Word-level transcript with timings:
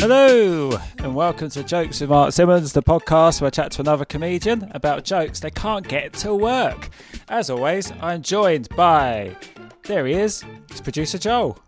Hello, 0.00 0.70
and 0.98 1.14
welcome 1.14 1.50
to 1.50 1.62
Jokes 1.62 2.00
with 2.00 2.08
Mark 2.08 2.32
Simmons, 2.32 2.72
the 2.72 2.82
podcast 2.82 3.40
where 3.40 3.48
I 3.48 3.50
chat 3.50 3.70
to 3.72 3.82
another 3.82 4.04
comedian 4.06 4.70
about 4.74 5.04
jokes 5.04 5.40
they 5.40 5.50
can't 5.50 5.86
get 5.86 6.14
to 6.14 6.34
work. 6.34 6.88
As 7.28 7.50
always, 7.50 7.92
I'm 8.00 8.22
joined 8.22 8.68
by, 8.74 9.36
there 9.84 10.06
he 10.06 10.14
is, 10.14 10.42
it's 10.70 10.80
producer 10.80 11.18
Joel. 11.18 11.58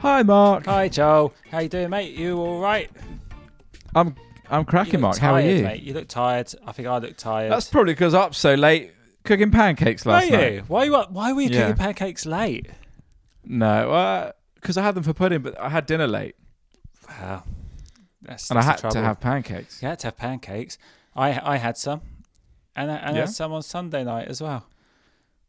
Hi, 0.00 0.22
Mark. 0.24 0.66
Hi, 0.66 0.88
Joel. 0.88 1.32
How 1.50 1.60
you 1.60 1.68
doing, 1.68 1.88
mate? 1.90 2.14
You 2.16 2.36
all 2.38 2.60
right? 2.60 2.90
I'm 3.94 4.16
I'm 4.50 4.64
cracking, 4.64 5.00
Mark. 5.00 5.18
How 5.18 5.34
are 5.34 5.40
you? 5.40 5.62
Mate. 5.62 5.82
You 5.82 5.94
look 5.94 6.08
tired. 6.08 6.52
I 6.66 6.72
think 6.72 6.88
I 6.88 6.98
look 6.98 7.16
tired. 7.16 7.50
That's 7.52 7.68
probably 7.68 7.94
because 7.94 8.12
I'm 8.14 8.22
up 8.22 8.34
so 8.34 8.54
late 8.54 8.92
cooking 9.24 9.50
pancakes 9.50 10.04
Were 10.04 10.12
last 10.12 10.26
you? 10.30 10.36
night. 10.36 10.68
Why 10.68 10.84
you? 10.84 10.94
up- 10.96 11.10
Why 11.12 11.32
were 11.32 11.40
you 11.42 11.50
Yeah. 11.50 11.62
cooking 11.68 11.76
pancakes 11.76 12.26
late? 12.26 12.70
No, 13.44 13.92
uh, 13.92 14.32
because 14.56 14.76
I 14.76 14.82
had 14.82 14.94
them 14.96 15.02
for 15.04 15.12
pudding, 15.14 15.42
but 15.42 15.58
I 15.60 15.68
had 15.70 15.86
dinner 15.86 16.06
late, 16.06 16.34
Wow, 17.08 17.44
that's, 18.22 18.50
and 18.50 18.58
I 18.58 18.62
had 18.62 18.76
to 18.78 19.00
have 19.00 19.20
pancakes. 19.20 19.80
You 19.82 19.88
had 19.88 19.98
to 20.00 20.08
have 20.08 20.16
pancakes. 20.16 20.78
I 21.14 21.40
I 21.54 21.56
had 21.56 21.76
some, 21.76 22.00
and 22.74 22.90
I, 22.90 22.96
and 22.96 23.16
I 23.16 23.20
had 23.20 23.30
some 23.30 23.52
on 23.52 23.62
Sunday 23.62 24.04
night 24.04 24.28
as 24.28 24.40
well. 24.42 24.66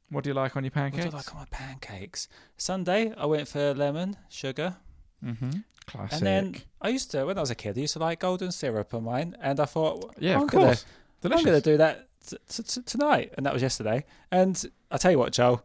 What 0.09 0.23
do 0.23 0.29
you 0.29 0.33
like 0.33 0.55
on 0.55 0.63
your 0.63 0.69
What 0.71 0.75
pancakes? 0.75 1.05
do 1.05 1.11
I 1.11 1.17
like 1.17 1.33
on 1.33 1.39
my 1.39 1.45
pancakes? 1.51 2.29
Sunday, 2.55 3.13
I 3.17 3.25
went 3.25 3.47
for 3.47 3.73
lemon, 3.73 4.15
sugar, 4.29 4.77
mm-hmm. 5.23 5.49
Classic. 5.85 6.13
and 6.17 6.25
then 6.25 6.55
I 6.81 6.89
used 6.89 7.11
to, 7.11 7.25
when 7.25 7.37
I 7.37 7.41
was 7.41 7.49
a 7.51 7.55
kid, 7.55 7.77
I 7.77 7.81
used 7.81 7.93
to 7.93 7.99
like 7.99 8.19
golden 8.19 8.51
syrup 8.51 8.93
on 8.93 9.03
mine, 9.03 9.35
and 9.41 9.59
I 9.59 9.65
thought, 9.65 10.15
yeah, 10.19 10.35
I'm 10.35 10.43
of 10.43 10.49
gonna, 10.49 10.65
course. 10.67 10.85
I'm 11.23 11.31
going 11.31 11.45
to 11.45 11.61
do 11.61 11.75
that 11.77 12.07
t- 12.25 12.37
t- 12.47 12.63
t- 12.63 12.81
tonight, 12.83 13.33
and 13.35 13.45
that 13.45 13.51
was 13.53 13.61
yesterday. 13.61 14.05
And 14.31 14.63
I 14.91 14.97
tell 14.97 15.11
you 15.11 15.19
what, 15.19 15.33
Joel, 15.33 15.61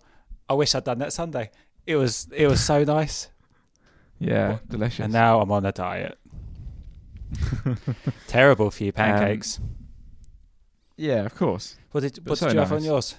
I 0.49 0.55
wish 0.55 0.75
I'd 0.75 0.85
done 0.85 0.99
that 0.99 1.13
Sunday. 1.13 1.51
It 1.87 1.97
was 1.97 2.27
it 2.35 2.47
was 2.49 2.61
so 2.65 2.83
nice, 2.85 3.29
Yeah, 4.23 4.59
delicious. 4.69 5.05
and 5.05 5.13
now 5.13 5.41
I'm 5.41 5.51
on 5.51 5.67
a 5.67 5.73
diet. 5.73 6.19
Terrible 8.27 8.71
for 8.71 8.85
you 8.85 8.93
pancakes. 8.93 9.59
yeah, 10.97 11.25
of 11.25 11.35
course. 11.35 11.77
what 11.91 12.03
did 12.03 12.15
but 12.23 12.31
what 12.31 12.39
so 12.39 12.47
did 12.47 12.55
you 12.55 12.61
have 12.61 12.73
on 12.73 12.85
yours? 12.85 13.17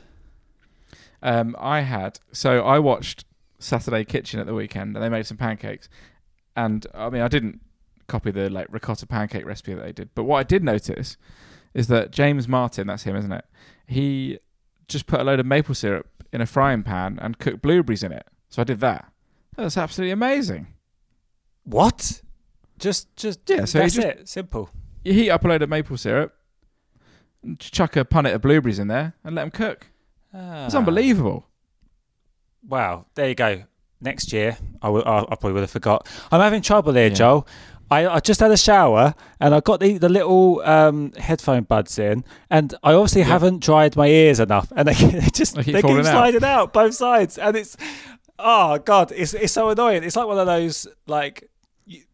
Um, 1.22 1.56
I 1.60 1.82
had 1.82 2.20
so 2.32 2.64
I 2.64 2.80
watched 2.80 3.26
Saturday 3.60 4.06
Kitchen 4.06 4.40
at 4.40 4.46
the 4.46 4.54
weekend, 4.54 4.96
and 4.96 5.04
they 5.04 5.10
made 5.10 5.26
some 5.26 5.38
pancakes. 5.38 5.90
And 6.56 6.86
I 6.94 7.10
mean, 7.10 7.22
I 7.22 7.28
didn't 7.28 7.60
copy 8.08 8.32
the 8.32 8.50
like 8.50 8.68
ricotta 8.70 9.08
pancake 9.08 9.46
recipe 9.46 9.74
that 9.74 9.84
they 9.84 9.92
did, 9.92 10.10
but 10.16 10.24
what 10.24 10.38
I 10.38 10.44
did 10.44 10.64
notice 10.64 11.18
is 11.74 11.88
that 11.88 12.12
James 12.12 12.48
Martin, 12.48 12.88
that's 12.88 13.04
him, 13.04 13.16
isn't 13.16 13.32
it? 13.32 13.46
He 13.88 14.40
just 14.88 15.08
put 15.08 15.20
a 15.20 15.24
load 15.24 15.40
of 15.40 15.46
maple 15.46 15.76
syrup 15.76 16.08
in 16.32 16.40
a 16.40 16.46
frying 16.46 16.84
pan 16.84 17.18
and 17.22 17.40
cooked 17.40 17.62
blueberries 17.62 18.04
in 18.04 18.12
it. 18.12 18.28
So 18.50 18.62
I 18.62 18.66
did 18.66 18.80
that. 18.82 19.12
That's 19.56 19.78
absolutely 19.78 20.12
amazing. 20.12 20.68
What? 21.66 22.22
Just 22.80 23.16
just 23.16 23.40
Yeah, 23.48 23.66
so 23.66 23.80
that's 23.80 23.96
just- 23.96 24.08
it. 24.08 24.30
Simple. 24.30 24.70
You 25.04 25.14
heat 25.14 25.30
up 25.30 25.44
a 25.44 25.48
load 25.48 25.62
of 25.62 25.70
maple 25.70 25.98
syrup, 25.98 26.34
and 27.44 27.60
chuck 27.60 27.96
a 27.98 28.06
punnet 28.06 28.34
of 28.34 28.42
blueberries 28.42 28.80
in 28.80 28.88
there, 28.88 29.14
and 29.24 29.36
let 29.36 29.44
them 29.44 29.52
cook. 29.52 29.88
It's 30.34 30.74
Ah. 30.74 30.78
unbelievable. 30.78 31.48
Wow, 32.68 33.06
there 33.16 33.30
you 33.30 33.36
go. 33.36 33.64
Next 34.02 34.34
year, 34.34 34.58
I 34.82 34.90
will. 34.90 35.04
I, 35.06 35.20
I 35.20 35.24
probably 35.36 35.54
would 35.54 35.62
have 35.62 35.72
forgot. 35.72 36.08
I'm 36.32 36.42
having 36.42 36.62
trouble 36.62 36.94
here, 36.94 37.08
Yeah. 37.08 37.14
Joel. 37.14 37.48
I, 37.92 38.08
I 38.08 38.20
just 38.22 38.40
had 38.40 38.50
a 38.50 38.58
shower 38.58 39.14
and 39.40 39.54
I 39.54 39.60
got 39.60 39.80
the, 39.82 39.98
the 40.00 40.10
little 40.10 40.62
um, 40.62 41.12
headphone 41.18 41.64
buds 41.64 42.00
in, 42.00 42.24
and 42.50 42.74
I 42.84 42.94
obviously 42.94 43.22
Yeah. 43.22 43.28
haven't 43.28 43.60
dried 43.62 43.96
my 43.96 44.08
ears 44.08 44.40
enough, 44.40 44.72
and 44.76 44.88
they, 44.88 44.94
they 44.94 45.28
just 45.34 45.56
They 45.56 45.64
they 45.64 45.82
keep 45.82 45.92
keep, 45.92 45.98
out. 46.00 46.06
sliding 46.06 46.44
out 46.44 46.74
both 46.74 46.96
sides, 46.96 47.38
and 47.38 47.56
it's 47.56 47.78
oh 48.40 48.80
god, 48.80 49.12
it's 49.16 49.34
it's 49.34 49.54
so 49.54 49.70
annoying. 49.70 50.04
It's 50.04 50.16
like 50.16 50.28
one 50.28 50.40
of 50.40 50.48
those 50.48 50.88
like 51.08 51.50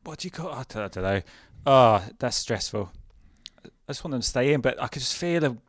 what 0.10 0.20
do 0.20 0.28
you 0.28 0.32
call? 0.32 0.50
I 0.52 0.64
don't, 0.68 0.84
I 0.84 0.88
don't 0.88 1.04
know. 1.04 1.22
Oh, 1.66 2.04
that's 2.20 2.36
stressful. 2.38 2.92
I 3.66 3.70
just 3.92 4.04
want 4.04 4.12
them 4.12 4.22
to 4.22 4.28
stay 4.28 4.54
in, 4.54 4.62
but 4.62 4.82
I 4.82 4.88
could 4.88 5.02
just 5.02 5.16
feel 5.16 5.40
them 5.42 5.62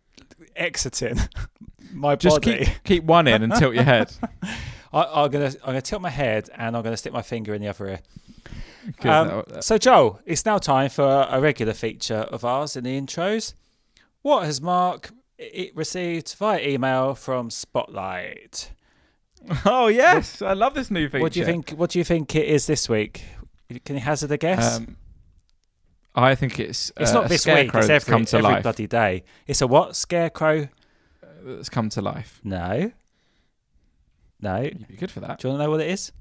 exiting 0.56 1.18
my 1.92 2.16
Just 2.16 2.40
body. 2.42 2.64
keep 2.64 2.84
keep 2.84 3.04
one 3.04 3.26
in 3.28 3.42
and 3.42 3.54
tilt 3.54 3.74
your 3.74 3.84
head. 3.84 4.12
I, 4.92 5.04
I'm 5.24 5.30
gonna 5.30 5.46
I'm 5.46 5.66
gonna 5.66 5.82
tilt 5.82 6.02
my 6.02 6.10
head 6.10 6.50
and 6.56 6.76
I'm 6.76 6.82
gonna 6.82 6.96
stick 6.96 7.12
my 7.12 7.22
finger 7.22 7.54
in 7.54 7.62
the 7.62 7.68
other 7.68 7.86
ear. 7.88 8.00
Good, 9.00 9.10
Um, 9.10 9.28
that- 9.28 9.48
that- 9.48 9.64
so 9.64 9.78
Joel, 9.78 10.20
it's 10.26 10.44
now 10.44 10.58
time 10.58 10.90
for 10.90 11.26
a 11.30 11.40
regular 11.40 11.72
feature 11.74 12.26
of 12.32 12.44
ours 12.44 12.76
in 12.76 12.84
the 12.84 13.00
intros. 13.00 13.54
What 14.22 14.44
has 14.44 14.60
Mark 14.60 15.10
i- 15.40 15.70
received 15.74 16.34
via 16.34 16.60
email 16.66 17.14
from 17.14 17.50
Spotlight? 17.50 18.70
Oh 19.64 19.86
yes, 19.86 20.42
I 20.42 20.52
love 20.52 20.74
this 20.74 20.90
new 20.90 21.08
feature. 21.08 21.22
What 21.22 21.32
do 21.32 21.40
you 21.40 21.46
think? 21.46 21.70
What 21.70 21.90
do 21.90 21.98
you 21.98 22.04
think 22.04 22.34
it 22.34 22.46
is 22.46 22.66
this 22.66 22.88
week? 22.90 23.24
Can 23.78 23.96
you 23.96 24.02
hazard 24.02 24.32
a 24.32 24.36
guess? 24.36 24.78
Um, 24.78 24.96
I 26.14 26.34
think 26.34 26.58
it's 26.58 26.90
it's 26.96 27.10
uh, 27.10 27.14
not 27.14 27.28
this 27.28 27.46
week. 27.46 27.70
It's 27.72 27.88
every, 27.88 28.10
come 28.10 28.24
to 28.24 28.38
every 28.38 28.50
life. 28.50 28.62
bloody 28.64 28.86
day. 28.86 29.22
It's 29.46 29.60
a 29.62 29.66
what? 29.66 29.94
Scarecrow? 29.94 30.68
That's 31.42 31.68
come 31.68 31.88
to 31.90 32.02
life. 32.02 32.40
No. 32.42 32.90
No. 34.40 34.60
You'd 34.62 34.88
be 34.88 34.96
good 34.96 35.10
for 35.10 35.20
that. 35.20 35.38
Do 35.38 35.48
you 35.48 35.52
want 35.52 35.60
to 35.60 35.64
know 35.64 35.70
what 35.70 35.80
it 35.80 35.90
is? 35.90 36.12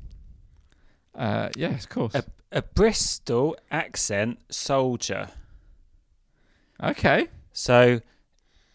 Uh, 1.15 1.49
yes, 1.55 1.83
of 1.85 1.89
course. 1.89 2.15
A, 2.15 2.23
a 2.51 2.61
Bristol 2.61 3.57
accent 3.71 4.39
soldier. 4.49 5.29
okay. 6.81 7.27
So, 7.51 7.99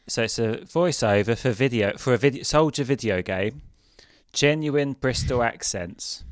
so 0.06 0.24
it's 0.24 0.38
a 0.38 0.58
voiceover 0.58 1.38
for 1.38 1.52
video 1.52 1.96
for 1.96 2.12
a 2.12 2.18
video 2.18 2.42
soldier 2.42 2.84
video 2.84 3.22
game. 3.22 3.62
Genuine 4.32 4.94
Bristol 4.94 5.42
accents. 5.42 6.24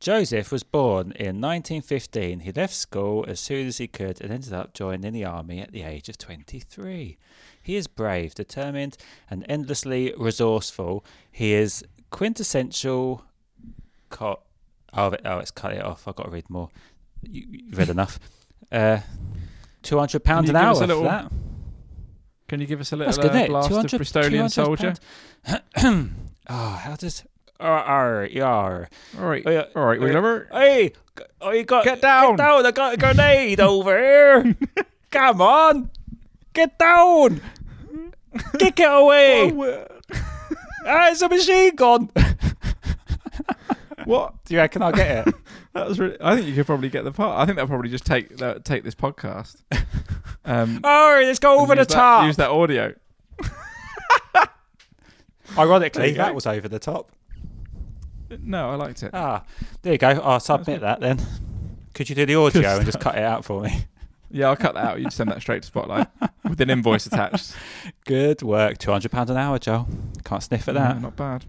Joseph 0.00 0.52
was 0.52 0.62
born 0.62 1.12
in 1.12 1.40
1915. 1.40 2.40
He 2.40 2.52
left 2.52 2.74
school 2.74 3.24
as 3.26 3.40
soon 3.40 3.66
as 3.66 3.78
he 3.78 3.88
could 3.88 4.20
and 4.20 4.32
ended 4.32 4.52
up 4.52 4.72
joining 4.72 5.12
the 5.12 5.24
army 5.24 5.60
at 5.60 5.72
the 5.72 5.82
age 5.82 6.08
of 6.08 6.18
23. 6.18 7.18
He 7.62 7.76
is 7.76 7.86
brave, 7.88 8.34
determined, 8.34 8.96
and 9.28 9.44
endlessly 9.48 10.14
resourceful. 10.16 11.04
He 11.30 11.52
is 11.52 11.84
quintessential. 12.10 13.24
Co- 14.08 14.40
oh, 14.94 15.16
oh, 15.24 15.38
it's 15.38 15.50
cut 15.50 15.72
it 15.72 15.84
off. 15.84 16.06
I've 16.06 16.16
got 16.16 16.24
to 16.24 16.30
read 16.30 16.48
more. 16.48 16.70
You, 17.22 17.44
you 17.50 17.76
read 17.76 17.88
enough. 17.88 18.20
Uh, 18.70 18.98
Two 19.82 19.98
hundred 19.98 20.24
pounds 20.24 20.48
an 20.50 20.56
hour 20.56 20.74
for 20.74 20.86
little 20.86 21.02
that. 21.04 21.30
Can 22.48 22.60
you 22.60 22.66
give 22.66 22.80
us 22.80 22.92
a 22.92 22.96
little 22.96 23.12
That's 23.12 23.18
good, 23.28 23.36
uh, 23.36 23.46
blast 23.46 23.68
200 23.68 23.92
of 23.94 24.00
Bristolian 24.00 24.30
200 24.30 24.48
soldier? 24.50 24.94
oh, 25.46 26.10
how 26.48 26.96
does? 26.96 27.24
Arr, 27.60 27.78
arr, 27.82 28.26
yar. 28.26 28.88
All 29.18 29.24
right, 29.26 29.42
Oh, 29.44 29.50
yeah. 29.50 29.64
all 29.74 29.84
right, 29.84 30.00
we 30.00 30.10
Oh. 30.14 30.46
Hey, 30.52 30.90
g- 31.16 31.24
oh, 31.40 31.62
got 31.64 31.84
Get 31.84 32.00
down. 32.00 32.36
Get 32.36 32.44
down! 32.44 32.66
I 32.66 32.70
got 32.70 32.94
a 32.94 32.96
grenade 32.96 33.58
over 33.60 33.98
here. 33.98 34.54
Come 35.10 35.40
on, 35.42 35.90
get 36.52 36.78
down! 36.78 37.40
Kick 38.58 38.78
it 38.78 38.88
away! 38.88 39.50
ah, 40.86 41.10
it's 41.10 41.20
a 41.22 41.28
machine 41.28 41.74
gun. 41.74 42.10
What? 44.04 44.34
Do 44.44 44.54
you 44.54 44.60
reckon 44.60 44.82
I'll 44.82 44.92
get 44.92 45.26
it? 45.26 45.34
That 45.72 45.88
was. 45.88 45.98
Really, 45.98 46.16
I 46.20 46.36
think 46.36 46.46
you 46.46 46.54
could 46.54 46.66
probably 46.66 46.88
get 46.90 47.02
the 47.04 47.10
part. 47.12 47.40
I 47.40 47.44
think 47.44 47.56
they'll 47.56 47.66
probably 47.66 47.90
just 47.90 48.06
take 48.06 48.36
that, 48.38 48.64
take 48.64 48.84
this 48.84 48.94
podcast. 48.94 49.56
Um, 50.44 50.80
oh, 50.84 51.20
let's 51.24 51.38
go 51.40 51.58
over 51.58 51.72
and 51.72 51.78
the 51.78 51.82
use 51.82 51.88
that- 51.88 51.94
top. 51.94 52.26
use 52.26 52.36
that 52.36 52.50
audio. 52.50 52.94
Ironically, 55.58 56.10
you 56.10 56.14
go. 56.14 56.22
that 56.22 56.34
was 56.34 56.46
over 56.46 56.68
the 56.68 56.78
top. 56.78 57.10
No, 58.42 58.70
I 58.70 58.74
liked 58.74 59.02
it. 59.02 59.10
Ah, 59.14 59.44
there 59.82 59.92
you 59.92 59.98
go. 59.98 60.08
I'll 60.08 60.40
submit 60.40 60.80
that 60.80 61.00
then. 61.00 61.20
Could 61.94 62.08
you 62.08 62.14
do 62.14 62.26
the 62.26 62.34
audio 62.36 62.76
and 62.76 62.84
just 62.86 63.00
cut 63.06 63.16
it 63.16 63.24
out 63.24 63.44
for 63.44 63.62
me? 63.62 63.84
Yeah, 64.30 64.48
I'll 64.48 64.56
cut 64.56 64.74
that 64.74 64.84
out. 64.84 64.98
You 64.98 65.04
just 65.04 65.16
send 65.16 65.30
that 65.30 65.40
straight 65.40 65.62
to 65.62 65.66
Spotlight 65.66 66.06
with 66.44 66.60
an 66.60 66.68
invoice 66.70 67.06
attached. 67.06 67.54
Good 68.04 68.42
work. 68.42 68.78
Two 68.78 68.90
hundred 68.90 69.10
pound 69.10 69.30
an 69.30 69.36
hour, 69.38 69.58
Joe. 69.58 69.86
Can't 70.24 70.42
sniff 70.42 70.68
at 70.68 70.74
that. 70.74 71.00
Not 71.00 71.16
bad. 71.16 71.46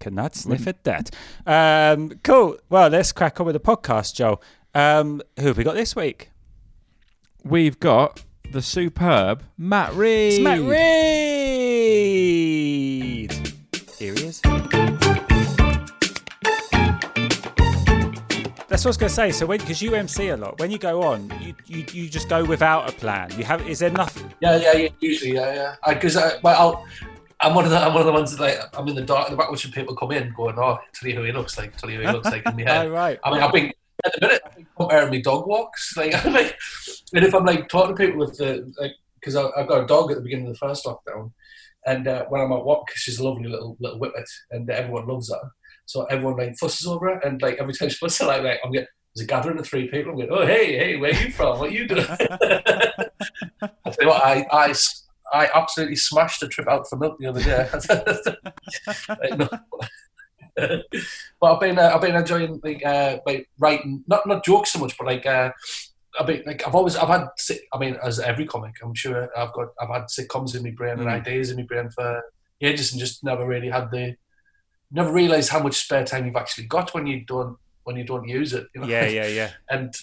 Cannot 0.00 0.34
sniff 0.34 0.66
at 0.66 0.84
that. 0.84 1.10
Um, 1.46 2.12
cool. 2.22 2.58
Well, 2.70 2.88
let's 2.88 3.12
crack 3.12 3.40
on 3.40 3.46
with 3.46 3.54
the 3.54 3.60
podcast, 3.60 4.14
Joe. 4.14 4.40
Um, 4.74 5.22
who 5.38 5.46
have 5.48 5.56
we 5.58 5.64
got 5.64 5.74
this 5.74 5.94
week? 5.94 6.30
We've 7.44 7.78
got 7.78 8.24
the 8.50 8.62
superb 8.62 9.42
Matt 9.58 9.94
Reed. 9.94 10.34
It's 10.34 10.42
Matt 10.42 10.60
Reed. 10.60 10.70
That's 18.74 18.84
what 18.84 18.88
I 18.88 18.90
was 18.90 18.96
going 18.96 19.08
to 19.10 19.14
say. 19.14 19.30
So, 19.30 19.46
because 19.46 19.80
you 19.80 19.94
MC 19.94 20.30
a 20.30 20.36
lot, 20.36 20.58
when 20.58 20.72
you 20.72 20.78
go 20.78 21.00
on, 21.04 21.32
you, 21.40 21.54
you 21.68 21.86
you 21.92 22.08
just 22.08 22.28
go 22.28 22.44
without 22.44 22.88
a 22.88 22.92
plan. 22.92 23.30
You 23.38 23.44
have 23.44 23.64
is 23.68 23.78
there 23.78 23.90
nothing? 23.90 24.34
Yeah, 24.40 24.56
yeah, 24.56 24.72
yeah. 24.72 24.88
Usually, 24.98 25.34
yeah, 25.34 25.54
yeah. 25.54 25.94
Because 25.94 26.16
I, 26.16 26.40
well, 26.42 26.60
I'll, 26.60 26.86
I'm 27.40 27.54
one 27.54 27.64
of 27.66 27.70
the 27.70 27.78
I'm 27.78 27.94
one 27.94 28.00
of 28.00 28.06
the 28.06 28.12
ones 28.12 28.36
that 28.36 28.40
like 28.42 28.58
I'm 28.76 28.88
in 28.88 28.96
the 28.96 29.02
dark 29.02 29.28
in 29.28 29.34
the 29.34 29.36
back 29.36 29.48
watching 29.48 29.70
people 29.70 29.94
come 29.94 30.10
in, 30.10 30.34
going, 30.36 30.56
"Oh, 30.58 30.76
tell 30.92 31.08
you 31.08 31.14
who 31.14 31.22
he 31.22 31.30
looks 31.30 31.56
like, 31.56 31.76
tell 31.76 31.88
you 31.88 31.98
who 32.00 32.06
he 32.08 32.12
looks 32.12 32.28
like." 32.28 32.44
In 32.46 32.56
my 32.56 32.62
head. 32.66 32.86
Oh, 32.88 32.90
right. 32.90 33.16
I 33.22 33.30
mean, 33.30 33.42
I've 33.44 33.52
been 33.52 33.72
at 34.04 34.12
the 34.14 34.26
minute 34.26 34.42
I've 34.44 34.56
been 34.56 34.66
comparing 34.76 35.10
my 35.10 35.20
dog 35.20 35.46
walks, 35.46 35.94
like, 35.96 36.26
I'm 36.26 36.32
like, 36.32 36.58
and 37.14 37.24
if 37.24 37.32
I'm 37.32 37.44
like 37.44 37.68
talking 37.68 37.94
to 37.94 38.06
people 38.06 38.18
with 38.18 38.36
the 38.38 38.74
like, 38.80 38.94
because 39.20 39.36
I've 39.36 39.68
got 39.68 39.84
a 39.84 39.86
dog 39.86 40.10
at 40.10 40.16
the 40.16 40.22
beginning 40.24 40.48
of 40.48 40.54
the 40.54 40.58
first 40.58 40.84
lockdown, 40.84 41.30
and 41.86 42.08
uh, 42.08 42.24
when 42.24 42.40
I'm 42.40 42.50
at 42.50 42.64
walk, 42.64 42.90
she's 42.96 43.20
a 43.20 43.24
lovely 43.24 43.48
little 43.48 43.76
little 43.78 44.00
whippet, 44.00 44.28
and 44.50 44.68
everyone 44.68 45.06
loves 45.06 45.30
her. 45.30 45.48
So 45.86 46.04
everyone 46.04 46.36
like 46.36 46.56
fusses 46.58 46.86
over 46.86 47.08
it, 47.08 47.24
and 47.24 47.40
like 47.42 47.56
every 47.60 47.72
time 47.74 47.88
she 47.88 47.96
fusses, 47.96 48.26
like, 48.26 48.42
like 48.42 48.60
I'm 48.64 48.72
getting. 48.72 48.88
There's 49.16 49.26
a 49.26 49.28
gathering 49.28 49.58
of 49.60 49.64
three 49.66 49.86
people. 49.88 50.10
I'm 50.10 50.18
going, 50.18 50.28
oh 50.32 50.44
hey 50.44 50.76
hey, 50.76 50.96
where 50.96 51.14
you 51.14 51.30
from? 51.30 51.60
What 51.60 51.70
you 51.70 51.86
doing? 51.86 52.04
I 52.10 52.16
tell 53.84 53.94
you 54.00 54.08
what, 54.08 54.24
I 54.24 54.44
I 54.50 54.74
I 55.32 55.48
absolutely 55.54 55.94
smashed 55.96 56.42
a 56.42 56.48
trip 56.48 56.66
out 56.68 56.88
for 56.88 56.96
milk 56.96 57.16
the 57.20 57.28
other 57.28 57.40
day. 57.42 57.68
But 61.40 61.52
I've 61.54 61.60
been 61.60 61.78
uh, 61.78 61.90
I've 61.94 62.00
been 62.00 62.14
enjoying 62.16 62.60
like 62.62 62.84
uh, 62.84 63.18
like 63.26 63.48
writing 63.58 64.04
not 64.06 64.26
not 64.26 64.44
jokes 64.44 64.72
so 64.72 64.78
much, 64.78 64.96
but 64.96 65.06
like 65.06 65.26
uh, 65.26 65.50
I've 66.18 66.26
been 66.26 66.42
like 66.46 66.66
I've 66.66 66.74
always 66.74 66.96
I've 66.96 67.08
had 67.08 67.26
I 67.72 67.78
mean 67.78 67.96
as 68.02 68.18
every 68.20 68.46
comic 68.46 68.74
I'm 68.82 68.94
sure 68.94 69.28
I've 69.36 69.52
got 69.52 69.68
I've 69.80 69.88
had 69.90 70.04
sitcoms 70.04 70.54
in 70.56 70.62
my 70.62 70.70
brain 70.70 70.98
and 70.98 71.08
Mm. 71.08 71.12
ideas 71.12 71.50
in 71.50 71.56
my 71.56 71.64
brain 71.64 71.90
for 71.90 72.22
ages 72.60 72.92
and 72.92 73.00
just 73.00 73.24
never 73.24 73.46
really 73.46 73.68
had 73.68 73.90
the 73.90 74.14
never 74.90 75.12
realize 75.12 75.48
how 75.48 75.60
much 75.62 75.76
spare 75.76 76.04
time 76.04 76.26
you've 76.26 76.36
actually 76.36 76.66
got 76.66 76.94
when 76.94 77.06
you 77.06 77.24
don't 77.24 77.56
when 77.84 77.96
you 77.96 78.04
don't 78.04 78.28
use 78.28 78.52
it. 78.54 78.66
You 78.74 78.80
know? 78.82 78.86
Yeah, 78.86 79.06
yeah, 79.06 79.26
yeah. 79.26 79.50
and 79.70 79.94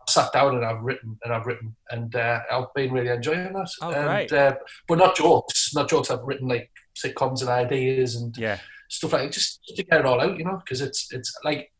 I've 0.00 0.08
sat 0.08 0.32
down 0.32 0.54
and 0.56 0.64
I've 0.64 0.80
written 0.82 1.18
and 1.24 1.32
I've 1.32 1.46
written 1.46 1.74
and 1.90 2.14
uh, 2.14 2.40
I've 2.50 2.72
been 2.74 2.92
really 2.92 3.08
enjoying 3.08 3.52
that. 3.52 3.70
Oh, 3.82 3.90
and, 3.90 4.06
great. 4.06 4.32
Uh, 4.32 4.54
but 4.88 4.98
not 4.98 5.16
jokes, 5.16 5.74
not 5.74 5.88
jokes. 5.88 6.10
I've 6.10 6.22
written 6.22 6.48
like 6.48 6.70
sitcoms 6.96 7.40
and 7.40 7.50
ideas 7.50 8.16
and 8.16 8.36
Yeah. 8.36 8.58
stuff 8.88 9.12
like 9.12 9.22
that, 9.22 9.32
just 9.32 9.60
to 9.76 9.82
get 9.82 10.00
it 10.00 10.06
all 10.06 10.20
out, 10.20 10.38
you 10.38 10.44
know, 10.44 10.56
because 10.64 10.80
it's 10.80 11.12
it's 11.12 11.32
like 11.44 11.72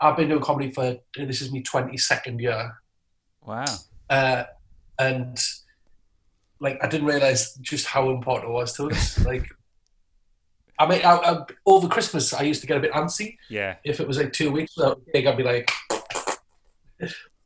I've 0.00 0.16
been 0.16 0.28
doing 0.28 0.42
comedy 0.42 0.70
for 0.72 0.96
this 1.16 1.40
is 1.40 1.50
my 1.52 1.62
twenty 1.62 1.96
second 1.96 2.40
year, 2.40 2.74
Wow. 3.42 3.64
uh, 4.10 4.44
and 4.98 5.38
like 6.60 6.78
I 6.82 6.88
didn't 6.88 7.06
realize 7.06 7.54
just 7.62 7.86
how 7.86 8.10
important 8.10 8.50
it 8.50 8.54
was 8.54 8.72
to 8.74 8.90
us. 8.90 9.18
like, 9.26 9.48
I 10.78 10.86
mean, 10.86 11.00
I, 11.04 11.14
I, 11.16 11.44
over 11.64 11.88
Christmas 11.88 12.32
I 12.34 12.42
used 12.42 12.60
to 12.60 12.66
get 12.66 12.76
a 12.76 12.80
bit 12.80 12.92
antsy 12.92 13.36
Yeah. 13.48 13.76
if 13.84 13.98
it 14.00 14.06
was 14.06 14.18
like 14.18 14.32
two 14.32 14.50
weeks 14.50 14.76
without 14.76 15.00
a 15.08 15.10
gig, 15.12 15.26
I'd 15.26 15.36
be 15.36 15.42
like, 15.42 15.70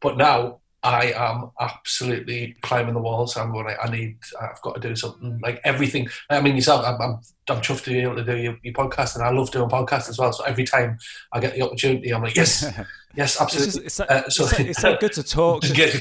but 0.01 0.17
now 0.17 0.59
I 0.83 1.13
am 1.13 1.51
absolutely 1.61 2.57
climbing 2.63 2.95
the 2.95 3.01
walls. 3.01 3.37
I'm 3.37 3.53
going, 3.53 3.67
like, 3.67 3.77
I 3.83 3.91
need, 3.91 4.17
I've 4.41 4.61
got 4.63 4.77
to 4.77 4.89
do 4.89 4.97
something. 4.97 5.39
Like 5.43 5.61
everything. 5.63 6.09
I 6.31 6.41
mean, 6.41 6.55
yourself, 6.57 6.87
I'm, 6.87 6.95
I'm, 7.03 7.21
I'm 7.51 7.61
chuffed 7.61 7.85
to 7.85 7.91
be 7.91 8.01
able 8.01 8.17
to 8.17 8.25
do 8.25 8.35
your, 8.37 8.57
your 8.63 8.73
podcast, 8.73 9.15
and 9.17 9.23
I 9.25 9.31
love 9.31 9.51
doing 9.51 9.69
podcasts 9.69 10.09
as 10.09 10.19
well. 10.19 10.33
So 10.33 10.43
every 10.45 10.65
time 10.65 10.97
I 11.35 11.41
get 11.41 11.53
the 11.55 11.63
opportunity, 11.63 12.15
I'm 12.15 12.23
like, 12.23 12.35
yes, 12.35 12.63
yes, 13.15 13.35
It's, 13.35 13.41
absolutely. 13.43 13.67
just, 13.73 13.85
it's, 13.85 13.95
so, 13.95 14.05
Uh, 14.05 14.23
it's, 14.27 14.37
so- 14.37 14.57
it's 14.65 14.81
so 14.81 14.97
good 14.99 15.13
to 15.13 15.23
talk. 15.23 15.63
To- 15.65 15.75
yeah. 15.75 16.01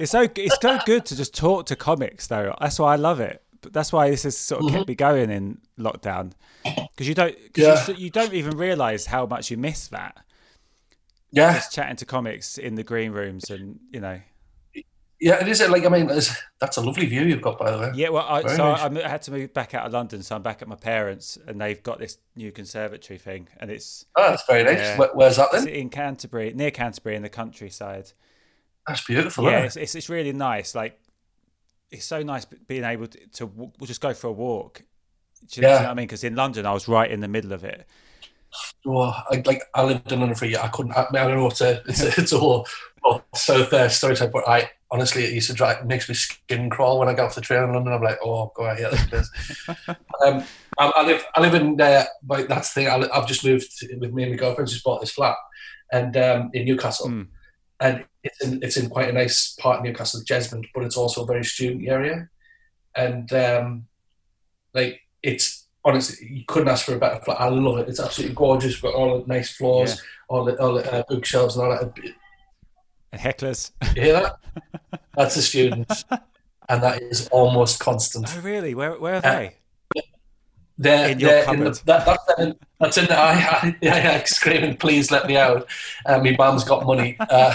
It's 0.00 0.10
so 0.12 0.22
it's 0.34 0.56
so 0.62 0.78
good 0.86 1.04
to 1.04 1.16
just 1.16 1.34
talk 1.34 1.66
to 1.66 1.76
comics 1.76 2.28
though. 2.28 2.54
That's 2.62 2.78
why 2.78 2.94
I 2.94 2.96
love 2.96 3.20
it. 3.20 3.42
But 3.60 3.72
That's 3.72 3.92
why 3.92 4.10
this 4.10 4.22
has 4.22 4.36
sort 4.36 4.62
of 4.62 4.70
kept 4.70 4.82
mm-hmm. 4.82 4.90
me 4.90 4.94
going 4.94 5.30
in 5.30 5.58
lockdown 5.78 6.32
because 6.64 7.08
you 7.08 7.14
don't 7.14 7.36
cause 7.54 7.88
Yeah. 7.88 7.94
you, 7.96 8.04
you 8.04 8.10
don't 8.10 8.32
even 8.34 8.56
realize 8.56 9.06
how 9.06 9.26
much 9.26 9.50
you 9.50 9.56
miss 9.56 9.88
that. 9.88 10.16
Yeah, 11.32 11.54
Just 11.54 11.72
chatting 11.72 11.96
to 11.96 12.06
comics 12.06 12.58
in 12.58 12.74
the 12.74 12.82
green 12.82 13.12
rooms 13.12 13.50
and 13.50 13.78
you 13.92 14.00
know. 14.00 14.20
yeah, 15.20 15.40
it 15.40 15.46
is. 15.46 15.60
Like, 15.68 15.84
I 15.84 15.88
mean, 15.88 16.06
that's 16.06 16.76
a 16.76 16.80
lovely 16.80 17.06
view 17.06 17.22
you've 17.22 17.42
got, 17.42 17.58
by 17.58 17.70
the 17.70 17.78
way. 17.78 17.92
Yeah, 17.94 18.08
well, 18.08 18.26
I, 18.28 18.42
Very 18.42 18.56
so 18.56 18.72
nice. 18.72 18.80
I, 18.80 19.04
I 19.04 19.08
had 19.08 19.22
to 19.22 19.30
move 19.30 19.54
back 19.54 19.74
out 19.74 19.86
of 19.86 19.92
London, 19.92 20.22
so 20.24 20.34
I'm 20.34 20.42
back 20.42 20.60
at 20.60 20.66
my 20.66 20.74
parents, 20.74 21.38
and 21.46 21.60
they've 21.60 21.80
got 21.82 21.98
this 22.00 22.18
new 22.34 22.50
conservatory 22.50 23.18
thing, 23.18 23.48
and 23.58 23.70
it's, 23.70 24.06
Oh, 24.16 24.30
that's 24.30 24.44
very 24.46 24.64
nice. 24.64 24.98
Where's 25.14 25.36
that 25.36 25.52
then? 25.52 25.68
in 25.68 25.88
Canterbury, 25.88 26.52
near 26.52 26.70
Canterbury, 26.72 27.14
in 27.14 27.22
the 27.22 27.28
countryside. 27.28 28.10
That's 28.88 29.04
beautiful. 29.06 29.44
yeah, 29.44 29.60
it? 29.60 29.66
it's, 29.66 29.76
it's 29.76 29.94
it's 29.94 30.08
really 30.08 30.32
nice. 30.32 30.74
Like 30.74 30.98
it's 31.90 32.04
so 32.04 32.22
nice 32.22 32.44
being 32.44 32.84
able 32.84 33.06
to, 33.08 33.18
to 33.34 33.46
w- 33.46 33.72
just 33.84 34.00
go 34.00 34.14
for 34.14 34.28
a 34.28 34.32
walk. 34.32 34.82
Do 35.48 35.60
you, 35.60 35.66
Yeah. 35.66 35.74
know 35.74 35.80
what 35.82 35.90
I 35.90 35.94
mean? 35.94 36.06
Because 36.06 36.24
in 36.24 36.34
London, 36.36 36.66
I 36.66 36.72
was 36.72 36.86
right 36.88 37.10
in 37.10 37.20
the 37.20 37.28
middle 37.28 37.52
of 37.52 37.64
it. 37.64 37.86
Oh, 38.86 39.14
I, 39.30 39.42
like 39.46 39.62
I 39.74 39.84
lived 39.84 40.10
in 40.10 40.18
London 40.20 40.36
for 40.36 40.44
a 40.44 40.48
year. 40.48 40.60
I 40.60 40.68
couldn't. 40.68 40.92
I, 40.92 41.06
mean, 41.12 41.22
I 41.22 41.28
don't 41.28 41.36
know 41.36 41.44
what 41.44 41.56
to. 41.56 41.82
It's 41.86 42.00
it's 42.18 42.32
a 42.32 42.38
whole 42.38 42.66
well, 43.04 43.24
South 43.34 43.72
uh, 43.72 43.88
story 43.88 44.16
type. 44.16 44.32
But 44.32 44.48
I 44.48 44.70
honestly, 44.90 45.24
it 45.24 45.32
used 45.32 45.48
to 45.50 45.54
drive. 45.54 45.78
It 45.78 45.86
makes 45.86 46.08
me 46.08 46.14
skin 46.16 46.68
crawl 46.68 46.98
when 46.98 47.08
I 47.08 47.14
get 47.14 47.24
off 47.24 47.36
the 47.36 47.40
train 47.40 47.62
in 47.62 47.72
London. 47.72 47.92
I'm 47.92 48.02
like, 48.02 48.18
oh 48.24 48.50
god, 48.56 48.70
I 48.70 48.74
hate 48.74 48.90
this 48.90 49.06
place. 49.06 49.30
um, 50.26 50.44
I, 50.78 50.92
I 50.96 51.06
live. 51.06 51.24
I 51.36 51.40
live 51.40 51.54
in. 51.54 51.80
Uh, 51.80 52.04
like 52.28 52.48
that's 52.48 52.72
the 52.74 52.80
thing. 52.80 52.88
I, 52.88 53.08
I've 53.16 53.28
just 53.28 53.44
moved 53.44 53.68
with 54.00 54.12
me 54.12 54.24
and 54.24 54.32
my 54.32 54.36
girlfriend. 54.38 54.68
Just 54.68 54.82
bought 54.84 55.00
this 55.00 55.12
flat, 55.12 55.36
and 55.92 56.16
um, 56.16 56.50
in 56.52 56.64
Newcastle, 56.64 57.08
Mm. 57.08 57.28
And 57.80 58.04
it's 58.22 58.44
in 58.44 58.62
it's 58.62 58.76
in 58.76 58.88
quite 58.90 59.08
a 59.08 59.12
nice 59.12 59.54
part 59.60 59.78
of 59.78 59.84
Newcastle, 59.84 60.20
Jesmond, 60.24 60.66
but 60.74 60.84
it's 60.84 60.96
also 60.96 61.22
a 61.22 61.26
very 61.26 61.44
student 61.44 61.88
area, 61.88 62.28
and 62.94 63.32
um, 63.32 63.86
like 64.74 65.00
it's 65.22 65.66
honestly 65.84 66.28
you 66.30 66.44
couldn't 66.46 66.68
ask 66.68 66.84
for 66.84 66.94
a 66.94 66.98
better 66.98 67.22
flat. 67.24 67.40
I 67.40 67.48
love 67.48 67.78
it. 67.78 67.88
It's 67.88 68.00
absolutely 68.00 68.34
gorgeous. 68.36 68.82
We've 68.82 68.92
got 68.92 68.98
all 68.98 69.20
the 69.20 69.26
nice 69.26 69.50
floors, 69.56 69.94
Yeah. 69.96 70.00
all 70.28 70.44
the 70.44 70.60
all 70.62 70.74
the 70.74 70.92
uh, 70.92 71.02
bookshelves 71.08 71.56
and 71.56 71.64
all 71.64 71.70
that. 71.70 71.82
And 73.12 73.20
hecklers. 73.20 73.72
You 73.96 74.02
hear 74.02 74.12
that? 74.12 74.36
That's 75.16 75.34
the 75.34 75.42
students, 75.42 76.04
and 76.68 76.82
that 76.82 77.02
is 77.02 77.28
almost 77.28 77.80
constant. 77.80 78.26
Oh, 78.36 78.40
really? 78.42 78.74
Where 78.74 78.98
where 79.00 79.14
are 79.14 79.26
Uh, 79.26 79.38
they? 79.38 79.56
They're, 80.82 81.10
In 81.10 81.20
your 81.20 81.30
they're 81.30 81.52
in 81.54 81.60
the, 81.64 81.82
that, 81.84 82.06
that's 82.06 82.40
in, 82.40 82.54
that's 82.80 82.96
in 82.96 83.04
the 83.04 83.14
I, 83.18 83.32
I, 83.32 83.76
yeah, 83.82 83.96
yeah, 83.98 84.24
screaming, 84.24 84.78
please 84.78 85.10
let 85.10 85.26
me 85.26 85.36
out. 85.36 85.68
Uh, 86.06 86.18
my 86.20 86.34
mum's 86.38 86.64
got 86.64 86.86
money. 86.86 87.16
Uh, 87.20 87.52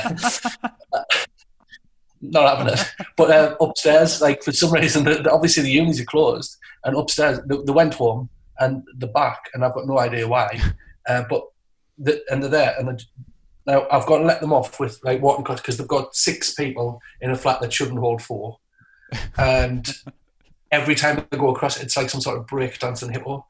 not 2.21 2.57
having 2.57 2.71
it. 2.73 2.85
But 3.17 3.31
uh, 3.31 3.55
upstairs, 3.59 4.21
like 4.21 4.43
for 4.43 4.51
some 4.51 4.71
reason, 4.71 5.05
the, 5.05 5.15
the- 5.15 5.31
obviously 5.31 5.63
the 5.63 5.71
unis 5.71 5.99
are 5.99 6.05
closed, 6.05 6.57
and 6.83 6.95
upstairs 6.95 7.39
they, 7.47 7.57
they 7.65 7.71
went 7.71 7.95
home 7.95 8.29
and 8.59 8.83
the 8.97 9.07
back, 9.07 9.49
and 9.55 9.65
I've 9.65 9.73
got 9.73 9.87
no 9.87 9.97
idea 9.97 10.27
why. 10.27 10.61
Uh, 11.07 11.23
but 11.27 11.43
the, 11.97 12.21
and 12.29 12.43
they're 12.43 12.49
there, 12.51 12.75
and 12.77 12.87
they're, 12.87 12.97
now 13.65 13.87
I've 13.91 14.05
got 14.05 14.19
to 14.19 14.23
let 14.23 14.39
them 14.39 14.53
off 14.53 14.79
with 14.79 14.99
like 15.03 15.19
across 15.23 15.61
because 15.61 15.77
they've 15.77 15.87
got 15.87 16.15
six 16.15 16.53
people 16.53 17.01
in 17.21 17.31
a 17.31 17.35
flat 17.35 17.59
that 17.61 17.73
shouldn't 17.73 17.97
hold 17.99 18.21
four, 18.21 18.59
and 19.39 19.89
every 20.75 20.95
time 20.95 21.25
they 21.31 21.37
go 21.37 21.49
across, 21.49 21.81
it's 21.81 21.95
like 21.97 22.09
some 22.09 22.21
sort 22.21 22.37
of 22.37 22.45
breakdancing 22.47 23.11
hippo. 23.11 23.45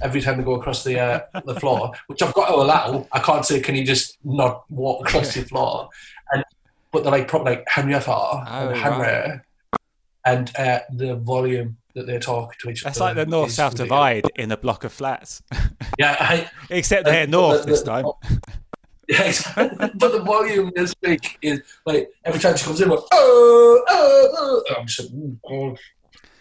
Every 0.00 0.20
time 0.20 0.36
they 0.36 0.44
go 0.44 0.54
across 0.60 0.84
the 0.84 0.98
uh, 1.00 1.20
the 1.46 1.58
floor, 1.58 1.92
which 2.08 2.22
I've 2.22 2.34
got 2.34 2.48
to 2.48 2.54
allow, 2.56 3.06
I 3.12 3.18
can't 3.20 3.44
say, 3.44 3.60
"Can 3.60 3.74
you 3.74 3.84
just 3.84 4.18
not 4.24 4.70
walk 4.70 5.08
across 5.08 5.34
your 5.34 5.46
floor?" 5.46 5.88
And 6.32 6.44
but 6.92 7.02
they're 7.02 7.12
like 7.12 7.28
probably 7.28 7.52
like 7.56 7.64
Henrietta 7.68 8.12
and 8.46 8.68
Oh, 8.70 8.74
Henry, 8.74 9.40
and 10.24 10.52
uh, 10.56 10.80
the 10.92 11.16
volume 11.16 11.78
that 11.94 12.06
they 12.06 12.18
talk 12.18 12.58
to 12.58 12.68
each 12.70 12.82
That's 12.84 13.00
other. 13.00 13.14
like 13.14 13.16
the 13.26 13.30
north 13.30 13.52
south 13.52 13.74
divide 13.76 14.26
in 14.36 14.52
a 14.52 14.56
block 14.56 14.84
of 14.84 14.92
flats. 14.92 15.42
Yeah, 15.98 16.14
I, 16.20 16.50
Except 16.70 17.06
they're 17.06 17.26
north 17.26 17.62
the- 17.64 17.70
this 17.70 17.80
the- 17.82 17.90
time. 17.90 18.04
Yeah, 19.08 19.32
but 19.94 20.10
the 20.12 20.20
volume 20.26 20.72
this 20.74 20.92
week 21.00 21.38
is 21.40 21.62
like 21.86 22.10
every 22.24 22.40
time 22.40 22.56
she 22.56 22.64
comes 22.64 22.80
in, 22.80 22.88
like, 22.88 22.98
oh, 23.12 23.82
oh, 23.88 24.28
oh. 24.36 24.74
I'm 24.76 24.84
just, 24.88 25.12
like, 25.12 25.22
"Mm, 25.22 25.38
oh." 25.48 25.76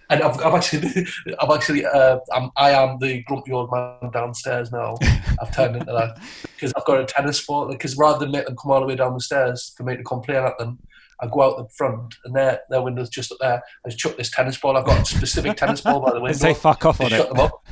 And 0.09 0.21
I've, 0.21 0.39
I've 0.39 0.53
actually, 0.53 1.07
I've 1.39 1.49
actually, 1.49 1.85
uh, 1.85 2.19
I'm, 2.33 2.51
I 2.55 2.71
am 2.71 2.99
the 2.99 3.23
grumpy 3.23 3.51
old 3.51 3.71
man 3.71 4.11
downstairs 4.11 4.71
now. 4.71 4.95
I've 5.41 5.53
turned 5.55 5.75
into 5.75 5.91
that 5.91 6.19
because 6.55 6.73
I've 6.75 6.85
got 6.85 7.01
a 7.01 7.05
tennis 7.05 7.45
ball. 7.45 7.67
Because 7.67 7.97
rather 7.97 8.19
than 8.19 8.31
make 8.31 8.45
them 8.45 8.55
come 8.55 8.71
all 8.71 8.81
the 8.81 8.85
way 8.85 8.95
down 8.95 9.13
the 9.13 9.19
stairs 9.19 9.73
for 9.75 9.83
me 9.83 9.97
to 9.97 10.03
complain 10.03 10.43
at 10.43 10.57
them, 10.57 10.79
I 11.21 11.27
go 11.27 11.43
out 11.43 11.57
the 11.57 11.69
front, 11.69 12.15
and 12.25 12.35
their 12.35 12.59
their 12.69 12.81
window's 12.81 13.09
just 13.09 13.31
up 13.31 13.37
there. 13.39 13.63
I 13.85 13.89
just 13.89 13.99
chuck 13.99 14.17
this 14.17 14.29
tennis 14.29 14.57
ball. 14.57 14.77
I've 14.77 14.85
got 14.85 15.01
a 15.01 15.05
specific 15.05 15.55
tennis 15.55 15.81
ball 15.81 16.01
by 16.01 16.11
the 16.11 16.19
window. 16.19 16.37
Say 16.39 16.53
fuck 16.53 16.85
off 16.85 16.99
on 16.99 17.09
shut 17.09 17.21
it. 17.21 17.29
them 17.29 17.39
up. 17.39 17.65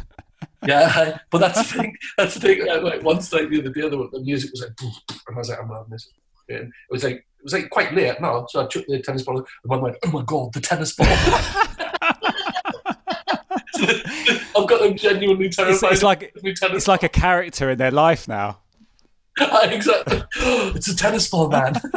Yeah, 0.66 1.18
but 1.30 1.40
that's 1.40 1.58
the 1.58 1.78
thing. 1.78 1.98
That's 2.18 2.36
the 2.36 2.40
thing. 2.40 2.66
Like, 2.66 3.04
once, 3.04 3.34
like 3.34 3.50
the 3.50 3.60
other 3.60 3.70
day, 3.70 3.82
the, 3.82 4.10
the 4.13 4.22
music 4.22 4.52
was 4.52 4.62
like, 4.62 4.72
and 5.28 5.36
I 5.36 5.40
was 5.40 5.50
like, 5.50 5.60
I'm 5.60 5.68
not 5.68 5.90
this. 5.90 6.10
And 6.48 6.68
it 6.68 6.72
was 6.90 7.04
like 7.04 7.16
it 7.16 7.44
was 7.44 7.54
like 7.54 7.70
quite 7.70 7.94
late 7.94 8.20
now, 8.22 8.46
so 8.48 8.63
I 8.63 8.68
took 8.68 8.86
the 8.88 9.02
tennis 9.02 9.24
ball, 9.24 9.38
and 9.38 9.48
one 9.63 9.82
went, 9.82 9.98
oh 10.06 10.12
my 10.12 10.24
god, 10.24 10.54
the 10.54 10.62
tennis 10.62 10.96
ball. 10.96 11.08
I've 14.58 14.68
got 14.68 14.82
them 14.82 14.96
genuinely 14.96 15.50
terrified. 15.50 15.94
it's 15.94 16.04
like 16.04 16.34
of 16.36 16.74
it's 16.74 16.88
like 16.88 17.04
a 17.04 17.10
character 17.10 17.70
in 17.72 17.78
their 17.78 17.92
life 17.92 18.28
now. 18.28 18.60
exactly. 19.63 20.24
it's 20.36 20.88
a 20.88 20.96
tennis 20.96 21.30
ball, 21.30 21.50
man. 21.50 21.74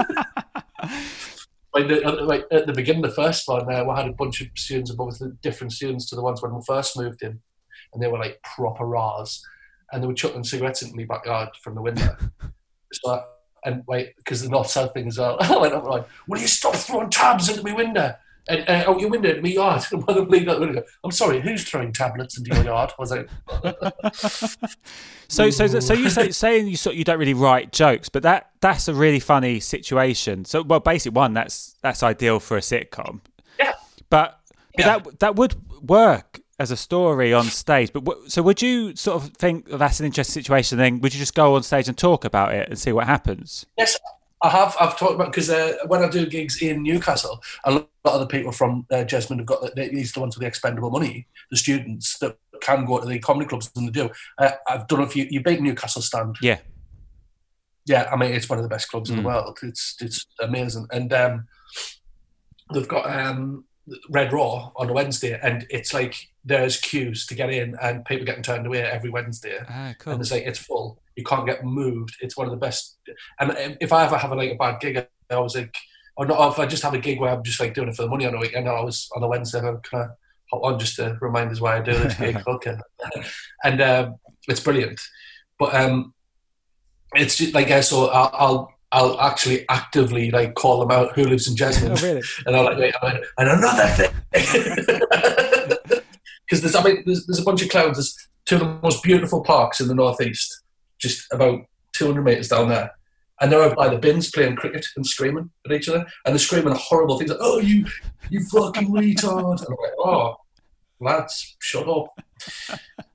like, 1.75 1.89
the, 1.89 2.03
uh, 2.05 2.25
like 2.25 2.45
at 2.51 2.67
the 2.67 2.73
beginning 2.73 3.03
the 3.03 3.11
first 3.11 3.47
one, 3.47 3.73
uh, 3.73 3.85
we 3.85 3.95
had 3.95 4.09
a 4.09 4.13
bunch 4.13 4.41
of 4.41 4.49
students, 4.55 4.91
both 4.93 5.19
the 5.19 5.37
different 5.43 5.73
students 5.73 6.09
to 6.11 6.17
the 6.17 6.23
ones 6.23 6.43
when 6.43 6.55
we 6.55 6.61
first 6.67 6.97
moved 6.97 7.23
in, 7.23 7.41
and 7.93 8.03
they 8.03 8.09
were 8.09 8.19
like 8.19 8.41
proper 8.43 8.97
R's, 8.97 9.45
and 9.93 10.03
they 10.03 10.07
were 10.07 10.15
chucking 10.15 10.45
cigarettes 10.45 10.83
into 10.83 10.97
my 10.97 11.05
backyard 11.05 11.51
from 11.63 11.75
the 11.75 11.83
window. 11.83 12.17
so, 12.93 13.11
I, 13.11 13.23
and 13.65 13.83
like, 13.87 14.15
because 14.17 14.43
the 14.43 14.49
north 14.49 14.71
south 14.71 14.95
thing 14.95 15.09
as 15.09 15.19
well, 15.19 15.37
I 15.41 15.57
went 15.59 15.75
up 15.75 15.85
like, 15.85 16.07
"Will 16.27 16.41
you 16.41 16.47
stop 16.47 16.75
throwing 16.75 17.11
tabs 17.11 17.51
into 17.51 17.63
my 17.63 17.75
window?" 17.75 18.15
And 18.49 18.69
uh, 18.69 18.91
out 18.91 19.01
your 19.01 19.11
window 19.11 19.31
into 19.31 19.43
my 19.43 19.49
yard. 19.49 19.83
And 19.91 20.07
one 20.07 20.17
of 20.17 20.23
them 20.25 20.29
leaned 20.31 20.49
out 20.49 20.61
the 20.61 20.67
window. 20.67 20.83
I'm 21.03 21.11
sorry, 21.11 21.41
who's 21.41 21.65
throwing 21.65 21.93
tablets 21.93 22.39
into 22.39 22.55
your 22.55 22.65
yard? 22.65 22.93
Was 22.99 23.11
like, 23.11 23.29
So, 25.29 25.51
so, 25.51 25.67
so 25.67 25.93
you 25.93 26.09
say 26.09 26.31
saying 26.45 26.69
you 26.69 26.77
sort 26.77 26.95
you 26.97 27.03
don't 27.05 27.19
really 27.19 27.35
write 27.35 27.73
jokes, 27.73 28.09
but 28.09 28.23
that 28.23 28.51
that's 28.61 28.87
a 28.89 28.95
really 28.95 29.19
funny 29.21 29.59
situation. 29.61 30.45
So, 30.45 30.63
well, 30.63 30.81
basically, 30.81 31.17
one 31.17 31.35
that's 31.35 31.75
that's 31.83 32.03
ideal 32.03 32.39
for 32.39 32.57
a 32.57 32.61
sitcom. 32.61 33.21
Yeah. 33.59 33.73
But, 34.09 34.39
but 34.77 34.87
Yeah. 34.87 34.99
that 34.99 35.19
that 35.21 35.37
would 35.37 35.57
work 35.83 36.41
as 36.59 36.71
a 36.71 36.77
story 36.77 37.35
on 37.35 37.45
stage. 37.47 37.93
But 37.93 38.05
w- 38.05 38.29
so, 38.29 38.41
would 38.43 38.63
you 38.63 38.95
sort 38.95 39.23
of 39.23 39.31
think 39.31 39.67
that's 39.69 39.99
an 39.99 40.07
interesting 40.07 40.43
situation? 40.43 40.79
Then, 40.79 41.01
would 41.01 41.13
you 41.13 41.19
just 41.19 41.35
go 41.35 41.57
on 41.57 41.65
stage 41.65 41.89
and 41.89 41.99
talk 41.99 42.25
about 42.25 42.55
it 42.55 42.69
and 42.69 42.79
see 42.79 42.93
what 42.93 43.07
happens? 43.07 43.67
Yes, 43.77 43.99
I 44.47 44.51
have. 44.51 44.77
I've 44.81 44.97
talked 44.99 45.15
about 45.15 45.33
because 45.33 45.51
uh, 45.51 45.75
when 45.87 46.03
I 46.05 46.09
do 46.09 46.27
gigs 46.27 46.63
in 46.63 46.83
Newcastle, 46.83 47.43
a 47.65 47.73
lot 47.73 47.89
of 48.05 48.21
the 48.21 48.27
people 48.27 48.53
from 48.53 48.87
uh, 48.93 49.05
Jesmond 49.05 49.39
have 49.39 49.47
got 49.47 49.61
the, 49.75 49.89
these 49.89 50.11
are 50.11 50.15
the 50.15 50.21
ones 50.21 50.37
with 50.37 50.43
the 50.43 50.47
expendable 50.47 50.91
money, 50.91 51.27
the 51.51 51.57
students 51.57 52.19
that 52.21 52.39
can 52.61 52.85
go 52.85 52.99
to 53.01 53.07
the 53.07 53.19
comedy 53.19 53.47
clubs 53.49 53.71
and 53.77 53.89
they 53.89 53.93
do. 53.93 54.11
Uh, 54.39 54.53
I've 54.69 54.87
done 54.89 55.03
a 55.03 55.09
few. 55.09 55.27
You 55.29 55.43
beat 55.43 55.61
Newcastle 55.61 56.03
stand. 56.03 56.37
Yeah. 56.41 56.59
Yeah, 57.87 58.09
I 58.13 58.17
mean 58.17 58.33
it's 58.33 58.49
one 58.49 58.59
of 58.59 58.63
the 58.65 58.69
best 58.69 58.89
clubs 58.91 59.11
in 59.11 59.17
the 59.17 59.23
Mm. 59.23 59.27
world. 59.27 59.59
It's 59.63 59.95
it's 60.01 60.27
amazing, 60.41 60.87
and 60.91 61.13
um, 61.13 61.47
they've 62.73 62.89
got 62.89 63.09
um, 63.09 63.65
Red 64.11 64.33
Raw 64.33 64.71
on 64.77 64.89
a 64.91 64.93
Wednesday, 64.93 65.39
and 65.43 65.67
it's 65.71 65.95
like 65.95 66.15
there's 66.45 66.81
queues 66.81 67.27
to 67.27 67.35
get 67.35 67.51
in, 67.51 67.77
and 67.83 68.05
people 68.05 68.27
getting 68.27 68.43
turned 68.43 68.67
away 68.67 68.83
every 68.83 69.11
Wednesday 69.11 69.59
Ah, 69.69 69.95
cool. 69.99 70.13
and 70.15 70.23
it's 70.23 70.31
like 70.33 70.43
it's 70.45 70.59
full. 70.59 71.01
You 71.15 71.25
can't 71.25 71.47
get 71.47 71.65
moved. 71.65 72.17
It's 72.21 72.37
one 72.37 72.47
of 72.47 72.51
the 72.51 72.57
best. 72.59 72.97
And 73.41 73.77
if 73.81 73.93
I 73.93 74.05
ever 74.05 74.17
have 74.19 74.33
a, 74.33 74.35
like 74.35 74.53
a 74.53 74.57
bad 74.57 74.81
gig, 74.81 74.97
I 75.31 75.35
always 75.35 75.55
like, 75.57 75.75
or 76.17 76.27
not. 76.27 76.53
If 76.53 76.59
I 76.59 76.67
just 76.67 76.83
have 76.83 76.95
a 76.95 76.99
gig 76.99 77.21
where 77.21 77.31
I'm 77.33 77.43
just 77.43 77.61
like 77.61 77.75
doing 77.75 77.89
it 77.89 77.97
for 77.97 78.03
the 78.03 78.09
money 78.09 78.27
on 78.27 78.35
a 78.35 78.39
weekend, 78.39 78.69
I 78.69 78.73
always 78.73 79.09
on 79.17 79.23
a 79.23 79.29
Wednesday, 79.29 79.61
I'm 79.61 79.79
kind 79.81 80.05
of 80.05 80.11
hop 80.51 80.63
on 80.65 80.79
just 80.79 80.97
to 80.97 81.17
remind 81.21 81.51
us 81.53 81.61
why 81.61 81.77
I 81.77 81.81
do 81.81 81.93
this 81.97 82.15
gig. 82.19 82.43
okay, 82.47 82.77
and 83.65 83.81
um, 83.81 84.17
it's 84.49 84.61
brilliant. 84.61 85.01
But 85.59 85.75
um, 85.75 86.13
it's 87.15 87.37
just 87.37 87.55
like 87.55 87.69
yeah, 87.69 87.81
so 87.81 88.09
I'll. 88.09 88.31
I'll 88.35 88.76
I'll 88.93 89.21
actually 89.21 89.69
actively 89.69 90.31
like 90.31 90.55
call 90.55 90.81
them 90.81 90.91
out 90.91 91.15
who 91.15 91.25
lives 91.25 91.49
in 91.49 91.57
Jesmond, 91.57 91.99
Oh, 92.01 92.07
really? 92.07 92.23
and 92.47 92.57
I'm 92.57 92.65
like, 92.65 92.79
wait, 92.79 92.95
I'm 93.03 93.13
like, 93.15 93.25
and 93.39 93.49
another 93.49 93.89
thing, 93.89 94.13
because 96.49 96.63
there's, 96.63 96.75
I 96.77 96.83
mean, 96.85 97.03
there's, 97.05 97.27
there's 97.27 97.41
a 97.41 97.45
bunch 97.45 97.63
of 97.63 97.69
clouds. 97.69 97.99
There's 97.99 98.29
two 98.45 98.57
of 98.57 98.61
the 98.61 98.79
most 98.83 99.03
beautiful 99.03 99.43
parks 99.43 99.81
in 99.81 99.89
the 99.89 99.95
northeast, 99.95 100.63
just 100.99 101.27
about 101.33 101.61
200 101.95 102.23
meters 102.23 102.49
down 102.49 102.69
there, 102.69 102.93
and 103.41 103.51
they're 103.51 103.63
out 103.63 103.77
by 103.77 103.89
the 103.89 103.99
bins 103.99 104.31
playing 104.31 104.57
cricket 104.57 104.87
and 104.97 105.07
screaming 105.07 105.51
at 105.67 105.73
each 105.73 105.89
other, 105.89 106.07
and 106.25 106.33
they're 106.33 106.39
screaming 106.39 106.75
horrible 106.77 107.19
things 107.19 107.31
like, 107.31 107.41
"Oh, 107.41 107.59
you, 107.59 107.87
you 108.31 108.45
fucking 108.47 108.89
retard!" 108.91 109.59
And 109.61 109.69
I'm 109.69 109.77
like, 109.83 109.93
"Oh, 109.99 110.37
lads, 111.01 111.57
shut 111.61 111.89
up." 111.89 112.07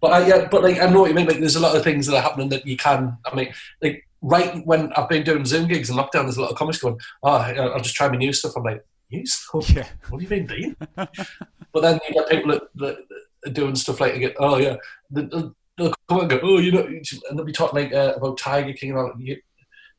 But 0.02 0.12
I, 0.12 0.28
yeah, 0.28 0.48
but 0.52 0.64
like 0.64 0.80
I 0.82 0.88
know 0.88 1.02
what 1.02 1.10
you 1.10 1.16
mean. 1.16 1.28
Like, 1.28 1.40
there's 1.40 1.56
a 1.56 1.60
lot 1.62 1.76
of 1.76 1.84
things 1.84 2.08
that 2.08 2.16
are 2.18 2.22
happening 2.22 2.50
that 2.50 2.66
you 2.66 2.76
can. 2.76 3.18
I 3.26 3.34
mean, 3.36 3.54
like 3.82 4.06
right 4.22 4.66
when 4.66 4.94
I've 4.94 5.10
been 5.10 5.24
doing 5.24 5.46
Zoom 5.46 5.68
gigs 5.68 5.90
in 5.90 5.96
lockdown, 5.96 6.24
there's 6.24 6.38
a 6.38 6.42
lot 6.42 6.52
of 6.52 6.58
comics 6.58 6.80
going, 6.80 7.00
"Oh, 7.24 7.30
I'll 7.30 7.82
just 7.82 7.96
try 7.96 8.08
my 8.08 8.18
new 8.18 8.34
stuff." 8.34 8.54
I'm 8.56 8.64
like, 8.64 8.86
"New 9.12 9.26
stuff? 9.26 9.70
Yeah. 9.70 9.88
What 10.10 10.22
have 10.22 10.32
you 10.32 10.38
been 10.38 10.48
doing?" 10.48 10.76
but 10.96 11.82
then 11.82 12.00
you 12.08 12.14
get 12.14 12.30
people 12.30 12.52
that, 12.52 12.64
that 12.76 12.98
are 13.46 13.52
doing 13.52 13.76
stuff 13.76 14.00
like, 14.00 14.16
again, 14.16 14.34
"Oh 14.40 14.58
yeah," 14.58 14.78
they'll, 15.10 15.56
they'll 15.78 15.94
come 16.08 16.20
and 16.22 16.30
go, 16.30 16.40
"Oh, 16.44 16.60
you 16.60 16.72
know," 16.72 16.86
and 16.86 17.38
they'll 17.38 17.46
be 17.46 17.52
talking 17.52 17.84
like 17.84 17.94
uh, 17.94 18.14
about 18.16 18.38
Tiger 18.38 18.74
King 18.74 18.92
and 18.92 19.00
all. 19.00 19.14
You, 19.18 19.38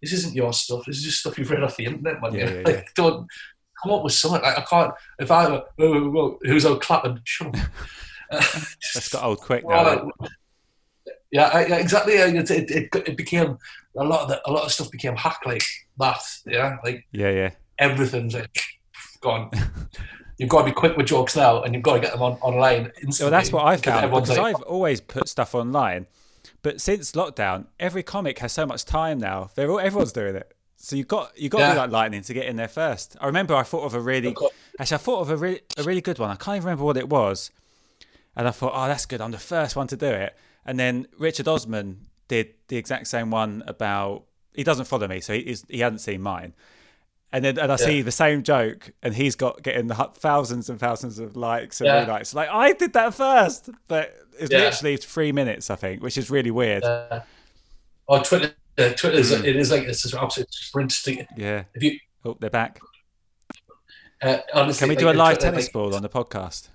this 0.00 0.12
isn't 0.12 0.34
your 0.34 0.52
stuff. 0.52 0.84
This 0.86 0.98
is 0.98 1.04
just 1.04 1.20
stuff 1.20 1.38
you've 1.38 1.50
read 1.50 1.62
off 1.62 1.76
the 1.76 1.86
internet, 1.86 2.20
man. 2.20 2.34
Yeah, 2.34 2.50
yeah, 2.50 2.62
like, 2.64 2.74
yeah. 2.74 2.82
don't 2.94 3.28
come 3.82 3.92
up 3.92 4.04
with 4.04 4.12
something. 4.12 4.42
Like, 4.42 4.58
I 4.58 4.62
can't. 4.62 4.94
If 5.18 5.30
I 5.30 5.46
oh, 5.46 5.64
oh, 5.78 6.18
oh, 6.18 6.38
who's 6.42 6.66
out 6.66 6.80
clapping? 6.80 7.20
Shut 7.24 7.48
up. 7.48 7.56
That's 8.30 9.10
got 9.10 9.24
old 9.24 9.40
quick 9.40 9.64
Well, 9.64 10.10
now. 10.20 10.28
Yeah, 11.32 11.48
I- 11.52 11.66
yeah, 11.66 11.76
exactly. 11.76 12.14
It, 12.14 12.50
it, 12.50 12.94
it, 12.94 13.16
became 13.16 13.58
a 13.96 14.04
lot 14.04 14.20
of 14.22 14.28
the, 14.28 14.48
a 14.48 14.52
lot 14.52 14.64
of 14.64 14.72
stuff 14.72 14.90
became 14.90 15.16
hack 15.16 15.40
like 15.44 15.64
that. 15.98 16.20
Yeah, 16.46 16.76
like 16.84 17.04
Yeah, 17.10 17.30
yeah. 17.30 17.50
everything's 17.78 18.34
like 18.34 18.56
gone. 19.20 19.50
you've 20.38 20.48
got 20.48 20.60
to 20.60 20.64
be 20.66 20.72
quick 20.72 20.96
with 20.96 21.06
jokes 21.06 21.34
now, 21.36 21.62
and 21.62 21.74
you've 21.74 21.82
got 21.82 21.94
to 21.94 22.00
get 22.00 22.12
them 22.12 22.22
on 22.22 22.32
online 22.34 22.92
instantly. 23.02 23.24
Well, 23.24 23.30
that's 23.40 23.52
what 23.52 23.64
I 23.66 23.76
found 23.76 24.10
because 24.10 24.38
like, 24.38 24.54
I've 24.56 24.62
always 24.62 25.00
put 25.00 25.28
stuff 25.28 25.54
online, 25.54 26.06
but 26.62 26.80
since 26.80 27.12
lockdown, 27.12 27.66
every 27.80 28.02
comic 28.02 28.38
has 28.40 28.52
so 28.52 28.66
much 28.66 28.84
time 28.84 29.18
now. 29.18 29.50
They're 29.54 29.70
all, 29.70 29.80
everyone's 29.80 30.12
doing 30.12 30.36
it, 30.36 30.54
so 30.76 30.96
you 30.96 31.04
got 31.04 31.38
you 31.38 31.48
got 31.48 31.58
to 31.58 31.64
Yeah. 31.64 31.72
be 31.74 31.78
like 31.78 31.90
lightning 31.90 32.22
to 32.22 32.34
get 32.34 32.46
in 32.46 32.56
there 32.56 32.68
first. 32.68 33.16
I 33.20 33.26
remember 33.26 33.54
I 33.54 33.62
thought 33.62 33.84
of 33.84 33.94
a 33.94 34.00
really 34.00 34.34
actually 34.78 34.94
I 34.94 34.98
thought 34.98 35.20
of 35.20 35.30
a 35.30 35.36
really 35.36 35.60
a 35.78 35.82
really 35.82 36.00
good 36.00 36.18
one. 36.18 36.30
I 36.30 36.36
can't 36.36 36.56
even 36.56 36.66
remember 36.66 36.84
what 36.84 36.96
it 36.96 37.08
was, 37.08 37.50
and 38.36 38.46
I 38.48 38.50
thought, 38.50 38.72
oh, 38.74 38.86
that's 38.88 39.06
good. 39.06 39.20
I'm 39.20 39.32
the 39.32 39.38
first 39.38 39.76
one 39.76 39.86
to 39.88 39.96
do 39.96 40.06
it. 40.06 40.34
And 40.64 40.78
then 40.78 41.06
Richard 41.18 41.48
Osman 41.48 42.06
did 42.28 42.54
the 42.68 42.76
exact 42.76 43.06
same 43.08 43.30
one 43.30 43.62
about. 43.66 44.24
He 44.54 44.64
doesn't 44.64 44.84
follow 44.86 45.08
me, 45.08 45.20
so 45.20 45.32
he 45.32 45.56
he 45.68 45.80
hadn't 45.80 45.98
seen 46.00 46.22
mine. 46.22 46.54
And 47.32 47.42
then 47.44 47.58
and 47.58 47.72
I 47.72 47.76
see 47.76 48.02
the 48.02 48.12
same 48.12 48.42
joke, 48.42 48.90
and 49.02 49.14
he's 49.14 49.34
got 49.36 49.62
getting 49.62 49.86
the 49.86 49.94
thousands 49.94 50.68
and 50.68 50.78
thousands 50.78 51.18
of 51.18 51.34
likes 51.36 51.80
and 51.80 51.86
Yeah. 51.88 52.04
relikes. 52.06 52.34
Like 52.34 52.50
I 52.50 52.72
did 52.74 52.92
that 52.92 53.14
first, 53.14 53.70
but 53.88 54.14
it's 54.38 54.52
Yeah. 54.52 54.58
literally 54.64 54.98
three 54.98 55.32
minutes, 55.32 55.70
I 55.70 55.76
think, 55.76 56.02
which 56.02 56.18
is 56.18 56.30
really 56.30 56.50
weird. 56.50 56.84
uh, 56.84 57.20
oh, 58.08 58.22
Twitter. 58.22 58.54
Uh, 58.78 58.90
Twitter 58.90 59.18
is 59.18 59.32
Mm. 59.32 59.44
it 59.44 59.56
is 59.56 59.70
like 59.70 59.84
it's 59.84 60.04
an 60.12 60.18
absolute 60.18 60.52
sprint. 60.52 60.90
To, 61.04 61.26
yeah. 61.36 61.64
if 61.74 61.82
you 61.82 61.98
Oh, 62.24 62.36
they're 62.38 62.50
back. 62.50 62.78
uh, 64.22 64.38
honestly, 64.54 64.80
Can 64.80 64.88
we 64.90 64.94
like, 64.96 65.00
do 65.00 65.10
a 65.10 65.18
live 65.18 65.38
tennis 65.38 65.64
like- 65.64 65.72
ball 65.72 65.94
on 65.94 66.02
the 66.02 66.08
podcast? 66.08 66.68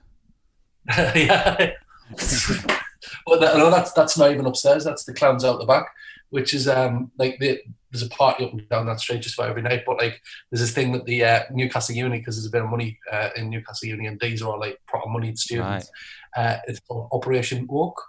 yeah. 1.15 1.73
well, 3.25 3.39
that, 3.39 3.57
no, 3.57 3.69
that's 3.69 3.91
that's 3.93 4.17
not 4.17 4.31
even 4.31 4.45
upstairs. 4.45 4.83
That's 4.83 5.03
the 5.03 5.13
clowns 5.13 5.43
out 5.43 5.59
the 5.59 5.65
back, 5.65 5.87
which 6.29 6.53
is 6.53 6.67
um 6.67 7.11
like 7.17 7.37
the, 7.39 7.61
there's 7.91 8.03
a 8.03 8.09
party 8.09 8.45
up 8.45 8.51
and 8.51 8.67
down 8.69 8.85
that 8.85 8.99
street 8.99 9.21
just 9.21 9.37
about 9.37 9.49
every 9.49 9.61
night. 9.61 9.83
But 9.85 9.97
like 9.97 10.21
there's 10.51 10.61
this 10.61 10.73
thing 10.73 10.91
that 10.93 11.05
the 11.05 11.23
uh, 11.23 11.43
Newcastle 11.51 11.95
Uni 11.95 12.19
because 12.19 12.35
there's 12.35 12.47
a 12.47 12.51
bit 12.51 12.63
of 12.63 12.69
money 12.69 12.99
uh, 13.11 13.29
in 13.35 13.49
Newcastle 13.49 13.89
Uni 13.89 14.07
and 14.07 14.19
these 14.19 14.41
are 14.41 14.51
all 14.51 14.59
like 14.59 14.79
proper 14.87 15.09
moneyed 15.09 15.39
students. 15.39 15.89
Uh, 16.35 16.57
it's 16.67 16.79
called 16.81 17.09
Operation 17.11 17.65
Walk, 17.67 18.01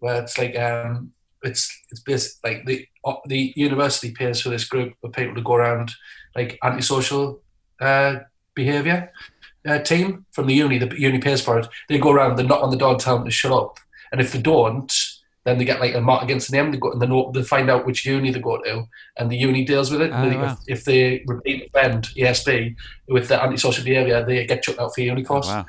where 0.00 0.22
it's 0.22 0.38
like 0.38 0.56
um 0.58 1.12
it's 1.42 1.70
it's 1.90 2.00
based 2.00 2.42
like 2.44 2.64
the 2.66 2.86
uh, 3.04 3.14
the 3.26 3.52
university 3.56 4.12
pays 4.12 4.40
for 4.40 4.50
this 4.50 4.64
group 4.64 4.94
of 5.02 5.12
people 5.12 5.34
to 5.34 5.42
go 5.42 5.54
around 5.54 5.92
like 6.34 6.58
antisocial 6.62 7.42
uh, 7.80 8.16
behaviour 8.54 9.12
uh, 9.66 9.78
team 9.78 10.24
from 10.32 10.46
the 10.46 10.54
uni. 10.54 10.78
The 10.78 10.94
uni 10.98 11.18
pays 11.18 11.40
for 11.40 11.58
it. 11.58 11.68
They 11.88 11.98
go 11.98 12.10
around, 12.10 12.36
they 12.36 12.46
knock 12.46 12.62
on 12.62 12.70
the 12.70 12.76
door, 12.76 12.92
and 12.92 13.00
tell 13.00 13.16
them 13.16 13.24
to 13.24 13.30
shut 13.30 13.52
up. 13.52 13.78
And 14.12 14.20
if 14.20 14.32
they 14.32 14.40
don't, 14.40 14.92
then 15.44 15.58
they 15.58 15.64
get 15.64 15.80
like 15.80 15.94
a 15.94 16.00
mark 16.00 16.22
against 16.22 16.50
the 16.50 16.56
name. 16.56 16.70
They 16.70 16.78
go 16.78 16.92
and 16.92 17.02
they, 17.02 17.06
know, 17.06 17.32
they 17.34 17.42
find 17.42 17.68
out 17.70 17.84
which 17.86 18.06
uni 18.06 18.30
they 18.30 18.40
go 18.40 18.58
to, 18.62 18.84
and 19.16 19.30
the 19.30 19.36
uni 19.36 19.64
deals 19.64 19.90
with 19.90 20.02
it. 20.02 20.12
Oh, 20.14 20.28
they- 20.28 20.36
wow. 20.36 20.56
if, 20.66 20.78
if 20.80 20.84
they 20.84 21.24
repeat 21.26 21.70
offend 21.74 22.04
ESB 22.16 22.76
with 23.08 23.28
the 23.28 23.42
antisocial 23.42 23.84
behaviour, 23.84 24.24
they 24.24 24.46
get 24.46 24.62
chucked 24.62 24.78
out 24.78 24.94
for 24.94 25.00
uni 25.00 25.24
course. 25.24 25.48
Wow. 25.48 25.66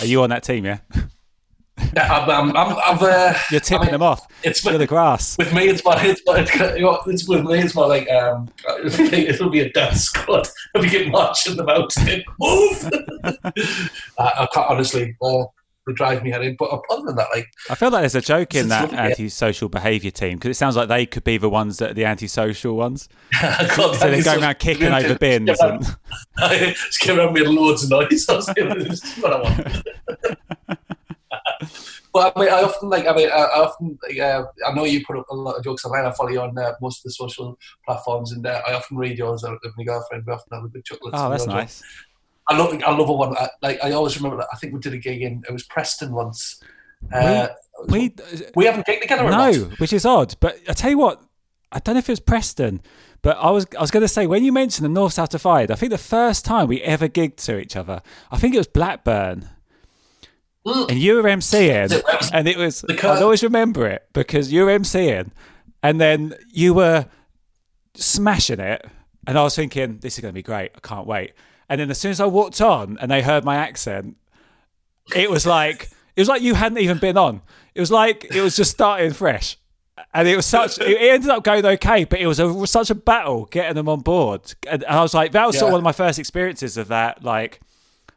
Are 0.00 0.06
you 0.06 0.22
on 0.22 0.30
that 0.30 0.42
team? 0.42 0.64
Yeah. 0.64 0.78
Yeah, 1.94 2.10
I'm, 2.10 2.56
I'm, 2.56 2.76
I'm, 2.78 2.98
uh, 3.00 3.34
You're 3.50 3.60
tipping 3.60 3.80
I 3.80 3.82
mean, 3.82 3.92
them 3.92 4.02
off. 4.02 4.26
It's 4.42 4.64
You're 4.64 4.78
the 4.78 4.86
grass. 4.86 5.36
with 5.36 5.52
me, 5.52 5.68
it's 5.68 5.84
more, 5.84 5.94
it's 5.98 6.24
more, 6.26 6.38
you 6.38 6.82
know, 6.82 7.00
it's 7.06 7.28
with 7.28 7.44
me, 7.44 7.58
it's 7.58 7.74
more 7.74 7.86
like 7.86 8.08
um, 8.10 8.48
it'll 8.84 9.50
be 9.50 9.60
a 9.60 9.70
death 9.70 9.98
squad. 9.98 10.48
If 10.74 10.82
we 10.82 10.88
get 10.88 11.08
marching 11.10 11.56
them 11.56 11.68
out, 11.68 11.92
move. 12.40 12.90
I, 14.18 14.18
I 14.18 14.48
can't 14.52 14.70
honestly. 14.70 15.16
Uh, 15.20 15.44
would 15.86 15.96
drive 15.96 16.22
me 16.22 16.32
in. 16.32 16.56
But 16.58 16.80
other 16.90 17.02
than 17.06 17.16
that, 17.16 17.28
like 17.32 17.48
I 17.70 17.74
feel 17.74 17.90
like 17.90 18.02
there's 18.02 18.14
a 18.14 18.20
joke 18.20 18.54
in 18.54 18.68
that 18.68 18.82
lovely, 18.82 18.96
yeah. 18.96 19.04
antisocial 19.04 19.68
behaviour 19.68 20.10
team 20.10 20.36
because 20.36 20.50
it 20.50 20.58
sounds 20.58 20.76
like 20.76 20.88
they 20.88 21.06
could 21.06 21.24
be 21.24 21.38
the 21.38 21.48
ones 21.48 21.78
that 21.78 21.92
are 21.92 21.94
the 21.94 22.04
antisocial 22.04 22.76
ones. 22.76 23.08
God, 23.40 23.96
So 23.96 24.10
they 24.10 24.20
that 24.20 24.24
go 24.24 24.32
is 24.34 24.42
around 24.42 24.58
kicking 24.58 24.92
over 24.92 25.16
bins. 25.16 25.48
Just 25.48 25.62
And, 25.62 26.76
get 27.00 27.18
around 27.18 27.32
with 27.32 27.48
loads 27.48 27.84
of 27.84 27.90
noise. 27.90 28.28
I 28.28 28.34
was 28.34 28.48
like, 28.48 28.56
this 28.56 29.04
is 29.04 29.22
what 29.22 29.32
I 29.32 29.42
want. 29.42 30.78
But 32.12 32.32
I 32.34 32.40
mean, 32.40 32.48
I 32.48 32.62
often 32.62 32.88
like. 32.88 33.06
I 33.06 33.14
mean, 33.14 33.28
I, 33.28 33.42
often. 33.42 33.98
Uh, 34.18 34.44
I 34.66 34.72
know 34.72 34.84
you 34.84 35.04
put 35.04 35.18
up 35.18 35.26
a 35.30 35.34
lot 35.34 35.56
of 35.56 35.64
jokes 35.64 35.84
online. 35.84 36.06
I 36.06 36.12
follow 36.12 36.30
you 36.30 36.40
on 36.40 36.56
uh, 36.56 36.72
most 36.80 37.00
of 37.00 37.02
the 37.02 37.10
social 37.10 37.58
platforms, 37.84 38.32
and 38.32 38.46
uh, 38.46 38.62
I 38.66 38.72
often 38.72 38.96
read 38.96 39.18
yours 39.18 39.42
with 39.42 39.74
my 39.76 39.84
girlfriend. 39.84 40.24
We 40.26 40.32
often 40.32 40.56
have 40.56 40.64
a 40.64 40.68
good 40.68 40.82
chuckle. 40.82 41.10
oh, 41.12 41.28
that's 41.28 41.46
nice. 41.46 41.80
jokes. 41.80 41.84
I 42.48 42.56
love. 42.56 42.80
I 42.86 42.90
love 42.96 43.08
a 43.08 43.12
one. 43.12 43.36
I, 43.36 43.48
like 43.62 43.78
I 43.82 43.92
always 43.92 44.16
remember. 44.16 44.36
That, 44.38 44.48
I 44.52 44.56
think 44.56 44.72
we 44.72 44.80
did 44.80 44.92
a 44.94 44.98
gig 44.98 45.22
in. 45.22 45.42
It 45.48 45.52
was 45.52 45.64
Preston 45.64 46.12
once. 46.12 46.62
Uh, 47.12 47.48
We 47.88 48.14
we 48.54 48.64
haven't 48.66 48.86
gigged 48.86 49.02
together. 49.02 49.28
no, 49.28 49.52
which 49.78 49.92
is 49.92 50.06
odd. 50.06 50.34
But 50.40 50.58
I 50.68 50.72
tell 50.72 50.90
you 50.90 50.98
what, 50.98 51.20
I 51.72 51.78
don't 51.78 51.94
know 51.94 51.98
if 51.98 52.08
it 52.08 52.12
was 52.12 52.20
Preston, 52.20 52.80
but 53.22 53.36
I 53.38 53.50
was 53.50 53.66
I 53.76 53.80
was 53.80 53.90
going 53.90 54.02
to 54.02 54.08
say 54.08 54.26
when 54.26 54.44
you 54.44 54.52
mentioned 54.52 54.84
the 54.84 54.88
North 54.88 55.14
South 55.14 55.30
Divide, 55.30 55.70
I 55.70 55.74
think 55.74 55.90
the 55.90 55.98
first 55.98 56.44
time 56.44 56.68
we 56.68 56.80
ever 56.82 57.08
gigged 57.08 57.36
to 57.46 57.58
each 57.58 57.76
other, 57.76 58.00
I 58.30 58.38
think 58.38 58.54
it 58.54 58.58
was 58.58 58.66
Blackburn. 58.68 59.48
Mm. 60.66 60.90
And 60.90 60.98
you 60.98 61.16
were 61.16 61.22
MCing, 61.22 61.92
it- 61.92 62.04
that 62.06 62.20
was 62.20 62.30
and 62.32 62.48
it 62.48 62.56
was, 62.56 62.84
I'll 63.04 63.22
always 63.22 63.42
remember 63.44 63.86
it 63.86 64.08
because 64.12 64.50
you 64.52 64.64
were 64.64 64.76
MCing, 64.78 65.30
and 65.82 66.00
then 66.00 66.34
you 66.50 66.74
were 66.74 67.06
smashing 67.94 68.60
it, 68.60 68.84
and 69.26 69.38
I 69.38 69.42
was 69.42 69.54
thinking, 69.54 69.98
this 69.98 70.14
is 70.14 70.20
going 70.22 70.32
to 70.32 70.34
be 70.34 70.42
great, 70.42 70.72
I 70.74 70.80
can't 70.80 71.06
wait. 71.06 71.32
And 71.68 71.80
then 71.80 71.90
as 71.90 71.98
soon 71.98 72.10
as 72.12 72.20
I 72.20 72.26
walked 72.26 72.60
on 72.60 72.96
and 73.00 73.10
they 73.10 73.22
heard 73.22 73.44
my 73.44 73.56
accent, 73.56 74.16
it 75.14 75.30
was 75.30 75.46
like, 75.46 75.90
it 76.14 76.20
was 76.20 76.28
like 76.28 76.42
you 76.42 76.54
hadn't 76.54 76.78
even 76.78 76.98
been 76.98 77.16
on. 77.16 77.42
It 77.74 77.80
was 77.80 77.90
like 77.90 78.24
it 78.24 78.40
was 78.40 78.56
just 78.56 78.70
starting 78.70 79.12
fresh. 79.12 79.56
And 80.12 80.28
it 80.28 80.36
was 80.36 80.46
such. 80.46 80.78
It 80.78 80.98
ended 81.00 81.30
up 81.30 81.42
going 81.42 81.64
okay, 81.64 82.04
but 82.04 82.18
it 82.20 82.26
was 82.26 82.38
a, 82.38 82.66
such 82.66 82.90
a 82.90 82.94
battle 82.94 83.46
getting 83.46 83.74
them 83.74 83.88
on 83.88 84.00
board. 84.00 84.54
And 84.68 84.84
I 84.84 85.00
was 85.02 85.14
like, 85.14 85.32
that 85.32 85.46
was 85.46 85.58
sort 85.58 85.68
of 85.68 85.72
one 85.72 85.80
of 85.80 85.84
my 85.84 85.92
first 85.92 86.18
experiences 86.18 86.76
of 86.76 86.88
that. 86.88 87.22
Like, 87.24 87.60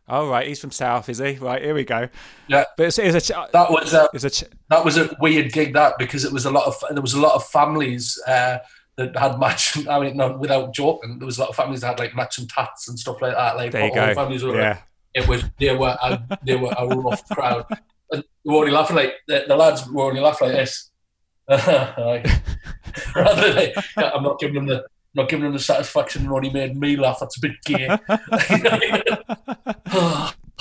oh 0.08 0.30
right, 0.30 0.48
he's 0.48 0.60
from 0.60 0.72
South, 0.72 1.10
is 1.10 1.18
he? 1.20 1.34
Right, 1.38 1.62
here 1.62 1.74
we 1.74 1.84
go. 1.86 2.10
Yeah, 2.48 2.66
But 2.78 2.88
it's, 2.88 3.00
it 3.00 3.06
was 3.14 3.16
a. 3.16 3.22
ch- 3.22 3.52
that 3.54 3.72
was. 3.72 3.94
Uh, 3.94 4.06
It 4.06 4.14
was 4.14 4.24
a. 4.26 4.30
ch- 4.30 4.44
that 4.70 4.84
was 4.86 4.98
a 4.98 5.16
weird 5.20 5.52
gig 5.52 5.74
that 5.74 5.98
because 5.98 6.26
it 6.26 6.32
was 6.32 6.46
a 6.46 6.52
lot 6.52 6.68
of 6.68 6.76
there 6.90 7.02
was 7.02 7.14
a 7.14 7.20
lot 7.20 7.36
of 7.36 7.46
families 7.48 8.22
uh, 8.28 8.60
that 9.00 9.18
had 9.18 9.40
match. 9.40 9.88
I 9.90 10.00
mean, 10.00 10.18
not 10.18 10.40
without 10.40 10.74
joking, 10.74 11.18
there 11.20 11.26
was 11.26 11.38
a 11.38 11.42
lot 11.42 11.50
of 11.50 11.56
families 11.56 11.82
that 11.82 11.88
had 11.88 12.00
like 12.00 12.16
matching 12.16 12.48
tats 12.48 12.88
and 12.88 13.00
stuff 13.00 13.22
like 13.22 13.34
that. 13.34 13.56
Like 13.58 13.72
There 13.72 13.86
you 13.86 13.90
all 13.90 13.96
go. 13.96 14.14
families 14.14 14.44
were. 14.44 14.56
Yeah. 14.60 14.80
It 15.16 15.28
was 15.28 15.44
they 15.60 15.76
were 15.76 15.98
a, 16.02 16.40
they 16.46 16.56
were 16.56 16.74
a 16.78 16.88
rough 16.88 17.28
crowd. 17.30 17.66
And 18.12 18.24
we 18.46 18.54
were 18.54 18.60
only 18.60 18.72
laughing 18.72 18.96
like 18.96 19.14
the, 19.28 19.46
the 19.48 19.56
lads 19.56 19.90
were 19.90 20.04
only 20.04 20.22
laughing 20.22 20.50
like 20.50 20.58
this. 20.58 20.92
Like, 21.50 22.28
Rather 23.16 23.42
than 23.42 23.56
like, 23.56 23.76
I'm 23.98 24.22
not 24.24 24.40
giving 24.40 24.56
them 24.56 24.68
the. 24.68 24.86
Not 25.16 25.28
giving 25.28 25.46
them 25.46 25.54
the 25.54 25.60
satisfaction 25.60 26.22
and 26.22 26.32
only 26.32 26.52
made 26.52 26.78
me 26.78 26.96
laugh. 26.96 27.18
That's 27.20 27.36
a 27.38 27.42
bit 27.42 27.54
gay. 27.66 27.88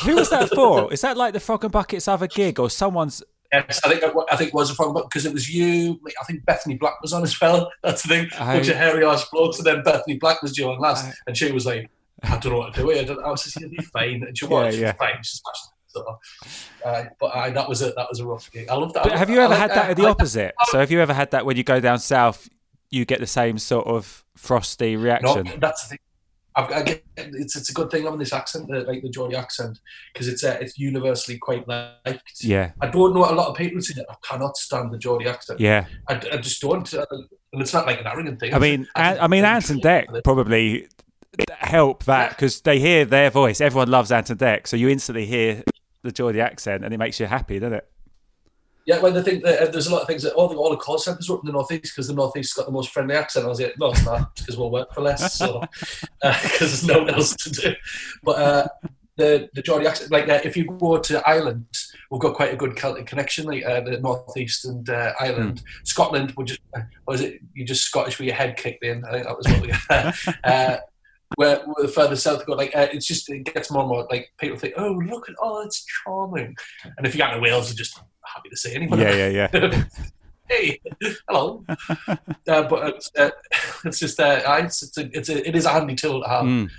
Who 0.04 0.14
was 0.16 0.30
that 0.30 0.48
for? 0.54 0.90
Is 0.92 1.02
that 1.02 1.18
like 1.18 1.34
the 1.34 1.40
Frog 1.40 1.64
and 1.64 1.72
Buckets 1.72 2.06
have 2.06 2.22
a 2.22 2.28
gig 2.28 2.58
or 2.58 2.70
someone's? 2.70 3.22
Yes, 3.52 3.80
I 3.84 3.88
think 3.88 4.02
I 4.30 4.36
think 4.36 4.48
it 4.48 4.54
was 4.54 4.70
a 4.70 4.74
problem 4.74 5.04
because 5.04 5.24
it 5.24 5.32
was 5.32 5.48
you. 5.48 5.98
I 6.20 6.24
think 6.24 6.44
Bethany 6.44 6.76
Black 6.76 7.00
was 7.00 7.12
on 7.12 7.22
as 7.22 7.40
well. 7.40 7.70
That's 7.82 8.02
the 8.02 8.08
thing. 8.08 8.28
I- 8.38 8.56
Bunch 8.56 8.68
of 8.68 8.76
hairy 8.76 9.04
ass 9.06 9.26
blokes, 9.30 9.56
and 9.58 9.66
then 9.66 9.82
Bethany 9.82 10.18
Black 10.18 10.42
was 10.42 10.52
due 10.52 10.70
on 10.70 10.78
last, 10.78 11.06
I- 11.06 11.12
and 11.26 11.36
she 11.36 11.50
was 11.50 11.64
like, 11.64 11.88
"I 12.22 12.36
don't 12.38 12.52
know 12.52 12.58
what 12.58 12.74
to 12.74 12.80
do." 12.82 12.90
I, 12.92 13.04
don't, 13.04 13.24
I 13.24 13.30
was 13.30 13.44
just, 13.44 13.58
"You'll 13.58 13.70
be 13.70 13.78
fine," 13.78 14.22
and 14.26 14.36
she 14.36 14.44
was. 14.46 14.76
Yeah. 14.78 14.88
was 14.88 14.96
fine. 14.98 15.22
She 15.22 15.36
smashed. 15.38 15.64
So, 15.90 16.18
uh, 16.84 17.04
but 17.18 17.34
I, 17.34 17.48
that 17.50 17.66
was 17.66 17.80
a 17.80 17.92
that 17.92 18.06
was 18.10 18.20
a 18.20 18.26
rough 18.26 18.50
gig. 18.52 18.68
I 18.68 18.74
love 18.74 18.92
that. 18.92 19.04
But 19.04 19.12
have 19.12 19.30
you 19.30 19.38
ever 19.40 19.48
like 19.54 19.58
had 19.60 19.70
that 19.70 19.90
at 19.90 19.96
the 19.96 20.06
opposite? 20.06 20.54
So 20.66 20.78
have 20.78 20.90
you 20.90 21.00
ever 21.00 21.14
had 21.14 21.30
that 21.30 21.46
when 21.46 21.56
you 21.56 21.64
go 21.64 21.80
down 21.80 21.98
south, 22.00 22.50
you 22.90 23.06
get 23.06 23.20
the 23.20 23.26
same 23.26 23.56
sort 23.58 23.86
of 23.86 24.24
frosty 24.36 24.94
No, 24.96 25.02
reaction? 25.02 25.58
that's 25.58 25.84
the 25.84 25.88
thing. 25.88 25.98
I've, 26.58 26.72
I 26.72 26.82
get, 26.82 27.04
it's 27.16 27.54
it's 27.54 27.70
a 27.70 27.72
good 27.72 27.88
thing 27.88 28.02
having 28.02 28.18
this 28.18 28.32
accent, 28.32 28.68
uh, 28.74 28.82
like 28.82 29.00
the 29.00 29.08
Geordie 29.08 29.36
accent, 29.36 29.78
because 30.12 30.26
it's 30.26 30.42
uh, 30.42 30.58
it's 30.60 30.76
universally 30.76 31.38
quite 31.38 31.68
liked. 31.68 32.42
Yeah, 32.42 32.72
I 32.80 32.88
don't 32.88 33.14
know 33.14 33.30
a 33.30 33.32
lot 33.32 33.48
of 33.48 33.56
people 33.56 33.80
say 33.80 33.94
that 33.94 34.06
I 34.10 34.16
cannot 34.22 34.56
stand 34.56 34.92
the 34.92 34.98
Geordie 34.98 35.28
accent. 35.28 35.60
yeah. 35.60 35.86
I, 36.08 36.14
I 36.14 36.36
just 36.38 36.60
don't, 36.60 36.92
uh, 36.92 37.06
and 37.52 37.62
it's 37.62 37.72
not 37.72 37.86
like 37.86 38.00
an 38.00 38.08
arrogant 38.08 38.40
thing. 38.40 38.54
I 38.54 38.58
mean, 38.58 38.88
I, 38.96 39.18
I 39.18 39.26
mean, 39.28 39.44
Ant 39.44 39.70
and 39.70 39.80
Dec 39.80 40.24
probably 40.24 40.88
help 41.50 42.04
that 42.04 42.30
because 42.30 42.60
they 42.62 42.80
hear 42.80 43.04
their 43.04 43.30
voice. 43.30 43.60
Everyone 43.60 43.88
loves 43.88 44.10
Ant 44.10 44.30
and 44.30 44.40
Dec, 44.40 44.66
so 44.66 44.76
you 44.76 44.88
instantly 44.88 45.26
hear 45.26 45.62
the 46.02 46.10
Geordie 46.10 46.40
accent, 46.40 46.84
and 46.84 46.92
it 46.92 46.98
makes 46.98 47.20
you 47.20 47.26
happy, 47.26 47.60
doesn't 47.60 47.74
it? 47.74 47.88
Yeah, 48.88 49.00
when 49.00 49.12
they 49.12 49.20
think 49.20 49.44
that 49.44 49.60
uh, 49.60 49.70
there's 49.70 49.86
a 49.86 49.92
lot 49.92 50.00
of 50.00 50.08
things 50.08 50.22
that 50.22 50.32
all 50.32 50.48
the 50.48 50.56
all 50.56 50.70
the 50.70 50.76
call 50.78 50.96
centres 50.96 51.28
are 51.28 51.34
up 51.34 51.40
in 51.42 51.48
the 51.48 51.52
northeast 51.52 51.94
because 51.94 52.08
the 52.08 52.14
northeast's 52.14 52.54
got 52.54 52.64
the 52.64 52.72
most 52.72 52.88
friendly 52.88 53.14
accent. 53.14 53.44
I 53.44 53.48
was 53.50 53.60
like, 53.60 53.78
no, 53.78 53.90
it's 53.90 54.02
not 54.02 54.34
because 54.34 54.56
we'll 54.56 54.70
work 54.70 54.94
for 54.94 55.02
less, 55.02 55.34
so 55.34 55.60
because 56.22 56.58
there's 56.58 56.86
no 56.86 57.00
one 57.00 57.10
else 57.10 57.36
to 57.36 57.50
do. 57.50 57.74
But 58.22 58.38
uh, 58.38 58.68
the 59.18 59.50
the 59.52 59.60
Geordie 59.60 59.88
accent, 59.88 60.10
like 60.10 60.26
uh, 60.30 60.40
if 60.42 60.56
you 60.56 60.64
go 60.64 60.96
to 60.96 61.28
Ireland, 61.28 61.66
we've 62.10 62.18
got 62.18 62.34
quite 62.34 62.54
a 62.54 62.56
good 62.56 62.76
Celtic 62.76 63.04
connection. 63.04 63.44
Like 63.44 63.62
uh, 63.62 63.82
the 63.82 64.00
northeast 64.00 64.64
and 64.64 64.88
uh, 64.88 65.12
Ireland, 65.20 65.62
Scotland, 65.84 66.32
we 66.38 66.44
just 66.46 66.60
uh, 66.74 66.80
was 67.06 67.20
it 67.20 67.42
you 67.52 67.66
just 67.66 67.84
Scottish 67.84 68.18
with 68.18 68.28
your 68.28 68.36
head 68.36 68.56
kicked 68.56 68.84
in? 68.84 69.04
I 69.04 69.10
think 69.10 69.26
that 69.26 69.36
was 69.36 69.48
what 69.48 69.60
we. 69.60 69.72
uh, 70.44 70.78
where, 71.36 71.58
where 71.58 71.88
further 71.88 72.16
south 72.16 72.46
go, 72.46 72.54
like 72.54 72.74
uh, 72.74 72.88
it's 72.90 73.06
just 73.06 73.28
it 73.28 73.52
gets 73.52 73.70
more 73.70 73.82
and 73.82 73.90
more 73.90 74.06
like 74.10 74.32
people 74.38 74.56
think, 74.56 74.72
oh 74.78 74.92
look 74.92 75.28
at 75.28 75.34
oh 75.42 75.60
it's 75.60 75.84
charming, 75.84 76.56
and 76.96 77.06
if 77.06 77.14
you 77.14 77.18
get 77.18 77.34
to 77.34 77.38
Wales, 77.38 77.68
they're 77.68 77.76
just 77.76 78.00
to 78.62 78.68
see 78.68 78.74
anyone. 78.74 78.98
Yeah, 78.98 79.14
yeah, 79.14 79.48
yeah. 79.52 79.84
hey, 80.48 80.80
hello. 81.28 81.64
uh, 82.08 82.16
but 82.44 82.88
it's, 82.94 83.10
uh, 83.18 83.30
it's 83.84 83.98
just 83.98 84.18
uh, 84.20 84.40
it's 84.60 84.82
it's 84.82 84.98
a, 84.98 85.16
it's 85.16 85.28
a, 85.28 85.48
it 85.48 85.56
is 85.56 85.64
a 85.64 85.70
handy 85.70 85.94
tool 85.94 86.22
to 86.22 86.28
have 86.28 86.44
Mm. 86.44 86.70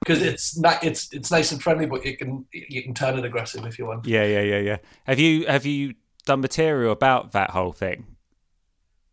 because 0.00 0.22
it's 0.22 0.58
not 0.58 0.82
it's 0.84 1.12
it's 1.12 1.30
nice 1.30 1.52
and 1.52 1.62
friendly, 1.62 1.86
but 1.86 2.04
you 2.04 2.16
can 2.16 2.44
you 2.52 2.82
can 2.82 2.94
turn 2.94 3.18
it 3.18 3.24
aggressive 3.24 3.64
if 3.66 3.78
you 3.78 3.86
want. 3.86 4.06
Yeah, 4.06 4.24
yeah, 4.24 4.40
yeah, 4.42 4.58
yeah. 4.58 4.76
Have 5.04 5.18
you 5.18 5.46
have 5.46 5.66
you 5.66 5.94
done 6.24 6.40
material 6.40 6.92
about 6.92 7.32
that 7.32 7.50
whole 7.50 7.72
thing? 7.72 8.06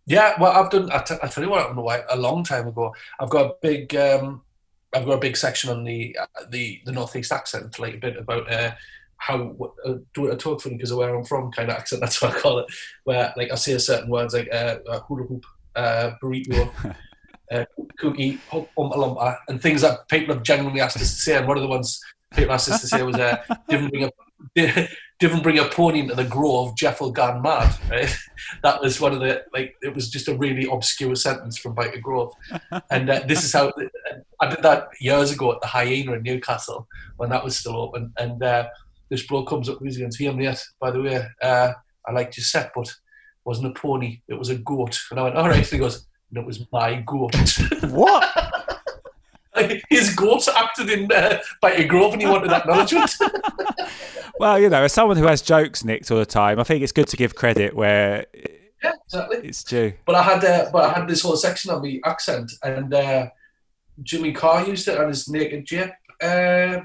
Yeah, 0.05 0.33
well, 0.39 0.51
I've 0.51 0.69
done. 0.69 0.91
I, 0.91 0.97
t- 0.99 1.15
I 1.23 1.27
tell 1.27 1.43
you 1.43 1.49
what, 1.49 1.61
I 1.61 1.63
don't 1.63 1.75
know 1.77 1.81
why. 1.83 2.01
A 2.09 2.17
long 2.17 2.43
time 2.43 2.67
ago, 2.67 2.93
I've 3.19 3.29
got 3.29 3.45
a 3.45 3.53
big. 3.61 3.95
Um, 3.95 4.41
I've 4.93 5.05
got 5.05 5.13
a 5.13 5.19
big 5.19 5.37
section 5.37 5.69
on 5.69 5.83
the 5.85 6.17
uh, 6.19 6.43
the 6.49 6.81
the 6.85 6.91
northeast 6.91 7.31
accent, 7.31 7.79
like 7.79 7.95
a 7.95 7.97
bit 7.97 8.17
about 8.17 8.51
uh, 8.51 8.71
how 9.25 9.55
uh, 9.85 9.93
do 10.13 10.31
I 10.31 10.35
talk 10.35 10.61
funny 10.61 10.75
because 10.75 10.91
of 10.91 10.97
where 10.97 11.15
I'm 11.15 11.23
from, 11.23 11.51
kind 11.51 11.69
of 11.69 11.77
accent. 11.77 12.01
That's 12.01 12.21
what 12.21 12.35
I 12.35 12.39
call 12.39 12.59
it. 12.59 12.65
Where 13.05 13.33
like 13.37 13.51
I 13.51 13.55
say 13.55 13.77
certain 13.77 14.09
words 14.09 14.33
like 14.33 14.49
uh, 14.51 14.79
uh, 14.87 14.99
hula 15.01 15.23
hoop, 15.23 15.45
uh, 15.75 16.11
burrito, 16.21 16.69
uh, 17.51 17.65
cookie, 17.97 18.39
hum- 18.49 18.67
oompa 18.77 18.95
loompa, 18.95 19.37
and 19.47 19.61
things 19.61 19.81
that 19.81 20.09
people 20.09 20.33
have 20.33 20.43
genuinely 20.43 20.81
asked 20.81 20.97
us 20.97 21.03
to 21.03 21.21
say. 21.21 21.37
And 21.37 21.47
one 21.47 21.57
of 21.57 21.63
the 21.63 21.69
ones 21.69 22.03
people 22.35 22.53
asked 22.53 22.69
us 22.69 22.81
to 22.81 22.87
say 22.87 23.01
was, 23.01 23.15
uh, 23.15 23.37
"Didn't 23.69 23.91
bring 23.91 24.03
a 24.03 24.11
didn't 25.19 25.43
bring 25.43 25.57
a 25.57 25.69
pony 25.69 26.01
into 26.01 26.15
the 26.15 26.25
grove. 26.25 26.75
Jeff 26.75 26.99
will 26.99 27.11
gone 27.11 27.41
mad." 27.41 27.73
Right? 27.89 28.13
That 28.61 28.81
was 28.81 28.99
one 28.99 29.13
of 29.13 29.21
the 29.21 29.45
like. 29.53 29.77
It 29.81 29.95
was 29.95 30.09
just 30.09 30.27
a 30.27 30.35
really 30.35 30.67
obscure 30.69 31.15
sentence 31.15 31.57
from 31.57 31.75
Byker 31.75 32.01
Grove, 32.01 32.33
and 32.91 33.09
uh, 33.09 33.21
this 33.25 33.45
is 33.45 33.53
how 33.53 33.71
I 34.41 34.49
did 34.49 34.63
that 34.63 34.89
years 34.99 35.31
ago 35.31 35.53
at 35.53 35.61
the 35.61 35.67
Hyena 35.67 36.11
in 36.11 36.23
Newcastle 36.23 36.89
when 37.15 37.29
that 37.29 37.41
was 37.41 37.55
still 37.55 37.77
open. 37.77 38.11
And 38.17 38.43
uh, 38.43 38.67
this 39.09 39.25
bloke 39.25 39.49
comes 39.49 39.69
up 39.69 39.77
to 39.77 39.83
me 39.83 39.91
and 39.91 40.03
goes, 40.03 40.15
"Here, 40.17 40.33
mate. 40.33 40.63
By 40.79 40.91
the 40.91 41.01
way, 41.01 41.25
uh, 41.41 41.73
I 42.07 42.11
liked 42.11 42.37
your 42.37 42.43
set, 42.43 42.71
but 42.75 42.87
it 42.87 42.95
wasn't 43.45 43.75
a 43.75 43.79
pony. 43.79 44.21
It 44.27 44.35
was 44.35 44.49
a 44.49 44.57
goat." 44.57 44.99
And 45.11 45.19
I 45.19 45.23
went, 45.23 45.35
"All 45.35 45.47
right." 45.47 45.57
And 45.57 45.67
he 45.67 45.77
goes, 45.77 46.07
"And 46.29 46.39
it 46.39 46.45
was 46.45 46.65
my 46.71 47.03
goat." 47.05 47.35
What? 47.83 48.23
His 49.89 50.15
goat 50.15 50.47
acted 50.47 50.89
in 50.89 51.11
uh, 51.11 51.39
Byker 51.61 51.87
Grove, 51.87 52.13
and 52.13 52.21
he 52.21 52.27
wanted 52.27 52.51
acknowledgement. 52.51 53.13
well, 54.39 54.59
you 54.59 54.69
know, 54.69 54.83
as 54.83 54.93
someone 54.93 55.17
who 55.17 55.27
has 55.27 55.41
jokes 55.41 55.83
nicked 55.83 56.09
all 56.09 56.17
the 56.17 56.25
time, 56.25 56.59
I 56.59 56.63
think 56.63 56.81
it's 56.81 56.91
good 56.91 57.07
to 57.09 57.17
give 57.17 57.35
credit 57.35 57.75
where 57.75 58.25
yeah, 58.83 58.91
exactly. 59.05 59.37
it's 59.37 59.63
due. 59.63 59.93
But 60.05 60.15
I 60.15 60.23
had 60.23 60.43
uh, 60.43 60.69
but 60.71 60.85
I 60.85 60.99
had 60.99 61.07
this 61.07 61.21
whole 61.21 61.35
section 61.35 61.71
on 61.71 61.83
the 61.83 62.01
accent, 62.03 62.51
and 62.63 62.93
uh, 62.93 63.27
Jimmy 64.01 64.31
Carr 64.31 64.67
used 64.67 64.87
it 64.87 64.97
on 64.97 65.09
his 65.09 65.29
Naked 65.29 65.65
Jip 65.65 65.93
uh, 66.21 66.79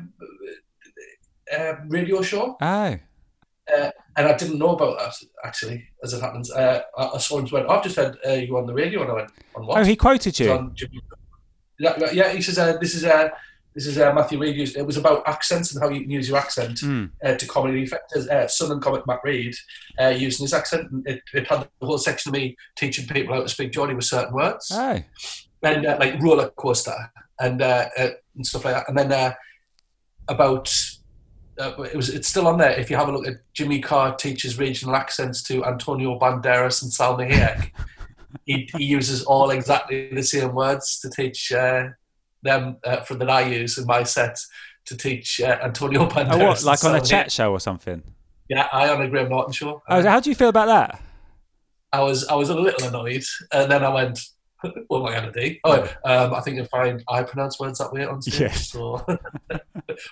uh, 1.56 1.74
radio 1.88 2.22
show, 2.22 2.56
Oh, 2.60 2.64
uh, 2.66 3.90
and 4.16 4.26
I 4.28 4.36
didn't 4.36 4.58
know 4.58 4.70
about 4.70 4.98
that 4.98 5.14
actually. 5.44 5.86
As 6.02 6.12
it 6.14 6.20
happens, 6.20 6.50
uh, 6.50 6.80
I, 6.96 7.18
saw 7.18 7.38
him 7.38 7.48
went. 7.52 7.68
I've 7.70 7.82
just 7.84 7.96
heard 7.96 8.16
uh, 8.26 8.32
you 8.32 8.56
on 8.56 8.66
the 8.66 8.74
radio, 8.74 9.02
and 9.02 9.10
I 9.10 9.14
went 9.14 9.30
on 9.54 9.66
what? 9.66 9.78
oh, 9.78 9.84
he 9.84 9.96
quoted 9.96 10.38
you. 10.38 10.52
on 10.52 10.74
Yeah, 11.78 12.10
yeah, 12.12 12.32
he 12.32 12.42
says 12.42 12.58
uh, 12.58 12.76
this 12.78 12.94
is 12.94 13.04
uh, 13.04 13.28
this 13.74 13.86
is 13.86 13.98
uh, 13.98 14.12
Matthew 14.12 14.38
Reed. 14.40 14.56
Used, 14.56 14.76
it 14.76 14.84
was 14.86 14.96
about 14.96 15.22
accents 15.28 15.72
and 15.72 15.82
how 15.82 15.88
you 15.90 16.00
can 16.00 16.10
use 16.10 16.28
your 16.28 16.38
accent 16.38 16.78
Mm. 16.80 17.10
uh, 17.24 17.34
to 17.34 17.46
comedy 17.46 17.82
effect. 17.84 18.12
Uh, 18.16 18.48
Southern 18.48 18.80
comic 18.80 19.06
Matt 19.06 19.20
Reed 19.22 19.54
uh, 20.00 20.08
using 20.08 20.44
his 20.44 20.54
accent. 20.54 20.90
and 20.90 21.06
It, 21.06 21.22
it 21.32 21.46
had 21.46 21.68
the 21.80 21.86
whole 21.86 21.98
section 21.98 22.30
of 22.30 22.40
me 22.40 22.56
teaching 22.76 23.06
people 23.06 23.34
how 23.34 23.42
to 23.42 23.48
speak 23.48 23.70
Geordie 23.72 23.94
with 23.94 24.04
certain 24.04 24.34
words 24.34 24.70
Oh, 24.72 24.98
and 25.62 25.86
uh, 25.86 25.96
like 26.00 26.20
roller 26.20 26.50
coaster 26.50 26.96
and 27.40 27.62
uh, 27.62 27.88
uh, 27.96 28.08
and 28.34 28.44
stuff 28.46 28.64
like 28.64 28.74
that. 28.74 28.88
And 28.88 28.98
then 28.98 29.12
uh, 29.12 29.34
about 30.28 30.74
uh, 31.58 31.82
it 31.82 31.96
was 31.96 32.08
it's 32.08 32.28
still 32.28 32.46
on 32.46 32.58
there. 32.58 32.78
If 32.78 32.90
you 32.90 32.96
have 32.96 33.08
a 33.08 33.12
look 33.12 33.26
at 33.26 33.36
Jimmy 33.52 33.80
Carr 33.80 34.14
teaches 34.14 34.58
regional 34.58 34.94
accents 34.94 35.42
to 35.44 35.64
Antonio 35.64 36.18
Banderas 36.18 36.82
and 36.82 36.92
Salma 36.92 37.28
Hayek, 37.28 37.70
he, 38.44 38.68
he 38.76 38.84
uses 38.84 39.24
all 39.24 39.50
exactly 39.50 40.12
the 40.12 40.22
same 40.22 40.54
words 40.54 41.00
to 41.00 41.10
teach 41.10 41.52
uh, 41.52 41.88
them 42.42 42.76
uh, 42.84 43.00
for 43.00 43.14
that 43.14 43.30
I 43.30 43.42
use 43.42 43.78
in 43.78 43.86
my 43.86 44.02
set 44.02 44.38
to 44.86 44.96
teach 44.96 45.40
uh, 45.40 45.58
Antonio 45.62 46.08
Banderas. 46.08 46.40
Oh, 46.40 46.46
what? 46.46 46.64
Like 46.64 46.84
on 46.84 46.94
a 46.94 47.00
chat 47.00 47.32
show 47.32 47.52
or 47.52 47.60
something? 47.60 48.02
Yeah, 48.48 48.68
I 48.72 48.88
on 48.88 49.02
a 49.02 49.08
Graham 49.08 49.28
Norton 49.28 49.52
show. 49.52 49.82
Oh, 49.88 50.02
how 50.02 50.20
do 50.20 50.30
you 50.30 50.36
feel 50.36 50.48
about 50.48 50.66
that? 50.66 51.02
I 51.92 52.00
was 52.02 52.26
I 52.26 52.34
was 52.34 52.50
a 52.50 52.54
little 52.54 52.88
annoyed, 52.88 53.24
and 53.52 53.70
then 53.70 53.84
I 53.84 53.88
went, 53.88 54.20
"What 54.88 55.00
am 55.00 55.06
I 55.06 55.20
going 55.20 55.32
to 55.32 55.48
do?" 55.48 55.56
Oh, 55.64 55.82
um, 56.04 56.34
I 56.34 56.40
think 56.40 56.60
I 56.60 56.64
find 56.64 57.02
I 57.08 57.22
pronounce 57.22 57.58
words 57.58 57.78
that 57.78 57.92
way 57.92 58.04
on 58.06 58.22
stage. 58.22 58.40
Yeah. 58.40 58.52
So, 58.52 59.04
but 59.48 59.62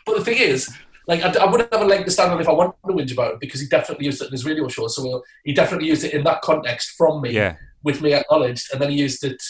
the 0.07 0.25
thing 0.25 0.39
is, 0.39 0.71
like, 1.07 1.23
I, 1.23 1.45
I 1.45 1.51
wouldn't 1.51 1.73
have 1.73 1.83
a 1.83 1.87
leg 1.87 2.05
to 2.05 2.11
stand 2.11 2.33
on 2.33 2.41
if 2.41 2.49
I 2.49 2.53
wanted 2.53 2.75
to 2.87 2.93
whinge 2.93 3.13
about 3.13 3.35
it 3.35 3.41
because 3.41 3.61
he 3.61 3.69
definitely 3.69 4.07
used 4.07 4.21
it 4.23 4.27
in 4.27 4.33
his 4.33 4.45
radio 4.45 4.67
show. 4.69 4.89
So 4.89 5.23
he 5.45 5.53
definitely 5.53 5.89
used 5.89 6.05
it 6.05 6.13
in 6.13 6.25
that 6.25 6.43
context 6.43 6.95
from 6.97 7.23
me, 7.23 7.31
Yeah. 7.31 7.57
with 7.83 8.03
me 8.03 8.13
acknowledged, 8.13 8.69
and 8.73 8.81
then 8.81 8.91
he 8.91 8.97
used 8.97 9.23
it. 9.25 9.41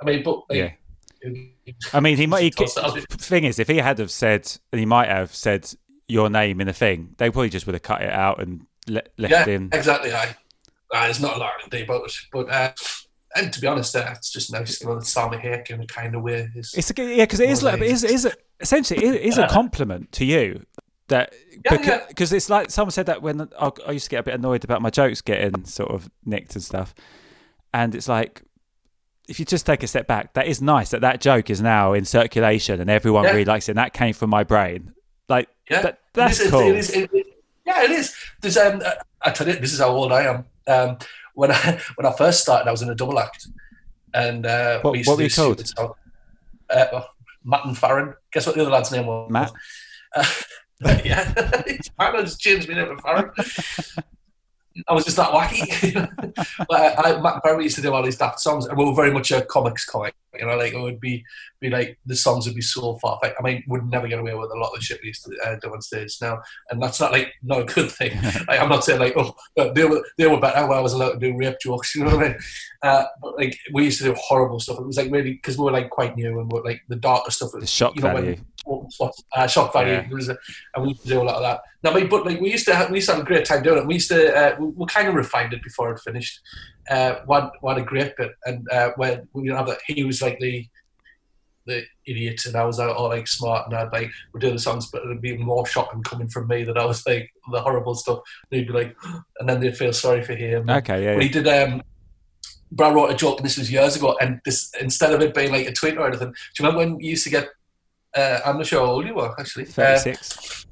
I 0.00 0.04
mean, 0.04 0.22
but 0.22 0.42
Yeah. 0.50 0.70
I 1.94 2.00
mean, 2.00 2.16
he 2.18 2.26
might. 2.26 2.42
He, 2.42 2.50
thing 2.50 3.44
is, 3.44 3.58
if 3.58 3.68
he 3.68 3.78
had 3.78 3.98
have 3.98 4.10
said, 4.10 4.50
and 4.72 4.78
he 4.78 4.84
might 4.86 5.08
have 5.08 5.34
said 5.34 5.72
your 6.06 6.28
name 6.28 6.60
in 6.60 6.66
the 6.66 6.72
thing, 6.72 7.14
they 7.16 7.30
probably 7.30 7.48
just 7.48 7.66
would 7.66 7.74
have 7.74 7.82
cut 7.82 8.02
it 8.02 8.10
out 8.10 8.40
and 8.42 8.66
le- 8.86 9.02
left 9.16 9.32
yeah, 9.32 9.54
in. 9.54 9.70
exactly. 9.72 10.12
I, 10.12 10.36
there's 10.92 11.20
not 11.20 11.36
a 11.36 11.38
lot 11.38 11.52
I 11.58 11.62
can 11.62 11.70
do 11.70 11.82
about 11.84 12.04
it, 12.04 12.12
but 12.30 12.50
uh, 12.50 12.72
and 13.36 13.52
to 13.52 13.60
be 13.60 13.66
honest, 13.66 13.96
uh, 13.96 14.06
it's 14.12 14.30
just 14.30 14.52
nice 14.52 14.78
to 14.78 14.86
know 14.86 14.94
that 14.96 15.04
Salma 15.04 15.42
Hayek 15.42 15.70
in 15.70 15.80
a 15.80 15.86
kind 15.86 16.14
of 16.14 16.22
way 16.22 16.48
is. 16.54 16.74
It's 16.76 16.90
a, 16.90 17.02
yeah, 17.02 17.24
because 17.24 17.40
it 17.40 17.48
is. 17.50 17.62
Like, 17.62 17.80
it 17.80 17.86
is, 17.86 18.04
it 18.04 18.10
is 18.10 18.26
a, 18.26 18.32
essentially 18.60 19.04
it 19.04 19.22
is 19.22 19.38
a 19.38 19.48
compliment 19.48 20.12
to 20.12 20.24
you 20.24 20.64
that 21.08 21.32
Yeah, 21.64 22.00
because, 22.08 22.32
yeah. 22.32 22.36
it's 22.36 22.48
like 22.50 22.70
someone 22.70 22.90
said 22.92 23.06
that 23.06 23.22
when 23.22 23.48
I, 23.60 23.70
I 23.86 23.90
used 23.92 24.04
to 24.06 24.10
get 24.10 24.20
a 24.20 24.22
bit 24.22 24.34
annoyed 24.34 24.64
about 24.64 24.82
my 24.82 24.90
jokes 24.90 25.20
getting 25.20 25.64
sort 25.64 25.90
of 25.90 26.10
nicked 26.24 26.54
and 26.54 26.62
stuff, 26.64 26.94
and 27.72 27.94
it's 27.94 28.08
like 28.08 28.42
if 29.28 29.38
you 29.38 29.44
just 29.46 29.64
take 29.66 29.82
a 29.82 29.86
step 29.86 30.06
back, 30.06 30.34
that 30.34 30.46
is 30.46 30.60
nice 30.60 30.90
that 30.90 31.00
that 31.00 31.20
joke 31.20 31.48
is 31.48 31.60
now 31.62 31.92
in 31.94 32.04
circulation 32.04 32.80
and 32.80 32.90
everyone 32.90 33.24
Yeah. 33.24 33.30
really 33.30 33.44
likes 33.46 33.68
it. 33.68 33.72
and 33.72 33.78
That 33.78 33.92
came 33.94 34.12
from 34.12 34.28
my 34.30 34.44
brain, 34.44 34.92
like 35.28 35.48
Yeah, 35.70 35.80
that, 35.82 35.98
that's 36.12 36.40
it 36.40 36.44
is, 36.46 36.50
cool. 36.50 36.60
It 36.60 36.76
is, 36.76 36.90
it 36.90 37.10
is, 37.14 37.26
yeah, 37.66 37.82
it 37.84 37.90
is. 37.90 38.14
There's 38.42 38.56
um, 38.58 38.82
uh, 38.84 38.90
I 39.22 39.30
tell 39.30 39.46
you, 39.48 39.54
this 39.54 39.72
is 39.72 39.78
how 39.80 39.88
old 39.88 40.12
I 40.12 40.22
am. 40.24 40.44
Um, 40.66 40.98
when 41.34 41.50
I 41.52 41.80
when 41.96 42.06
I 42.06 42.12
first 42.16 42.42
started, 42.42 42.68
I 42.68 42.70
was 42.70 42.82
in 42.82 42.90
a 42.90 42.94
double 42.94 43.18
act, 43.18 43.46
and 44.12 44.44
uh, 44.46 44.80
What- 44.82 44.92
we 44.92 44.98
used 44.98 45.08
what 45.08 45.14
to 45.16 45.22
were 45.22 45.56
you 45.56 45.64
called? 45.74 45.96
Uh, 46.70 47.02
Matt 47.44 47.64
and 47.66 47.76
Farron. 47.76 48.14
Guess 48.32 48.46
what 48.46 48.54
the 48.56 48.62
other 48.62 48.70
lad's 48.70 48.90
name 48.92 49.06
was? 49.06 49.30
Matt? 49.30 49.52
Uh, 50.14 50.24
yeah, 51.04 51.32
I 51.98 52.20
just 52.22 52.40
changed 52.40 52.68
name 52.68 52.76
to 52.76 52.96
Farron. 52.96 53.30
I 54.88 54.92
was 54.92 55.04
just 55.04 55.16
that 55.16 55.30
wacky. 55.30 55.94
but 56.68 57.06
I, 57.06 57.20
Matt 57.20 57.42
Farron 57.42 57.62
used 57.62 57.76
to 57.76 57.82
do 57.82 57.92
all 57.92 58.02
these 58.02 58.18
daft 58.18 58.40
songs, 58.40 58.66
and 58.66 58.76
we 58.76 58.84
were 58.84 58.94
very 58.94 59.12
much 59.12 59.30
a 59.30 59.42
comics 59.42 59.84
comic. 59.84 60.14
You 60.38 60.46
know, 60.46 60.56
like 60.56 60.72
it 60.72 60.80
would 60.80 61.00
be 61.00 61.24
be 61.60 61.70
like 61.70 61.98
the 62.06 62.16
songs 62.16 62.46
would 62.46 62.54
be 62.54 62.62
so 62.62 62.98
far. 62.98 63.18
I 63.22 63.42
mean, 63.42 63.64
would 63.68 63.88
never 63.90 64.08
get 64.08 64.18
away 64.18 64.34
with 64.34 64.50
a 64.50 64.58
lot 64.58 64.72
of 64.72 64.78
the 64.78 64.84
shit 64.84 65.00
we 65.02 65.08
used 65.08 65.24
to 65.24 65.36
uh, 65.44 65.56
do 65.60 65.72
on 65.72 65.80
stage 65.80 66.16
now, 66.20 66.40
and 66.70 66.82
that's 66.82 67.00
not 67.00 67.12
like 67.12 67.32
not 67.42 67.60
a 67.60 67.64
good 67.64 67.90
thing. 67.90 68.20
like, 68.48 68.60
I'm 68.60 68.68
not 68.68 68.84
saying 68.84 69.00
like 69.00 69.14
oh 69.16 69.34
they 69.74 69.84
were 69.84 70.04
they 70.18 70.26
were 70.26 70.40
better 70.40 70.66
when 70.66 70.78
I 70.78 70.80
was 70.80 70.92
allowed 70.92 71.12
to 71.12 71.18
do 71.18 71.36
rape 71.36 71.56
jokes. 71.60 71.94
You 72.04 72.04
know 72.04 72.16
what 72.16 72.26
I 72.26 72.28
mean? 72.28 72.38
Uh, 72.82 73.04
but 73.22 73.36
like 73.36 73.58
we 73.72 73.84
used 73.84 73.98
to 73.98 74.04
do 74.04 74.14
horrible 74.18 74.60
stuff. 74.60 74.78
It 74.78 74.86
was 74.86 74.96
like 74.96 75.10
really 75.10 75.32
because 75.32 75.56
we 75.56 75.64
were 75.64 75.70
like 75.70 75.90
quite 75.90 76.16
new 76.16 76.40
and 76.40 76.52
we 76.52 76.58
are 76.58 76.64
like 76.64 76.82
the 76.88 76.96
darker 76.96 77.30
stuff. 77.30 77.52
The 77.52 77.66
shock 77.66 77.94
you 77.94 78.02
know, 78.02 78.12
value. 78.12 78.36
When, 78.66 79.10
uh, 79.34 79.46
shock 79.46 79.72
value. 79.72 79.92
Yeah. 79.92 80.06
There 80.08 80.16
was 80.16 80.28
and 80.28 80.38
we 80.78 80.88
used 80.88 81.02
to 81.02 81.08
do 81.08 81.22
a 81.22 81.24
lot 81.24 81.36
of 81.36 81.42
that. 81.42 81.60
Now, 81.82 81.92
mean, 81.92 82.08
but 82.08 82.24
like 82.24 82.40
we 82.40 82.50
used 82.50 82.64
to 82.66 82.74
have, 82.74 82.90
we 82.90 82.96
used 82.96 83.08
to 83.08 83.14
have 83.14 83.22
a 83.22 83.26
great 83.26 83.44
time 83.44 83.62
doing 83.62 83.78
it. 83.78 83.86
We 83.86 83.94
used 83.94 84.08
to 84.08 84.34
uh, 84.34 84.56
we, 84.58 84.68
we 84.68 84.86
kind 84.86 85.08
of 85.08 85.14
refined 85.14 85.52
it 85.52 85.62
before 85.62 85.92
it 85.92 86.00
finished. 86.00 86.40
Uh, 86.90 87.16
one 87.26 87.50
one 87.60 87.78
a 87.78 87.82
great 87.82 88.16
bit, 88.16 88.32
and 88.46 88.66
uh, 88.70 88.90
when 88.96 89.28
we 89.32 89.44
didn't 89.44 89.58
have 89.58 89.66
that, 89.66 89.80
he 89.86 90.04
was 90.04 90.22
like 90.24 90.38
the 90.38 90.66
the 91.66 91.84
idiot, 92.06 92.44
and 92.46 92.56
I 92.56 92.64
was 92.64 92.78
like, 92.78 92.94
all 92.94 93.08
like 93.08 93.26
smart, 93.26 93.66
and 93.66 93.74
I'd 93.74 93.92
like 93.92 94.10
we'd 94.32 94.40
do 94.40 94.52
the 94.52 94.58
songs, 94.58 94.90
but 94.90 95.02
it'd 95.02 95.22
be 95.22 95.36
more 95.36 95.66
shocking 95.66 96.02
coming 96.02 96.28
from 96.28 96.48
me 96.48 96.64
that 96.64 96.78
I 96.78 96.84
was 96.84 97.06
like 97.06 97.32
the 97.50 97.60
horrible 97.60 97.94
stuff. 97.94 98.20
And 98.50 98.58
he'd 98.58 98.66
be 98.68 98.72
like, 98.72 98.96
and 99.40 99.48
then 99.48 99.60
they'd 99.60 99.76
feel 99.76 99.92
sorry 99.92 100.22
for 100.22 100.34
him. 100.34 100.68
Okay, 100.68 101.04
yeah, 101.04 101.14
But 101.14 101.22
he 101.22 101.28
did. 101.28 101.48
Um, 101.48 101.82
but 102.70 102.90
I 102.90 102.94
wrote 102.94 103.10
a 103.10 103.14
joke, 103.14 103.38
and 103.38 103.46
this 103.46 103.58
was 103.58 103.70
years 103.70 103.96
ago. 103.96 104.16
And 104.20 104.40
this 104.44 104.72
instead 104.80 105.12
of 105.12 105.20
it 105.22 105.34
being 105.34 105.52
like 105.52 105.66
a 105.66 105.72
tweet 105.72 105.96
or 105.96 106.06
anything, 106.06 106.30
do 106.30 106.34
you 106.62 106.66
remember 106.66 106.78
when 106.78 107.00
you 107.00 107.10
used 107.10 107.24
to 107.24 107.30
get? 107.30 107.48
Uh, 108.14 108.40
I'm 108.44 108.58
not 108.58 108.66
sure 108.66 108.84
how 108.84 108.92
old 108.92 109.06
you 109.06 109.14
were 109.14 109.34
actually. 109.38 109.64
Uh, 109.64 109.98
36. 109.98 110.66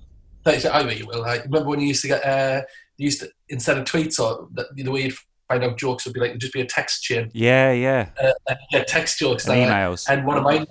36, 0.44 0.74
I 0.74 0.82
bet 0.82 0.98
you 0.98 1.06
will. 1.06 1.24
I 1.24 1.36
remember 1.36 1.68
when 1.68 1.80
you 1.80 1.88
used 1.88 2.02
to 2.02 2.08
get. 2.08 2.24
Uh, 2.24 2.62
you 2.98 3.06
used 3.06 3.20
to 3.20 3.30
instead 3.48 3.78
of 3.78 3.84
tweets 3.84 4.18
or 4.20 4.48
the, 4.52 4.66
the 4.74 4.90
way 4.90 5.04
you 5.04 5.12
find 5.52 5.64
out 5.64 5.78
jokes 5.78 6.04
would 6.04 6.14
be 6.14 6.20
like 6.20 6.30
it'd 6.30 6.40
just 6.40 6.52
be 6.52 6.60
a 6.60 6.66
text 6.66 7.02
chain. 7.02 7.30
yeah, 7.34 7.72
yeah. 7.72 8.10
Uh, 8.22 8.54
yeah, 8.70 8.84
text 8.84 9.18
jokes. 9.18 9.46
And 9.46 9.58
like- 9.60 9.68
emails. 9.68 10.08
And 10.08 10.26
one 10.26 10.38
of 10.38 10.44
mine, 10.44 10.66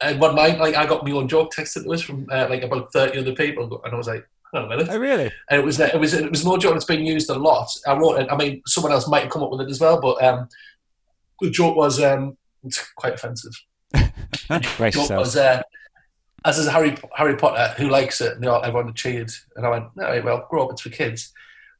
and 0.00 0.20
one 0.20 0.30
of 0.30 0.36
mine, 0.36 0.58
like 0.58 0.74
I 0.74 0.86
got 0.86 1.04
my 1.04 1.12
own 1.12 1.28
joke 1.28 1.52
texted 1.54 1.84
to 1.84 1.92
us 1.92 2.02
from 2.02 2.26
uh, 2.30 2.46
like 2.50 2.62
about 2.62 2.92
thirty 2.92 3.18
other 3.18 3.34
people, 3.34 3.80
and 3.84 3.94
I 3.94 3.96
was 3.96 4.08
like, 4.08 4.28
hang 4.52 4.64
on 4.64 4.72
a 4.72 4.76
minute. 4.76 4.92
Oh, 4.92 4.98
really? 4.98 5.30
And 5.50 5.60
it 5.60 5.64
was 5.64 5.80
it 5.80 5.98
was 5.98 6.14
it 6.14 6.30
was 6.30 6.44
no 6.44 6.56
joke. 6.56 6.74
that's 6.74 6.84
been 6.84 7.06
used 7.06 7.30
a 7.30 7.38
lot. 7.38 7.68
I 7.86 7.96
wrote 7.96 8.20
it. 8.20 8.28
I 8.30 8.36
mean, 8.36 8.62
someone 8.66 8.92
else 8.92 9.08
might 9.08 9.22
have 9.22 9.30
come 9.30 9.42
up 9.42 9.50
with 9.50 9.62
it 9.62 9.70
as 9.70 9.80
well, 9.80 10.00
but 10.00 10.22
um, 10.22 10.48
the 11.40 11.50
joke 11.50 11.76
was 11.76 12.02
um, 12.02 12.36
it's 12.64 12.92
quite 12.92 13.14
offensive. 13.14 13.52
Brace 14.76 14.94
joke 14.94 15.10
was 15.10 15.36
uh, 15.36 15.62
as 16.44 16.58
is 16.58 16.68
Harry 16.68 16.96
Harry 17.14 17.36
Potter, 17.36 17.74
who 17.76 17.88
likes 17.88 18.20
it, 18.20 18.34
and 18.34 18.42
they 18.42 18.48
all, 18.48 18.62
everyone 18.62 18.94
cheered. 18.94 19.30
And 19.56 19.66
I 19.66 19.70
went, 19.70 19.96
no, 19.96 20.22
well, 20.24 20.46
grow 20.50 20.64
up, 20.66 20.72
it's 20.72 20.82
for 20.82 20.90
kids. 20.90 21.32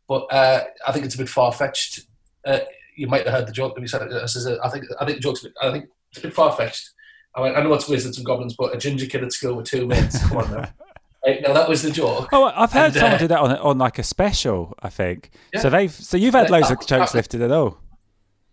But 0.09 0.33
uh, 0.33 0.65
I 0.87 0.93
think 0.93 1.05
it's 1.05 1.15
a 1.15 1.19
bit 1.19 1.29
far 1.29 1.53
fetched. 1.53 2.01
Uh, 2.47 2.61
you 2.97 3.07
might 3.09 3.25
have 3.27 3.35
heard 3.35 3.47
the 3.47 3.53
joke 3.53 3.75
that 3.75 3.81
we 3.83 3.87
said. 3.89 4.03
I 4.11 4.25
says, 4.27 4.47
I 4.47 4.69
think 4.71 4.85
I 5.01 5.05
think 5.05 5.19
the 5.19 5.23
joke's 5.23 5.41
a 5.43 5.49
bit, 5.49 5.55
I 5.61 5.71
think 5.73 5.87
it's 6.11 6.19
a 6.21 6.23
bit 6.23 6.35
far 6.35 6.53
fetched. 6.53 6.91
I 7.35 7.41
went, 7.43 7.57
I 7.57 7.63
know 7.63 7.75
it's 7.75 7.89
wizards 7.89 8.17
and 8.17 8.25
goblins, 8.25 8.55
but 8.57 8.75
a 8.75 8.79
ginger 8.79 9.05
kid 9.07 9.23
at 9.23 9.33
school 9.33 9.55
with 9.57 9.67
two 9.67 9.87
mates. 9.87 10.27
Come 10.29 10.39
on 10.39 10.51
now. 10.53 10.69
Right, 11.27 11.43
now 11.43 11.55
that 11.55 11.69
was 11.69 11.83
the 11.83 11.91
joke. 11.91 12.29
Oh, 12.33 12.45
I've 12.55 12.71
heard 12.71 12.95
And, 12.95 12.97
uh, 12.99 13.01
someone 13.01 13.19
do 13.19 13.27
that 13.27 13.41
on 13.41 13.57
on 13.57 13.79
like 13.79 13.99
a 13.99 14.05
special. 14.05 14.75
I 14.81 14.91
think. 14.91 15.31
Yeah. 15.53 15.59
So 15.61 15.71
they've. 15.71 15.91
So 15.91 16.17
you've 16.17 16.35
had 16.35 16.49
Yeah, 16.49 16.53
loads 16.57 16.71
of 16.71 16.79
I- 16.81 16.85
jokes 16.85 17.15
I- 17.15 17.19
lifted 17.19 17.43
at 17.43 17.51
all. 17.51 17.79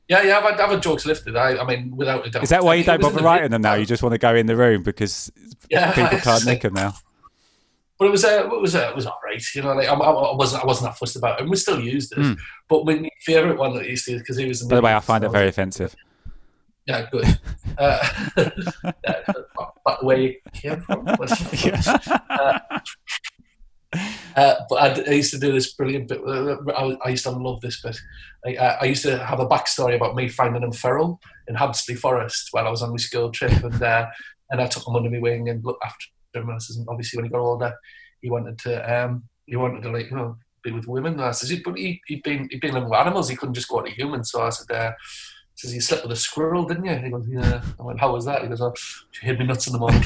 Yeah, 0.10 0.24
yeah, 0.24 0.38
I've 0.40 0.44
had, 0.44 0.60
I've 0.60 0.70
had 0.72 0.82
jokes 0.82 1.06
lifted. 1.06 1.36
I, 1.36 1.58
I 1.62 1.66
mean, 1.68 1.96
without 1.96 2.26
a 2.26 2.32
doubt. 2.32 2.42
Is 2.44 2.50
that 2.50 2.64
why 2.64 2.74
you 2.74 2.84
don't 2.84 2.98
was 2.98 3.06
in 3.08 3.14
bother 3.14 3.22
the 3.22 3.26
writing 3.26 3.52
them 3.52 3.62
now? 3.62 3.74
You 3.80 3.86
just 3.86 4.02
want 4.02 4.14
to 4.14 4.18
go 4.18 4.34
in 4.36 4.48
the 4.48 4.56
room 4.58 4.82
because 4.82 5.32
Yeah, 5.70 5.92
people 5.94 6.10
can't 6.20 6.38
it's 6.38 6.46
nick 6.48 6.62
them 6.64 6.74
now. 6.74 6.96
But 8.00 8.08
it 8.08 8.12
was 8.12 8.26
uh, 8.26 8.50
it 8.52 8.62
was 8.62 8.76
uh, 8.76 8.88
it 8.90 8.96
was 8.96 9.06
all 9.06 9.20
right. 9.24 9.44
You 9.56 9.62
know, 9.62 9.74
like 9.74 9.88
I, 9.88 9.94
I 9.94 10.36
wasn't 10.36 10.64
I 10.64 10.66
wasn't 10.66 10.90
that 10.92 10.98
fussed 10.98 11.16
about 11.16 11.40
it, 11.40 11.42
and 11.42 11.50
we 11.50 11.56
still 11.56 11.80
used 11.80 12.14
it. 12.18 12.38
But 12.68 12.86
my 12.86 13.10
favourite 13.22 13.58
one 13.58 13.74
that 13.76 13.84
I 13.84 13.88
used 13.88 14.06
to 14.06 14.18
because 14.18 14.38
he 14.38 14.48
was. 14.48 14.64
By 14.64 14.78
the 14.78 14.82
way, 14.82 14.94
I 14.94 15.00
find 15.00 15.24
it 15.24 15.32
very 15.32 15.50
offensive. 15.50 15.96
Yeah, 16.86 17.08
good. 17.10 17.40
Uh, 17.78 18.06
where 20.02 20.18
you 20.18 20.36
came 20.54 20.82
from. 20.82 21.08
uh, 21.08 22.60
uh, 24.36 24.56
but 24.70 24.76
I, 24.76 25.04
I 25.04 25.14
used 25.14 25.32
to 25.34 25.40
do 25.40 25.52
this 25.52 25.74
brilliant 25.74 26.10
bit. 26.10 26.22
uh, 26.26 26.58
I, 26.76 26.98
I 27.06 27.10
used 27.10 27.24
to 27.24 27.32
love 27.32 27.62
this 27.62 27.82
bit. 27.82 27.98
Uh, 28.46 28.78
I 28.82 28.86
used 28.86 29.04
to 29.04 29.18
have 29.24 29.40
a 29.40 29.48
backstory 29.48 29.96
about 29.96 30.16
me 30.16 30.28
finding 30.28 30.64
him 30.64 30.72
feral 30.72 31.20
in 31.48 31.56
Hamsterley 31.56 31.98
Forest 31.98 32.50
while 32.52 32.68
I 32.68 32.72
was 32.72 32.82
on 32.82 32.92
my 32.92 32.98
school 32.98 33.32
trip, 33.32 33.64
and 33.64 33.82
uh, 33.82 34.08
and 34.50 34.62
I 34.62 34.68
took 34.68 34.88
him 34.88 34.96
under 34.96 35.10
my 35.10 35.20
wing 35.20 35.50
and 35.50 35.64
looked 35.64 35.84
after. 35.86 36.06
And 36.36 36.88
obviously, 36.90 37.18
when 37.18 37.26
he 37.26 37.32
got 37.32 37.40
older, 37.40 37.74
he 38.22 38.30
wanted 38.30 38.58
to 38.60 39.04
um, 39.04 39.24
he 39.46 39.56
wanted 39.56 39.84
to 39.84 39.92
like 39.92 40.10
you 40.10 40.18
know 40.18 40.38
be 40.64 40.72
with 40.72 40.88
women. 40.88 41.14
And 41.14 41.24
I 41.24 41.32
says, 41.32 41.58
but 41.64 41.78
he 41.78 42.02
he'd 42.08 42.24
been 42.24 42.48
he'd 42.50 42.62
been 42.62 42.74
living 42.74 42.90
with 42.90 43.00
animals. 43.00 43.30
He 43.30 43.36
couldn't 43.36 43.56
just 43.56 43.70
go 43.70 43.82
to 43.82 43.92
humans. 43.92 44.32
So 44.32 44.42
I 44.42 44.50
said. 44.50 44.76
Uh, 44.76 44.94
says 45.56 45.74
you 45.74 45.82
slept 45.82 46.04
with 46.04 46.12
a 46.12 46.16
squirrel, 46.16 46.66
didn't 46.66 46.86
you? 46.86 46.96
He 46.96 47.10
goes, 47.10 47.28
yeah. 47.30 47.62
I 47.80 47.84
went, 47.84 48.00
how 48.00 48.12
was 48.12 48.26
that? 48.26 48.42
He 48.42 48.48
goes, 48.48 48.60
oh, 48.60 48.74
she 49.12 49.32
me 49.34 49.46
nuts 49.46 49.68
in 49.68 49.74
the 49.74 49.80
morning. 49.80 50.04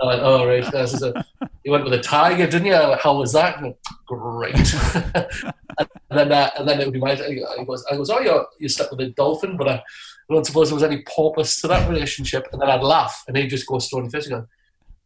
I 0.00 0.06
went, 0.06 0.22
oh 0.22 0.46
right. 0.46 0.64
I 0.64 0.84
says, 0.84 1.02
uh, 1.02 1.22
you 1.62 1.72
went 1.72 1.84
with 1.84 1.92
a 1.92 2.02
tiger, 2.02 2.46
didn't 2.46 2.66
you? 2.66 2.74
I 2.74 2.88
went, 2.88 3.00
how 3.00 3.16
was 3.16 3.32
that? 3.34 3.62
Went, 3.62 3.76
Great. 4.06 4.54
and 5.14 5.92
then 6.10 6.32
uh, 6.32 6.50
and 6.58 6.68
then 6.68 6.80
it 6.80 6.86
would 6.86 6.92
be 6.92 7.00
my. 7.00 7.14
He 7.14 7.64
goes, 7.64 7.84
I 7.90 7.96
goes, 7.96 8.10
oh, 8.10 8.20
you 8.20 8.44
you 8.58 8.68
slept 8.68 8.92
with 8.92 9.00
a 9.00 9.10
dolphin, 9.10 9.56
but 9.56 9.68
uh, 9.68 9.80
I 10.30 10.34
don't 10.34 10.44
suppose 10.44 10.68
there 10.68 10.74
was 10.74 10.82
any 10.82 11.02
purpose 11.02 11.60
to 11.60 11.68
that 11.68 11.88
relationship. 11.88 12.48
And 12.52 12.60
then 12.60 12.70
I'd 12.70 12.82
laugh, 12.82 13.24
and 13.26 13.36
he'd 13.36 13.48
just 13.48 13.66
go 13.66 13.78
stony 13.78 14.10
face 14.10 14.26
and 14.26 14.40
go, 14.40 14.48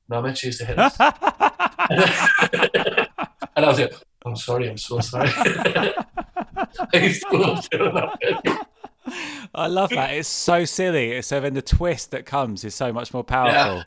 no, 0.08 0.22
mate, 0.22 0.38
she 0.38 0.46
used 0.48 0.60
to 0.60 0.66
hit 0.66 0.78
us. 0.78 0.96
and 3.56 3.64
I 3.64 3.68
was 3.68 3.78
like, 3.80 3.92
I'm 4.24 4.36
sorry, 4.36 4.68
I'm 4.70 4.76
so 4.78 5.00
sorry. 5.00 5.30
I 5.36 5.96
used 6.94 7.24
to 7.30 7.36
love 7.36 7.68
doing 7.70 7.94
that. 7.94 8.66
I 9.54 9.66
love 9.66 9.90
that. 9.90 10.10
It's 10.14 10.28
so 10.28 10.64
silly. 10.64 11.20
So 11.22 11.40
then 11.40 11.54
the 11.54 11.62
twist 11.62 12.10
that 12.10 12.26
comes 12.26 12.64
is 12.64 12.74
so 12.74 12.92
much 12.92 13.12
more 13.14 13.24
powerful. 13.24 13.84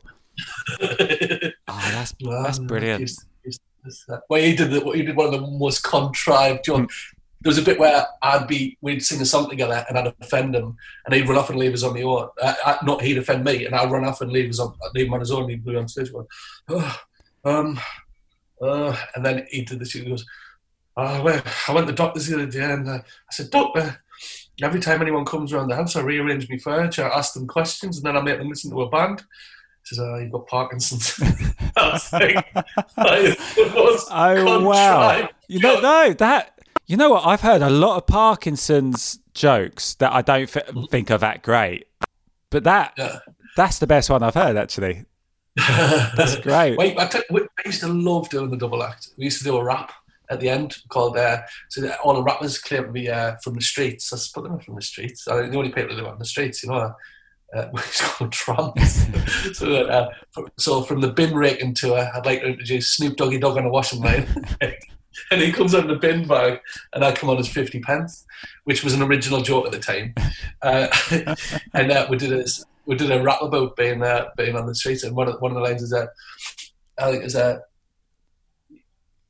Oh, 0.79 0.79
that's 1.67 2.13
that's 2.19 2.59
brilliant. 2.59 3.01
used- 3.01 3.25
used 3.43 3.61
to 3.85 3.91
do. 4.15 4.17
Well, 4.29 4.41
he 4.41 4.55
did 4.55 4.71
the, 4.71 4.81
he 4.91 5.03
did 5.03 5.15
one 5.15 5.27
of 5.27 5.39
the 5.39 5.41
most 5.47 5.83
contrived 5.83 6.63
jokes. 6.65 7.13
There 7.41 7.49
was 7.49 7.57
a 7.57 7.63
bit 7.63 7.79
where 7.79 8.05
I'd 8.21 8.47
be 8.47 8.77
we'd 8.81 9.03
sing 9.03 9.21
a 9.21 9.25
song 9.25 9.49
together 9.49 9.83
and 9.89 9.97
I'd 9.97 10.13
offend 10.21 10.55
him, 10.55 10.77
and 11.05 11.13
he'd 11.13 11.27
run 11.27 11.37
off 11.37 11.49
and 11.49 11.57
leave 11.57 11.73
us 11.73 11.83
on 11.83 11.95
the 11.95 12.03
own. 12.03 12.29
Uh, 12.41 12.77
not 12.83 13.01
he'd 13.01 13.17
offend 13.17 13.43
me, 13.43 13.65
and 13.65 13.73
I'd 13.73 13.91
run 13.91 14.05
off 14.05 14.21
and 14.21 14.31
leave 14.31 14.49
us 14.49 14.59
on 14.59 14.75
leave 14.93 15.07
him 15.07 15.13
on 15.13 15.19
his 15.21 15.31
own. 15.31 15.49
He'd 15.49 15.65
be 15.65 15.75
on 15.75 15.87
stage 15.87 16.11
going, 16.11 16.27
oh, 16.69 16.99
um, 17.43 17.79
uh, 18.61 18.95
and 19.15 19.25
then 19.25 19.47
he 19.49 19.63
did 19.63 19.79
this. 19.79 19.93
He 19.93 20.05
goes, 20.05 20.23
oh, 20.97 21.03
I 21.03 21.19
went, 21.21 21.69
I 21.69 21.73
went 21.73 21.87
to 21.87 21.93
the 21.93 21.97
doctor's 21.97 22.27
the 22.27 22.35
other 22.35 22.45
day, 22.45 22.71
and 22.71 22.87
uh, 22.87 22.99
I 22.99 23.31
said, 23.31 23.49
doctor. 23.49 24.01
Every 24.61 24.79
time 24.79 25.01
anyone 25.01 25.25
comes 25.25 25.51
around 25.51 25.69
the 25.69 25.75
house, 25.75 25.95
I 25.95 26.01
rearrange 26.01 26.47
my 26.47 26.57
furniture, 26.57 27.09
I 27.09 27.17
ask 27.17 27.33
them 27.33 27.47
questions, 27.47 27.97
and 27.97 28.05
then 28.05 28.15
I 28.15 28.21
make 28.21 28.37
them 28.37 28.49
listen 28.49 28.69
to 28.69 28.81
a 28.83 28.89
band. 28.89 29.23
He 29.83 29.95
says, 29.95 29.99
"Oh, 29.99 30.17
you've 30.17 30.31
got 30.31 30.45
Parkinson's." 30.45 31.19
I 31.75 31.93
was 31.93 32.13
like, 32.13 32.53
that 32.53 33.17
is 33.17 33.35
the 33.55 33.71
most 33.73 34.07
Oh 34.11 34.63
wow! 34.63 35.27
You 35.47 35.59
know, 35.59 35.79
no, 35.79 36.13
that 36.13 36.60
you 36.87 36.97
know 36.97 37.09
what? 37.11 37.25
I've 37.25 37.41
heard 37.41 37.61
a 37.61 37.69
lot 37.69 37.97
of 37.97 38.07
Parkinson's 38.07 39.19
jokes 39.33 39.93
that 39.95 40.11
I 40.11 40.21
don't 40.21 40.47
th- 40.51 40.65
think 40.89 41.09
are 41.11 41.17
that 41.17 41.41
great, 41.43 41.87
but 42.49 42.63
that 42.65 42.93
Yeah. 42.97 43.19
that's 43.55 43.79
the 43.79 43.87
best 43.87 44.09
one 44.09 44.23
I've 44.23 44.33
heard 44.35 44.57
actually. 44.57 45.05
That's 45.55 46.35
great. 46.41 46.77
Wait, 46.77 46.97
I, 46.97 47.07
tell- 47.07 47.23
we- 47.29 47.41
I 47.41 47.61
used 47.65 47.81
to 47.81 47.87
love 47.87 48.29
doing 48.29 48.49
the 48.49 48.57
double 48.57 48.83
act. 48.83 49.09
We 49.17 49.25
used 49.25 49.37
to 49.39 49.43
do 49.43 49.57
a 49.57 49.63
rap 49.63 49.91
at 50.29 50.39
the 50.39 50.49
end 50.49 50.77
called 50.89 51.17
uh, 51.17 51.41
so 51.69 51.89
all 52.03 52.13
the 52.13 52.23
rappers 52.23 52.57
claim 52.57 52.83
to 52.85 52.91
be 52.91 53.09
uh, 53.09 53.35
from 53.43 53.53
the 53.55 53.61
streets. 53.61 54.11
I 54.13 54.17
put 54.33 54.47
them 54.49 54.59
from 54.59 54.75
the 54.75 54.81
streets. 54.81 55.27
I 55.27 55.47
the 55.47 55.57
only 55.57 55.71
people 55.71 55.89
that 55.95 56.01
live 56.01 56.07
on 56.11 56.19
the 56.19 56.25
streets, 56.25 56.63
you 56.63 56.69
know. 56.69 56.93
Uh, 57.53 57.67
it's 57.73 58.01
called 58.01 58.31
tramps. 58.31 59.05
so, 59.57 59.75
uh, 59.75 60.09
so 60.57 60.83
from 60.83 61.01
the 61.01 61.11
bin 61.11 61.35
raking 61.35 61.73
tour, 61.73 62.09
I'd 62.15 62.25
like 62.25 62.39
to 62.41 62.47
introduce 62.47 62.95
Snoop 62.95 63.17
Doggy 63.17 63.39
Dogg 63.39 63.57
on 63.57 63.65
a 63.65 63.69
washing 63.69 64.01
line. 64.01 64.25
and 65.31 65.41
he 65.41 65.51
comes 65.51 65.73
on 65.73 65.87
the 65.87 65.95
bin 65.95 66.27
bag, 66.27 66.59
and 66.93 67.03
I 67.03 67.11
come 67.11 67.29
on 67.29 67.37
as 67.37 67.49
50 67.49 67.79
pence, 67.79 68.25
which 68.63 68.83
was 68.83 68.93
an 68.93 69.01
original 69.01 69.41
joke 69.41 69.65
at 69.65 69.71
the 69.71 69.79
time. 69.79 70.13
Uh, 70.61 70.87
and 71.73 71.91
uh, 71.91 72.07
we 72.09 72.17
did 72.17 72.31
a, 72.31 72.45
we 72.85 72.95
did 72.95 73.11
a 73.11 73.21
rap 73.21 73.41
about 73.41 73.75
being, 73.75 74.01
uh, 74.03 74.29
being 74.37 74.55
on 74.55 74.65
the 74.65 74.75
streets, 74.75 75.03
and 75.03 75.15
one 75.15 75.27
of, 75.27 75.41
one 75.41 75.51
of 75.51 75.55
the 75.55 75.63
lines 75.63 75.81
is 75.81 75.91
that, 75.91 76.09
I 76.97 77.11
think 77.11 77.23
is 77.23 77.33
that, 77.33 77.61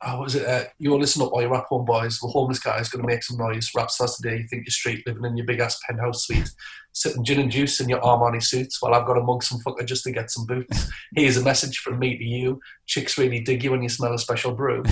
oh, 0.04 0.18
what 0.18 0.24
was 0.26 0.36
it? 0.36 0.48
Uh, 0.48 0.66
you 0.80 0.92
all 0.92 1.00
listen 1.00 1.22
up, 1.22 1.32
all 1.32 1.42
you 1.42 1.48
rap 1.48 1.66
home 1.66 1.86
boys. 1.86 2.20
The 2.20 2.28
homeless 2.28 2.60
guy 2.60 2.80
is 2.80 2.90
going 2.90 3.04
to 3.04 3.08
make 3.08 3.24
some 3.24 3.38
noise. 3.38 3.72
Rap 3.76 3.92
starts 3.92 4.18
today. 4.18 4.38
You 4.38 4.48
think 4.48 4.66
you're 4.66 4.72
street 4.72 5.06
living 5.06 5.26
in 5.26 5.38
your 5.38 5.46
big 5.46 5.60
ass 5.60 5.80
penthouse 5.88 6.26
suite, 6.26 6.50
sipping 6.94 7.24
gin 7.24 7.40
and 7.40 7.52
juice 7.52 7.80
in 7.80 7.90
your 7.90 8.02
Armani 8.02 8.44
suits 8.44 8.82
while 8.82 8.94
I've 8.94 9.06
got 9.06 9.14
to 9.14 9.22
mug 9.22 9.44
some 9.44 9.60
fucker 9.60 9.86
just 9.86 10.04
to 10.04 10.12
get 10.12 10.32
some 10.32 10.46
boots. 10.46 10.90
Here's 11.16 11.38
a 11.38 11.44
message 11.44 11.80
from 11.80 12.00
me 12.00 12.18
to 12.18 12.24
you. 12.24 12.60
Chicks 12.86 13.18
really 13.18 13.40
dig 13.40 13.64
you 13.64 13.72
when 13.72 13.84
you 13.84 13.90
smell 13.90 14.14
a 14.14 14.20
special 14.20 14.54
brew. 14.54 14.84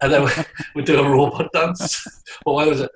And 0.00 0.12
then 0.12 0.24
we, 0.24 0.30
we 0.74 0.82
do 0.82 1.00
a 1.00 1.08
robot 1.08 1.52
dance. 1.52 2.04
well, 2.46 2.56
why 2.56 2.66
was 2.66 2.80
it? 2.80 2.90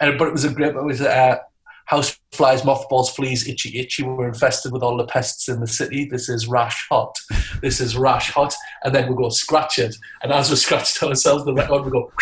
And, 0.00 0.18
but 0.18 0.28
it 0.28 0.32
was 0.32 0.44
a 0.44 0.52
great, 0.52 0.74
it 0.74 0.84
was 0.84 1.00
uh, 1.00 1.38
house 1.86 2.18
flies, 2.32 2.64
mothballs, 2.64 3.10
fleas, 3.10 3.48
itchy, 3.48 3.78
itchy. 3.78 4.02
We're 4.02 4.28
infested 4.28 4.72
with 4.72 4.82
all 4.82 4.96
the 4.96 5.06
pests 5.06 5.48
in 5.48 5.60
the 5.60 5.66
city. 5.66 6.06
This 6.10 6.28
is 6.28 6.46
rash 6.46 6.86
hot. 6.88 7.16
This 7.62 7.80
is 7.80 7.96
rash 7.96 8.30
hot. 8.30 8.54
And 8.84 8.94
then 8.94 9.08
we 9.08 9.16
go 9.16 9.30
scratch 9.30 9.78
it. 9.78 9.96
And 10.22 10.32
as 10.32 10.50
we 10.50 10.56
scratched 10.56 11.02
ourselves, 11.02 11.44
the 11.44 11.54
record, 11.54 11.84
we 11.84 11.90
go, 11.90 12.12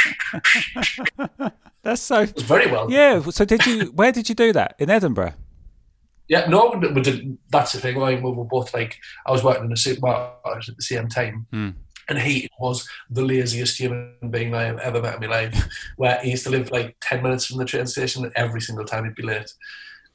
That's 1.82 2.00
so. 2.00 2.22
it 2.22 2.34
was 2.34 2.44
very 2.44 2.70
well. 2.70 2.90
Yeah. 2.90 3.20
So 3.30 3.44
did 3.44 3.66
you? 3.66 3.86
Where 3.86 4.12
did 4.12 4.28
you 4.28 4.34
do 4.34 4.52
that? 4.52 4.74
In 4.78 4.88
Edinburgh. 4.88 5.34
Yeah, 6.28 6.46
no, 6.46 6.70
we 6.70 6.88
we 6.88 7.02
did. 7.02 7.38
That's 7.50 7.72
the 7.72 7.80
thing. 7.80 8.02
I 8.02 8.14
mean, 8.14 8.22
we 8.22 8.30
were 8.30 8.44
both 8.44 8.72
like, 8.72 8.98
I 9.26 9.30
was 9.30 9.44
working 9.44 9.66
in 9.66 9.72
a 9.72 9.76
supermarket 9.76 10.68
at 10.68 10.76
the 10.76 10.82
same 10.82 11.08
time, 11.08 11.46
and 12.08 12.18
he 12.18 12.48
was 12.58 12.88
the 13.10 13.22
laziest 13.22 13.78
human 13.78 14.16
being 14.30 14.54
I 14.54 14.64
have 14.64 14.78
ever 14.78 15.02
met 15.02 15.14
in 15.14 15.20
my 15.20 15.26
life. 15.26 15.68
Where 15.96 16.18
he 16.22 16.30
used 16.30 16.44
to 16.44 16.50
live 16.50 16.70
like 16.70 16.96
ten 17.00 17.22
minutes 17.22 17.46
from 17.46 17.58
the 17.58 17.64
train 17.64 17.86
station, 17.86 18.24
and 18.24 18.32
every 18.36 18.60
single 18.60 18.84
time 18.84 19.04
he'd 19.04 19.14
be 19.14 19.22
late. 19.22 19.52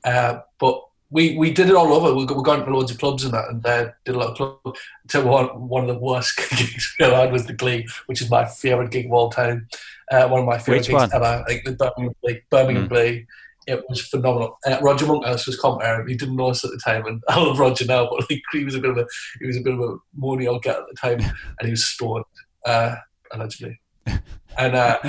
Uh, 0.04 0.40
but 0.60 0.84
we 1.12 1.38
we 1.38 1.52
did 1.52 1.70
it 1.70 1.76
all 1.76 1.94
over. 1.94 2.14
We 2.14 2.26
we 2.26 2.44
got 2.44 2.60
into 2.60 2.72
loads 2.72 2.92
of 2.92 3.00
clubs 3.00 3.24
and 3.24 3.34
that, 3.34 3.50
and 3.50 3.66
uh, 3.66 3.90
did 4.06 4.16
a 4.16 4.20
lot 4.20 4.30
of 4.30 4.36
clubs. 4.36 4.80
To 5.10 5.22
one 5.22 5.68
one 5.68 5.90
of 5.90 5.96
the 5.96 6.02
worst 6.02 6.38
gigs 6.50 6.96
we 7.00 7.06
ever 7.06 7.16
had 7.16 7.32
was 7.32 7.46
the 7.46 7.54
Glee, 7.54 7.88
which 8.06 8.22
is 8.22 8.30
my 8.30 8.46
favorite 8.46 8.92
gig 8.92 9.08
of 9.08 9.14
all 9.14 9.30
time. 9.30 9.68
Uh, 10.12 10.28
one 10.28 10.42
of 10.42 10.46
my 10.46 10.58
favorite 10.58 10.88
gigs 10.88 10.94
one? 10.94 11.10
ever. 11.14 11.44
Like 11.48 11.64
the 11.64 11.74
Birmingham, 11.74 12.16
like 12.24 12.46
Birmingham 12.50 12.88
Glee. 12.88 13.26
It 13.70 13.84
was 13.88 14.02
phenomenal. 14.02 14.58
Uh, 14.66 14.80
Roger 14.82 15.06
Monkhouse 15.06 15.46
was 15.46 15.60
commentating. 15.60 16.10
He 16.10 16.18
didn't 16.18 16.36
know 16.36 16.50
us 16.50 16.66
at 16.66 16.72
the 16.72 16.78
time, 16.78 17.06
and 17.06 17.22
I 17.30 17.40
love 17.40 17.60
Roger 17.60 17.86
now, 17.86 18.10
but 18.10 18.22
like, 18.30 18.42
he 18.52 18.66
was 18.66 18.76
a 18.76 18.80
bit 18.80 18.92
of 18.92 18.98
a 18.98 19.06
he 19.40 19.48
was 19.48 19.58
a 19.58 19.62
bit 19.62 19.74
of 19.74 19.80
a 19.80 19.98
moany 20.20 20.48
old 20.48 20.64
cat 20.64 20.78
at 20.78 20.86
the 20.90 20.96
time, 20.96 21.20
and 21.20 21.66
he 21.66 21.72
was 21.72 21.86
stoned 21.86 22.26
uh, 22.66 22.96
allegedly, 23.32 23.80
and 24.58 24.76
uh, 24.76 25.00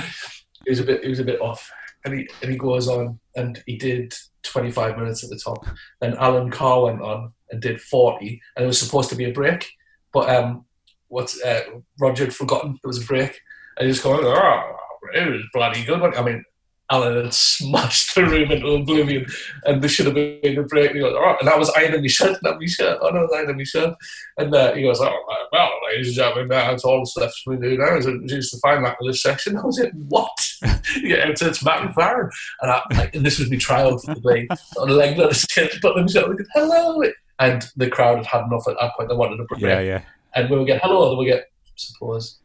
he 0.63 0.69
was 0.69 0.79
a 0.79 0.83
bit 0.83 1.03
he 1.03 1.09
was 1.09 1.19
a 1.19 1.23
bit 1.23 1.41
off, 1.41 1.71
and 2.05 2.13
he 2.13 2.29
and 2.41 2.51
he 2.51 2.57
goes 2.57 2.87
on 2.87 3.19
and 3.35 3.63
he 3.65 3.77
did 3.77 4.13
25 4.43 4.97
minutes 4.97 5.23
at 5.23 5.29
the 5.29 5.37
top. 5.43 5.65
Then 5.99 6.15
Alan 6.17 6.51
Carr 6.51 6.83
went 6.83 7.01
on 7.01 7.33
and 7.49 7.61
did 7.61 7.81
40, 7.81 8.41
and 8.55 8.63
it 8.63 8.67
was 8.67 8.79
supposed 8.79 9.09
to 9.09 9.15
be 9.15 9.25
a 9.25 9.33
break, 9.33 9.71
but 10.13 10.29
um, 10.29 10.65
what's 11.07 11.41
uh, 11.41 11.61
Roger 11.99 12.25
had 12.25 12.35
forgotten 12.35 12.79
there 12.83 12.89
was 12.89 13.01
a 13.01 13.05
break, 13.05 13.39
and 13.77 13.87
he 13.87 13.91
just 13.91 14.03
going, 14.03 14.23
oh, 14.23 14.75
it 15.13 15.29
was 15.29 15.41
bloody 15.53 15.83
good. 15.83 16.15
I 16.15 16.21
mean, 16.23 16.43
Alan 16.91 17.23
had 17.23 17.33
smashed 17.33 18.15
the 18.15 18.25
room 18.25 18.51
into 18.51 18.67
oblivion, 18.67 19.25
and 19.65 19.81
there 19.81 19.89
should 19.89 20.07
have 20.07 20.15
been 20.15 20.59
a 20.59 20.63
break. 20.63 20.89
And, 20.89 20.97
he 20.97 21.01
goes, 21.01 21.15
"All 21.15 21.21
right," 21.21 21.37
and 21.39 21.49
I 21.49 21.57
was 21.57 21.69
ironing 21.71 22.01
my 22.01 22.07
shirt, 22.07 22.37
not 22.43 22.59
my 22.59 22.65
shirt. 22.65 22.99
Oh, 23.01 23.09
no, 23.09 23.19
I 23.19 23.21
was 23.23 23.31
ironing 23.33 23.57
my 23.57 23.63
shirt. 23.63 23.95
And 24.37 24.53
uh, 24.53 24.73
he 24.73 24.83
goes, 24.83 24.99
oh, 25.01 25.47
well, 25.51 25.69
ladies 25.85 26.07
and 26.07 26.15
gentlemen, 26.15 26.47
that's 26.49 26.83
all 26.83 26.99
that's 26.99 27.15
left 27.17 27.39
for 27.43 27.51
me 27.53 27.61
to 27.61 27.69
do 27.69 27.77
now 27.77 27.95
is 27.95 28.07
introduce 28.07 28.51
the 28.51 28.59
final 28.59 28.87
act 28.87 29.01
of 29.01 29.07
this 29.07 29.21
section. 29.21 29.57
I 29.57 29.65
was 29.65 29.79
like, 29.79 29.93
what? 30.09 30.31
yeah, 31.01 31.27
it's, 31.27 31.41
it's 31.41 31.63
Matt 31.63 31.87
McFarren. 31.87 32.29
And, 32.61 32.71
I, 32.71 32.81
like, 32.91 33.15
and 33.15 33.25
this 33.25 33.39
was 33.39 33.49
my 33.49 33.57
trial 33.57 33.97
for 33.97 34.15
the 34.15 34.21
day. 34.21 34.47
On 34.77 34.89
a 34.89 34.93
leg, 34.93 35.17
get 35.17 35.71
but 35.81 35.95
themselves, 35.95 36.41
hello. 36.53 37.03
And 37.39 37.65
the 37.75 37.89
crowd 37.89 38.17
had 38.17 38.25
had 38.25 38.45
enough 38.45 38.67
at 38.67 38.75
that 38.79 38.95
point. 38.95 39.09
They 39.09 39.15
wanted 39.15 39.39
a 39.39 39.45
break 39.45 39.61
Yeah. 39.61 39.79
Yeah. 39.79 40.01
and 40.35 40.49
we 40.49 40.57
would 40.57 40.67
get 40.67 40.81
hello, 40.81 41.09
then 41.09 41.17
we 41.17 41.25
get 41.25 41.51
suppose 41.75 42.37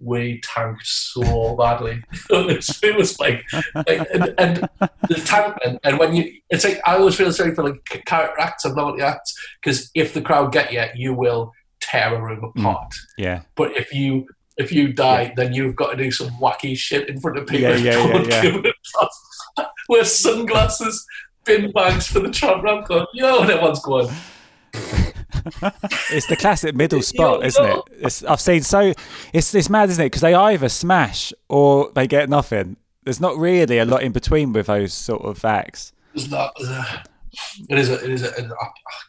we 0.00 0.40
tanked 0.42 0.86
so 0.86 1.56
badly. 1.56 2.02
it, 2.30 2.56
was, 2.56 2.82
it 2.82 2.96
was 2.96 3.18
like, 3.18 3.44
like 3.74 4.06
and, 4.12 4.34
and 4.38 4.68
the 5.08 5.22
tank, 5.24 5.56
and, 5.84 5.98
when 5.98 6.14
you, 6.14 6.32
it's 6.50 6.64
like 6.64 6.80
I 6.86 6.96
always 6.96 7.14
feel 7.14 7.32
sorry 7.32 7.54
for 7.54 7.64
like 7.64 7.84
character 8.06 8.40
acts 8.40 8.64
and 8.64 8.76
novelty 8.76 9.02
acts 9.02 9.34
because 9.62 9.90
if 9.94 10.14
the 10.14 10.20
crowd 10.20 10.52
get 10.52 10.72
you, 10.72 10.84
you 10.94 11.14
will 11.14 11.52
tear 11.80 12.14
a 12.14 12.20
room 12.20 12.40
mm. 12.40 12.60
apart. 12.60 12.94
Yeah. 13.16 13.42
But 13.56 13.76
if 13.76 13.92
you 13.92 14.26
if 14.56 14.72
you 14.72 14.92
die, 14.92 15.32
then 15.36 15.52
you've 15.52 15.76
got 15.76 15.90
to 15.90 15.96
do 15.96 16.10
some 16.10 16.28
wacky 16.40 16.76
shit 16.76 17.08
in 17.08 17.20
front 17.20 17.38
of 17.38 17.46
people. 17.46 17.76
Yeah, 17.76 17.92
yeah, 17.92 18.06
yeah, 18.06 18.22
yeah. 18.22 18.42
give 18.42 18.54
it 18.56 18.66
a 18.66 18.72
toss. 18.98 19.68
Wear 19.88 20.04
sunglasses, 20.04 21.04
bin 21.44 21.72
bags 21.72 22.06
for 22.06 22.20
the 22.20 22.30
tramp 22.30 22.62
ramp 22.62 22.86
going, 22.86 23.06
yo, 23.14 23.40
and 23.40 23.50
everyone's 23.50 23.80
going, 23.80 24.08
It's 26.10 26.26
the 26.26 26.36
classic 26.38 26.74
middle 26.74 27.02
spot, 27.12 27.44
isn't 27.44 27.64
it? 27.64 27.80
It's, 27.92 28.24
I've 28.24 28.40
seen 28.40 28.62
so 28.62 28.92
it's 29.32 29.54
it's 29.54 29.70
mad, 29.70 29.90
isn't 29.90 30.02
it? 30.02 30.06
Because 30.06 30.22
they 30.22 30.34
either 30.34 30.68
smash 30.68 31.32
or 31.48 31.90
they 31.94 32.06
get 32.06 32.28
nothing. 32.28 32.76
There's 33.04 33.20
not 33.20 33.36
really 33.36 33.78
a 33.78 33.84
lot 33.84 34.02
in 34.02 34.12
between 34.12 34.52
with 34.52 34.66
those 34.66 34.94
sort 34.94 35.22
of 35.22 35.44
acts. 35.44 35.92
It's 36.14 36.30
not. 36.30 36.52
Uh, 36.60 36.98
it 37.68 37.78
is. 37.78 37.90
A, 37.90 38.04
it 38.04 38.10
is. 38.10 38.22
A, 38.22 38.50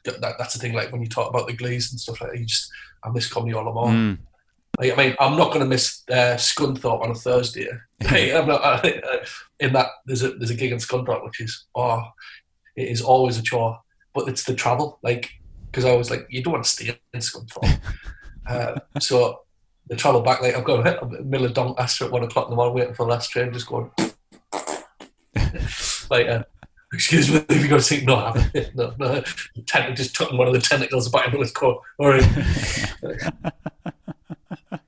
that, 0.06 0.36
that's 0.38 0.54
the 0.54 0.60
thing. 0.60 0.74
Like 0.74 0.92
when 0.92 1.02
you 1.02 1.08
talk 1.08 1.30
about 1.30 1.48
the 1.48 1.54
Glees 1.54 1.92
and 1.92 2.00
stuff 2.00 2.22
like 2.22 2.32
that, 2.32 2.40
you 2.40 2.46
just 2.46 2.72
I 3.04 3.10
miss 3.10 3.32
comedy 3.32 3.54
all 3.54 3.66
the 3.66 3.72
more. 3.72 3.88
Mm. 3.88 4.18
Like, 4.80 4.92
I 4.92 4.96
mean, 4.96 5.16
I'm 5.20 5.38
not 5.38 5.50
going 5.50 5.62
to 5.62 5.66
miss 5.66 6.04
uh, 6.10 6.36
Scunthorpe 6.36 7.02
on 7.02 7.12
a 7.12 7.16
Thursday. 7.16 7.68
Like, 8.12 8.34
not, 8.46 8.62
uh, 8.86 8.90
in 9.62 9.72
that 9.72 9.88
there's 10.06 10.22
a 10.22 10.32
there's 10.32 10.50
a 10.50 10.56
gig 10.56 10.74
in 10.74 10.80
Scunthorpe 10.80 11.24
which 11.24 11.40
is 11.40 11.66
oh, 11.76 12.04
it 12.76 12.90
is 12.90 13.02
always 13.02 13.38
a 13.38 13.42
chore, 13.42 13.80
but 14.14 14.28
it's 14.28 14.44
the 14.44 14.54
travel. 14.54 15.00
Like 15.02 15.32
because 15.76 15.84
I 15.84 15.94
was 15.94 16.10
like, 16.10 16.26
you 16.30 16.42
don't 16.42 16.54
want 16.54 16.64
to 16.64 16.70
stay 16.70 16.98
in 17.14 17.20
Scunthorpe. 17.20 17.82
uh, 18.48 18.80
so 19.02 19.42
the 19.88 19.98
travel 19.98 20.22
back, 20.22 20.42
like 20.42 20.56
I've 20.56 20.64
got 20.64 20.88
a 20.88 21.06
middle 21.22 21.48
of 21.48 21.54
Doncaster 21.54 22.06
at 22.06 22.12
one 22.12 22.24
o'clock 22.24 22.46
in 22.46 22.52
the 22.52 22.56
morning, 22.56 22.76
waiting 22.76 22.94
for 22.94 23.06
the 23.06 23.12
last 23.12 23.30
train, 23.30 23.52
just 23.52 23.68
going 23.68 23.92
like. 26.10 26.28
Uh, 26.28 26.44
Excuse 26.94 27.30
me, 27.30 27.44
if 27.50 27.62
you 27.62 27.68
got 27.68 27.82
to 27.82 27.84
think, 27.84 28.06
no, 28.06 28.16
I 28.16 28.32
haven't. 28.32 28.76
no, 28.76 28.94
no. 28.98 29.22
Tentacle 29.66 29.96
just 29.96 30.16
took 30.16 30.32
one 30.32 30.48
of 30.48 30.54
the 30.54 30.62
tentacles 30.62 31.10
back 31.10 31.26
into 31.26 31.40
his 31.40 31.52
coat. 31.52 31.82
All 31.98 32.08
right. 32.08 32.24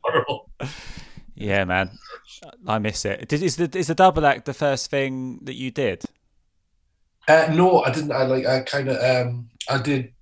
Horrible. 0.01 0.49
Yeah, 1.35 1.65
man, 1.65 1.99
I 2.65 2.79
miss 2.79 3.03
it. 3.03 3.27
Did, 3.27 3.43
is 3.43 3.57
the 3.57 3.69
is 3.77 3.87
the 3.87 3.95
double 3.95 4.25
act 4.25 4.45
the 4.45 4.53
first 4.53 4.89
thing 4.89 5.39
that 5.41 5.55
you 5.55 5.69
did? 5.69 6.05
Uh, 7.27 7.49
no, 7.51 7.81
I 7.81 7.91
didn't. 7.91 8.13
I 8.13 8.23
like. 8.23 8.45
I 8.45 8.61
kind 8.61 8.87
of. 8.87 9.27
Um, 9.27 9.49
I 9.69 9.81
did. 9.81 10.13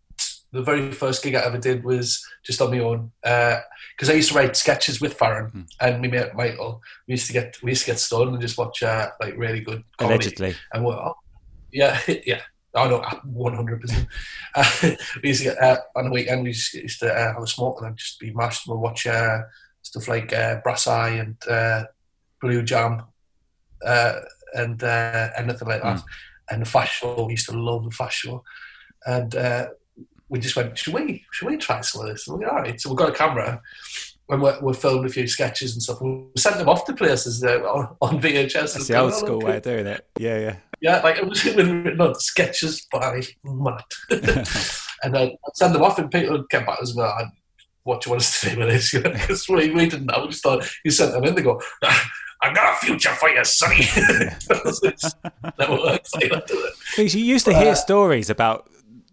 The 0.55 0.63
very 0.63 0.91
first 0.93 1.21
gig 1.21 1.35
I 1.35 1.41
ever 1.41 1.57
did 1.57 1.83
was 1.83 2.25
just 2.43 2.61
on 2.61 2.71
my 2.71 2.79
own 2.79 3.11
because 3.21 4.09
I 4.09 4.13
used 4.13 4.29
to 4.29 4.35
write 4.35 4.55
sketches 4.55 5.01
with 5.01 5.13
Farron 5.13 5.67
and 5.81 6.01
my 6.01 6.07
mate 6.07 6.33
Michael. 6.33 6.81
We 7.07 7.13
used 7.13 7.27
to 7.27 7.33
get 7.33 7.57
we 7.61 7.71
used 7.71 7.83
to 7.85 7.91
get 7.91 7.99
stoned 7.99 8.31
and 8.31 8.41
just 8.41 8.57
watch 8.57 8.81
uh, 8.81 9.09
like 9.19 9.37
really 9.37 9.59
good 9.59 9.83
comedy. 9.97 10.15
Allegedly. 10.15 10.55
And 10.73 10.85
we're, 10.85 10.93
oh, 10.93 11.15
yeah, 11.73 11.99
yeah. 12.25 12.41
Oh 12.73 12.87
no, 12.89 13.03
one 13.25 13.53
hundred 13.53 13.81
percent. 13.81 14.07
We 15.21 15.29
used 15.29 15.43
to 15.43 15.49
get 15.49 15.61
uh, 15.61 15.77
on 15.95 16.05
the 16.05 16.11
weekend. 16.11 16.43
We 16.43 16.49
used 16.49 16.99
to 16.99 17.13
uh, 17.13 17.33
have 17.33 17.43
a 17.43 17.47
smoke 17.47 17.79
and 17.79 17.89
then 17.89 17.95
just 17.97 18.19
be 18.19 18.31
mashed. 18.31 18.65
And 18.65 18.73
we'll 18.73 18.83
watch 18.83 19.05
uh, 19.07 19.39
stuff 19.81 20.07
like 20.07 20.31
uh, 20.33 20.61
Brass 20.63 20.87
Eye 20.87 21.09
and 21.09 21.35
uh, 21.49 21.83
Blue 22.41 22.63
Jam 22.63 23.03
uh, 23.85 24.19
and 24.53 24.81
uh, 24.83 25.29
anything 25.37 25.67
like 25.67 25.83
that. 25.83 26.01
And 26.49 26.61
the 26.61 26.65
Fast 26.65 26.93
Show, 26.93 27.25
we 27.25 27.33
used 27.33 27.49
to 27.49 27.57
love 27.57 27.83
the 27.83 27.91
Fast 27.91 28.17
Show. 28.17 28.43
And 29.05 29.35
uh, 29.35 29.67
we 30.29 30.39
just 30.39 30.55
went, 30.55 30.77
should 30.77 30.93
we, 30.93 31.23
should 31.31 31.47
we 31.47 31.57
try 31.57 31.81
some 31.81 32.01
of 32.01 32.07
this? 32.07 32.27
And 32.27 32.37
we 32.37 32.45
went, 32.45 32.51
all 32.51 32.61
right. 32.61 32.79
So 32.79 32.89
we 32.89 32.95
got 32.95 33.09
a 33.09 33.13
camera 33.13 33.61
and 34.29 34.41
we 34.41 34.51
we 34.61 34.73
filmed 34.73 35.05
a 35.05 35.09
few 35.09 35.27
sketches 35.27 35.73
and 35.73 35.83
stuff, 35.83 36.01
we 36.01 36.25
sent 36.37 36.57
them 36.57 36.69
off 36.69 36.85
to 36.85 36.93
places 36.93 37.43
uh, 37.43 37.59
on, 37.59 37.95
on 38.01 38.21
VHS. 38.21 38.73
That's 38.73 38.87
the 38.87 38.97
old 38.97 39.13
school 39.13 39.39
way 39.39 39.57
of 39.57 39.63
doing 39.63 39.85
it. 39.85 40.05
Yeah, 40.17 40.39
yeah. 40.39 40.55
Yeah, 40.81 41.01
like 41.01 41.17
it 41.17 41.27
was 41.27 41.43
written 41.45 41.99
on 42.01 42.15
sketches 42.15 42.85
by 42.91 43.21
Matt. 43.43 43.85
and 45.03 45.13
then 45.13 45.29
I'd 45.29 45.55
send 45.55 45.75
them 45.75 45.83
off, 45.83 45.99
and 45.99 46.11
people 46.11 46.37
would 46.37 46.49
get 46.49 46.65
back 46.65 46.79
and 46.81 46.99
"Ah, 46.99 47.25
What 47.83 48.01
do 48.01 48.07
you 48.07 48.11
want 48.11 48.21
us 48.21 48.41
to 48.41 48.49
do 48.49 48.59
with 48.59 48.69
this? 48.69 48.93
Because 49.03 49.47
we, 49.47 49.71
we 49.71 49.87
didn't 49.87 50.07
know. 50.07 50.21
We 50.23 50.29
just 50.29 50.43
thought 50.43 50.69
you 50.83 50.91
sent 50.91 51.13
them 51.13 51.23
in, 51.23 51.35
they 51.35 51.41
go, 51.41 51.61
I've 52.41 52.55
got 52.55 52.73
a 52.73 52.85
future 52.85 53.11
for 53.11 53.29
you, 53.29 53.43
sonny. 53.45 53.85
Never 55.57 55.81
works 55.81 56.13
like 56.13 56.29
that, 56.31 56.43
does 56.47 56.63
it? 56.63 56.73
Because 56.95 57.15
you 57.15 57.23
used 57.23 57.45
to 57.45 57.53
hear 57.53 57.75
stories 57.75 58.29
about 58.29 58.69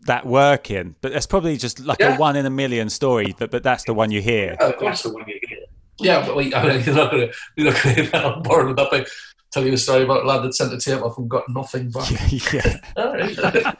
that 0.06 0.26
working, 0.26 0.94
but 1.00 1.12
that's 1.12 1.26
probably 1.26 1.56
just 1.56 1.80
like 1.80 1.98
Yeah. 2.00 2.16
a 2.16 2.18
one 2.18 2.36
in 2.36 2.46
a 2.46 2.50
million 2.50 2.88
story. 2.90 3.34
But 3.38 3.50
but 3.50 3.62
that's 3.62 3.84
the 3.84 3.94
one 3.94 4.10
you 4.10 4.20
hear. 4.20 4.56
Yeah, 4.60 4.66
of 4.68 4.76
course, 4.76 5.02
the 5.02 5.12
one 5.12 5.24
you 5.28 5.38
hear. 5.48 5.58
Yeah, 5.98 6.26
but 6.26 6.36
we, 6.36 6.54
I 6.54 6.66
mean, 6.76 6.84
you're 6.84 6.94
not 6.94 7.10
going 7.10 7.28
to 7.28 7.34
you're 7.56 7.72
not 7.72 7.82
going 7.82 7.96
to 8.06 8.22
on 8.24 8.42
board 8.42 8.66
with 8.68 8.76
that. 8.76 8.88
But 8.90 9.08
tell 9.52 9.64
you 9.66 9.72
a 9.74 9.76
story 9.78 10.04
about 10.04 10.24
a 10.24 10.26
lad 10.26 10.42
that 10.42 10.54
sent 10.54 10.72
a 10.72 10.78
tape 10.78 11.02
off 11.02 11.18
and 11.18 11.28
got 11.28 11.44
nothing 11.48 11.90
back. 11.90 12.10
yeah. 12.52 12.76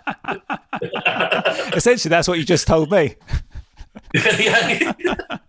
Right. 0.73 1.77
Essentially, 1.77 2.11
that's 2.11 2.29
what 2.29 2.39
you 2.39 2.45
just 2.45 2.67
told 2.67 2.91
me. 2.91 3.15
yeah. 4.15 4.93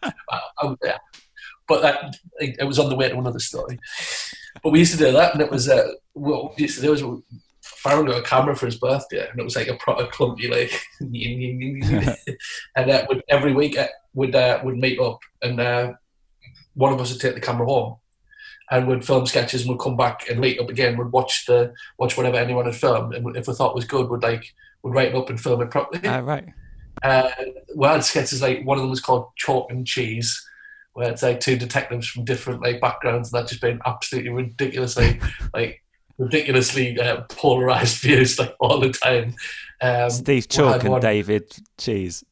I- 0.01 0.11
I- 0.59 0.75
yeah. 0.83 0.97
But 1.67 1.81
that 1.81 2.15
it, 2.39 2.57
it 2.59 2.63
was 2.65 2.77
on 2.77 2.89
the 2.89 2.95
way 2.95 3.07
to 3.09 3.17
another 3.17 3.39
story. 3.39 3.79
But 4.61 4.71
we 4.71 4.79
used 4.79 4.91
to 4.93 4.97
do 4.97 5.11
that, 5.13 5.33
and 5.33 5.41
it 5.41 5.49
was 5.49 5.69
uh, 5.69 5.87
what 6.13 6.55
we 6.57 6.63
used 6.63 6.75
to 6.75 6.81
do 6.81 6.91
was 6.91 7.03
Farron 7.83 8.05
got 8.05 8.19
a 8.19 8.23
camera 8.23 8.55
for 8.55 8.65
his 8.65 8.77
birthday, 8.77 9.27
and 9.29 9.37
it 9.37 9.43
was 9.43 9.57
like 9.57 9.67
a 9.67 9.75
proper 9.75 10.05
clunky 10.05 10.49
like, 10.49 10.71
and 12.77 12.89
uh, 12.89 13.05
would, 13.09 13.21
every 13.27 13.53
week 13.53 13.77
uh, 13.77 13.89
would 14.13 14.33
uh, 14.33 14.61
would 14.63 14.77
meet 14.77 14.99
up, 14.99 15.19
and 15.41 15.59
uh, 15.59 15.91
one 16.75 16.93
of 16.93 17.01
us 17.01 17.11
would 17.11 17.19
take 17.19 17.35
the 17.35 17.41
camera 17.41 17.67
home. 17.67 17.97
And 18.71 18.87
would 18.87 19.05
film 19.05 19.27
sketches 19.27 19.61
and 19.61 19.69
would 19.69 19.83
come 19.83 19.97
back 19.97 20.29
and 20.29 20.39
meet 20.39 20.59
up 20.59 20.69
again. 20.69 20.97
Would 20.97 21.11
watch 21.11 21.45
the 21.45 21.73
watch 21.99 22.15
whatever 22.15 22.37
anyone 22.37 22.65
had 22.65 22.75
filmed, 22.75 23.13
and 23.13 23.35
if 23.35 23.47
we 23.47 23.53
thought 23.53 23.75
was 23.75 23.85
good, 23.85 24.09
would 24.09 24.23
like 24.23 24.53
would 24.81 24.95
write 24.95 25.09
it 25.09 25.15
up 25.15 25.29
and 25.29 25.39
film 25.39 25.61
it 25.61 25.69
properly. 25.69 26.01
Ah, 26.05 26.19
right. 26.19 26.47
Uh, 27.01 27.29
we 27.75 27.87
had 27.87 28.03
sketches 28.03 28.41
like 28.41 28.63
one 28.65 28.77
of 28.77 28.81
them 28.83 28.89
was 28.89 29.01
called 29.01 29.27
Chalk 29.35 29.69
and 29.71 29.85
Cheese, 29.85 30.47
where 30.93 31.11
it's 31.11 31.23
like 31.23 31.39
two 31.39 31.57
detectives 31.57 32.07
from 32.07 32.23
different 32.23 32.61
like 32.61 32.79
backgrounds, 32.79 33.33
and 33.33 33.41
that 33.41 33.49
just 33.49 33.61
been 33.61 33.81
absolutely 33.85 34.29
ridiculously 34.29 35.19
like 35.53 35.82
ridiculously 36.23 36.99
uh, 36.99 37.21
polarized 37.29 37.97
views 38.01 38.39
like 38.39 38.55
all 38.59 38.79
the 38.79 38.91
time. 38.91 39.35
Um, 39.81 40.09
Steve 40.09 40.47
Chalk 40.47 40.83
and 40.83 41.01
David 41.01 41.51
Cheese. 41.77 42.23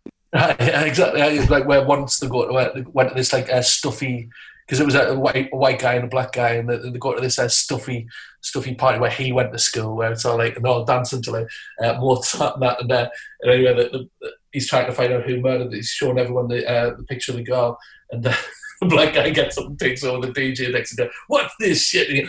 yeah, 0.34 0.82
exactly. 0.82 1.46
Like 1.46 1.66
where 1.66 1.84
once 1.84 2.18
they 2.18 2.26
go 2.26 2.46
to 2.46 2.72
they 2.74 2.84
went 2.92 3.10
to 3.10 3.14
this 3.14 3.32
like 3.32 3.48
uh, 3.50 3.62
stuffy 3.62 4.30
because 4.66 4.80
it 4.80 4.86
was 4.86 4.94
a 4.94 5.14
white 5.14 5.50
a 5.52 5.56
white 5.56 5.78
guy 5.78 5.94
and 5.94 6.04
a 6.04 6.08
black 6.08 6.32
guy, 6.32 6.50
and 6.50 6.68
they, 6.68 6.78
they 6.78 6.98
go 6.98 7.14
to 7.14 7.20
this 7.20 7.38
uh, 7.38 7.48
stuffy 7.48 8.08
stuffy 8.40 8.74
party 8.74 8.98
where 8.98 9.10
he 9.10 9.32
went 9.32 9.52
to 9.52 9.58
school, 9.58 9.96
where 9.96 10.12
it's 10.12 10.24
all 10.24 10.38
like 10.38 10.56
and 10.56 10.64
they're 10.64 10.72
all 10.72 10.84
dancing 10.84 11.22
to 11.22 11.30
like 11.30 11.48
uh, 11.82 11.94
Mozart 12.00 12.54
and 12.54 12.62
that, 12.62 12.80
and, 12.80 12.92
uh, 12.92 13.08
and 13.42 13.52
anyway, 13.52 13.74
the, 13.74 13.90
the, 13.90 14.08
the, 14.20 14.32
he's 14.52 14.68
trying 14.68 14.86
to 14.86 14.92
find 14.92 15.12
out 15.12 15.24
who 15.24 15.40
murdered. 15.40 15.72
He's 15.72 15.88
showing 15.88 16.18
everyone 16.18 16.48
the 16.48 16.68
uh, 16.68 16.96
the 16.96 17.04
picture 17.04 17.32
of 17.32 17.38
the 17.38 17.44
girl, 17.44 17.78
and 18.10 18.26
uh, 18.26 18.34
the 18.80 18.86
black 18.86 19.14
guy 19.14 19.30
gets 19.30 19.58
up 19.58 19.66
and 19.66 19.78
takes 19.78 20.02
over 20.02 20.26
the 20.26 20.32
DJ 20.32 20.72
next 20.72 20.96
to 20.96 21.04
him. 21.04 21.10
What's 21.28 21.54
this 21.60 21.86
shit? 21.86 22.28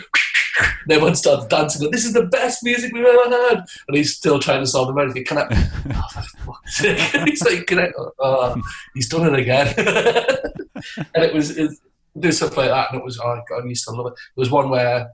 And, 0.58 0.92
everyone 0.92 1.14
starts 1.14 1.46
dancing. 1.46 1.84
And, 1.84 1.92
this 1.92 2.04
is 2.04 2.12
the 2.12 2.26
best 2.26 2.62
music 2.62 2.92
we've 2.92 3.04
ever 3.04 3.30
heard, 3.30 3.64
and 3.88 3.96
he's 3.96 4.16
still 4.16 4.38
trying 4.38 4.60
to 4.60 4.66
solve 4.66 4.88
the 4.88 4.94
murder. 4.94 5.20
Can 5.22 5.38
I? 5.38 5.46
oh, 5.94 6.08
for 6.12 6.52
fuck's 6.52 6.76
sake. 6.76 6.98
he's 7.26 7.44
like, 7.44 7.66
can 7.66 7.80
I? 7.80 7.92
Oh, 8.18 8.60
he's 8.94 9.08
done 9.08 9.34
it 9.34 9.40
again. 9.40 9.74
and 11.14 11.24
it 11.24 11.34
was 11.34 11.56
it, 11.56 11.72
do 12.18 12.32
stuff 12.32 12.56
like 12.56 12.70
that, 12.70 12.90
and 12.90 13.00
it 13.00 13.04
was 13.04 13.18
oh 13.18 13.40
god, 13.48 13.64
I 13.64 13.66
used 13.66 13.84
to 13.84 13.92
love 13.92 14.06
it. 14.06 14.14
There 14.14 14.42
was 14.42 14.50
one 14.50 14.70
where 14.70 15.10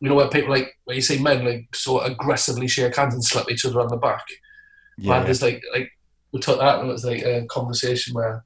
you 0.00 0.08
know 0.08 0.14
where 0.14 0.28
people 0.28 0.50
like 0.50 0.76
where 0.84 0.96
you 0.96 1.02
see 1.02 1.22
men 1.22 1.44
like 1.44 1.74
so 1.74 2.00
aggressively 2.00 2.68
shake 2.68 2.96
hands 2.96 3.14
and 3.14 3.24
slap 3.24 3.50
each 3.50 3.64
other 3.64 3.80
on 3.80 3.88
the 3.88 3.96
back. 3.96 4.26
Yeah. 4.98 5.10
Man, 5.10 5.24
there's 5.24 5.42
like 5.42 5.62
like 5.72 5.90
we 6.32 6.40
took 6.40 6.58
that 6.58 6.80
and 6.80 6.88
it 6.88 6.92
was 6.92 7.04
like 7.04 7.22
a 7.22 7.46
conversation 7.46 8.14
where 8.14 8.44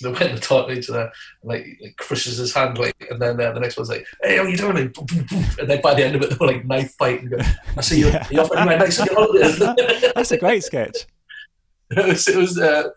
they 0.00 0.10
went 0.10 0.22
and 0.32 0.42
talked 0.42 0.68
to 0.68 0.76
each 0.78 0.88
other 0.90 1.02
and 1.02 1.10
like, 1.44 1.66
like 1.82 1.96
crushes 1.96 2.38
his 2.38 2.52
hand 2.54 2.78
like 2.78 2.94
and 3.10 3.20
then 3.20 3.40
uh, 3.40 3.52
the 3.52 3.60
next 3.60 3.76
one's 3.76 3.88
like 3.88 4.06
hey 4.22 4.36
how 4.36 4.44
you 4.44 4.56
doing 4.56 4.76
and, 4.78 4.92
boom, 4.92 5.06
boom, 5.06 5.26
boom. 5.30 5.44
and 5.58 5.68
then 5.70 5.80
by 5.80 5.94
the 5.94 6.04
end 6.04 6.16
of 6.16 6.22
it 6.22 6.30
they 6.30 6.36
were 6.38 6.46
like 6.52 6.64
knife 6.64 6.94
fight 6.98 7.20
and 7.22 7.30
go, 7.30 7.38
I 7.76 7.80
see 7.80 8.00
you 8.00 8.06
Yeah. 8.08 8.26
you 8.30 8.40
off 8.40 8.50
anywhere 8.56 8.78
nice 8.78 9.00
on 9.00 9.06
your 9.06 9.16
holidays 9.16 9.58
That's 10.14 10.32
a 10.32 10.38
great 10.38 10.64
sketch. 10.64 11.06
it 11.90 12.06
was 12.06 12.26
it 12.28 12.36
was 12.36 12.58
uh, 12.58 12.88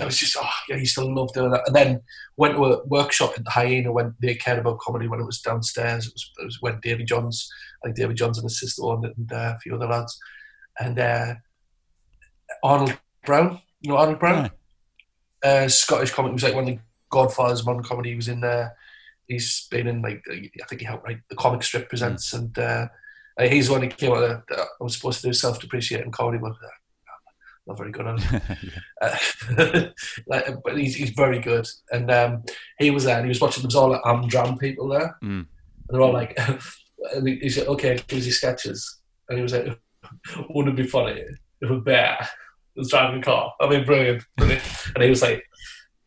it 0.00 0.04
was 0.04 0.18
just 0.18 0.36
oh 0.40 0.48
yeah, 0.68 0.74
I 0.76 0.80
used 0.80 0.96
to 0.96 1.04
love 1.04 1.32
doing 1.32 1.52
that. 1.52 1.62
And 1.66 1.76
then 1.76 2.00
went 2.36 2.56
to 2.56 2.64
a 2.64 2.84
workshop 2.86 3.32
at 3.36 3.44
the 3.44 3.50
Hyena 3.50 3.92
when 3.92 4.14
they 4.20 4.34
cared 4.34 4.58
about 4.58 4.80
comedy 4.80 5.06
when 5.06 5.20
it 5.20 5.24
was 5.24 5.40
downstairs. 5.40 6.08
It 6.08 6.12
was 6.12 6.30
it 6.38 6.44
was 6.44 6.58
when 6.60 6.80
Davy 6.82 7.04
Johns, 7.04 7.48
like 7.84 7.94
Davy 7.94 8.12
Johns 8.14 8.36
and 8.38 8.44
his 8.44 8.58
sister 8.58 8.82
owned 8.84 9.04
it, 9.04 9.16
and 9.16 9.32
uh, 9.32 9.54
a 9.54 9.58
few 9.60 9.74
other 9.76 9.86
lads, 9.86 10.18
and 10.80 10.98
uh, 10.98 11.34
Arnold 12.62 12.98
Brown, 13.24 13.60
you 13.80 13.90
know 13.90 13.96
Arnold 13.98 14.18
Brown, 14.18 14.50
uh, 15.44 15.68
Scottish 15.68 16.10
comic. 16.10 16.30
He 16.30 16.34
was 16.34 16.42
like 16.42 16.54
one 16.54 16.64
of 16.64 16.70
the 16.70 16.80
godfathers 17.10 17.60
of 17.60 17.66
modern 17.66 17.84
comedy. 17.84 18.10
He 18.10 18.16
was 18.16 18.28
in 18.28 18.40
there. 18.40 18.76
He's 19.28 19.66
been 19.70 19.86
in 19.86 20.02
like 20.02 20.22
I 20.30 20.66
think 20.68 20.80
he 20.80 20.86
helped 20.86 21.06
write 21.06 21.20
the 21.28 21.36
comic 21.36 21.62
strip 21.62 21.88
presents, 21.88 22.32
and 22.32 22.58
uh, 22.58 22.88
uh, 23.38 23.48
he's 23.48 23.66
the 23.66 23.72
one 23.72 23.82
who 23.82 23.88
came 23.88 24.12
out. 24.12 24.22
Of, 24.22 24.42
I 24.50 24.64
was 24.80 24.96
supposed 24.96 25.20
to 25.20 25.28
do 25.28 25.32
self 25.32 25.60
depreciating 25.60 26.10
comedy, 26.10 26.38
but 26.38 26.52
uh, 26.52 26.68
not 27.66 27.78
very 27.78 27.90
good 27.90 28.06
on 28.06 28.18
it. 28.20 28.42
Uh, 29.02 29.88
like, 30.26 30.46
but 30.64 30.78
he's, 30.78 30.94
he's 30.94 31.10
very 31.10 31.38
good. 31.38 31.66
And 31.92 32.10
um, 32.10 32.42
he 32.78 32.90
was 32.90 33.04
there 33.04 33.16
and 33.16 33.26
he 33.26 33.28
was 33.28 33.40
watching, 33.40 33.62
there 33.62 33.66
was 33.66 33.74
all 33.74 33.90
like 33.90 34.02
Amdram 34.02 34.58
people 34.58 34.88
there. 34.88 35.14
Mm. 35.22 35.40
And 35.40 35.46
they're 35.88 36.00
all 36.00 36.12
like, 36.12 36.38
and 37.14 37.28
he, 37.28 37.50
said, 37.50 37.66
okay, 37.66 38.00
here's 38.08 38.24
your 38.24 38.32
sketches. 38.32 39.00
And 39.28 39.36
he 39.36 39.42
was 39.42 39.52
like, 39.52 39.78
wouldn't 40.48 40.78
it 40.78 40.82
be 40.82 40.88
funny 40.88 41.22
if 41.60 41.70
a 41.70 41.76
bear 41.76 42.26
was 42.76 42.90
driving 42.90 43.20
a 43.20 43.22
car? 43.22 43.52
I 43.60 43.68
mean, 43.68 43.84
brilliant. 43.84 44.24
brilliant. 44.36 44.62
And 44.94 45.04
he 45.04 45.10
was 45.10 45.22
like, 45.22 45.44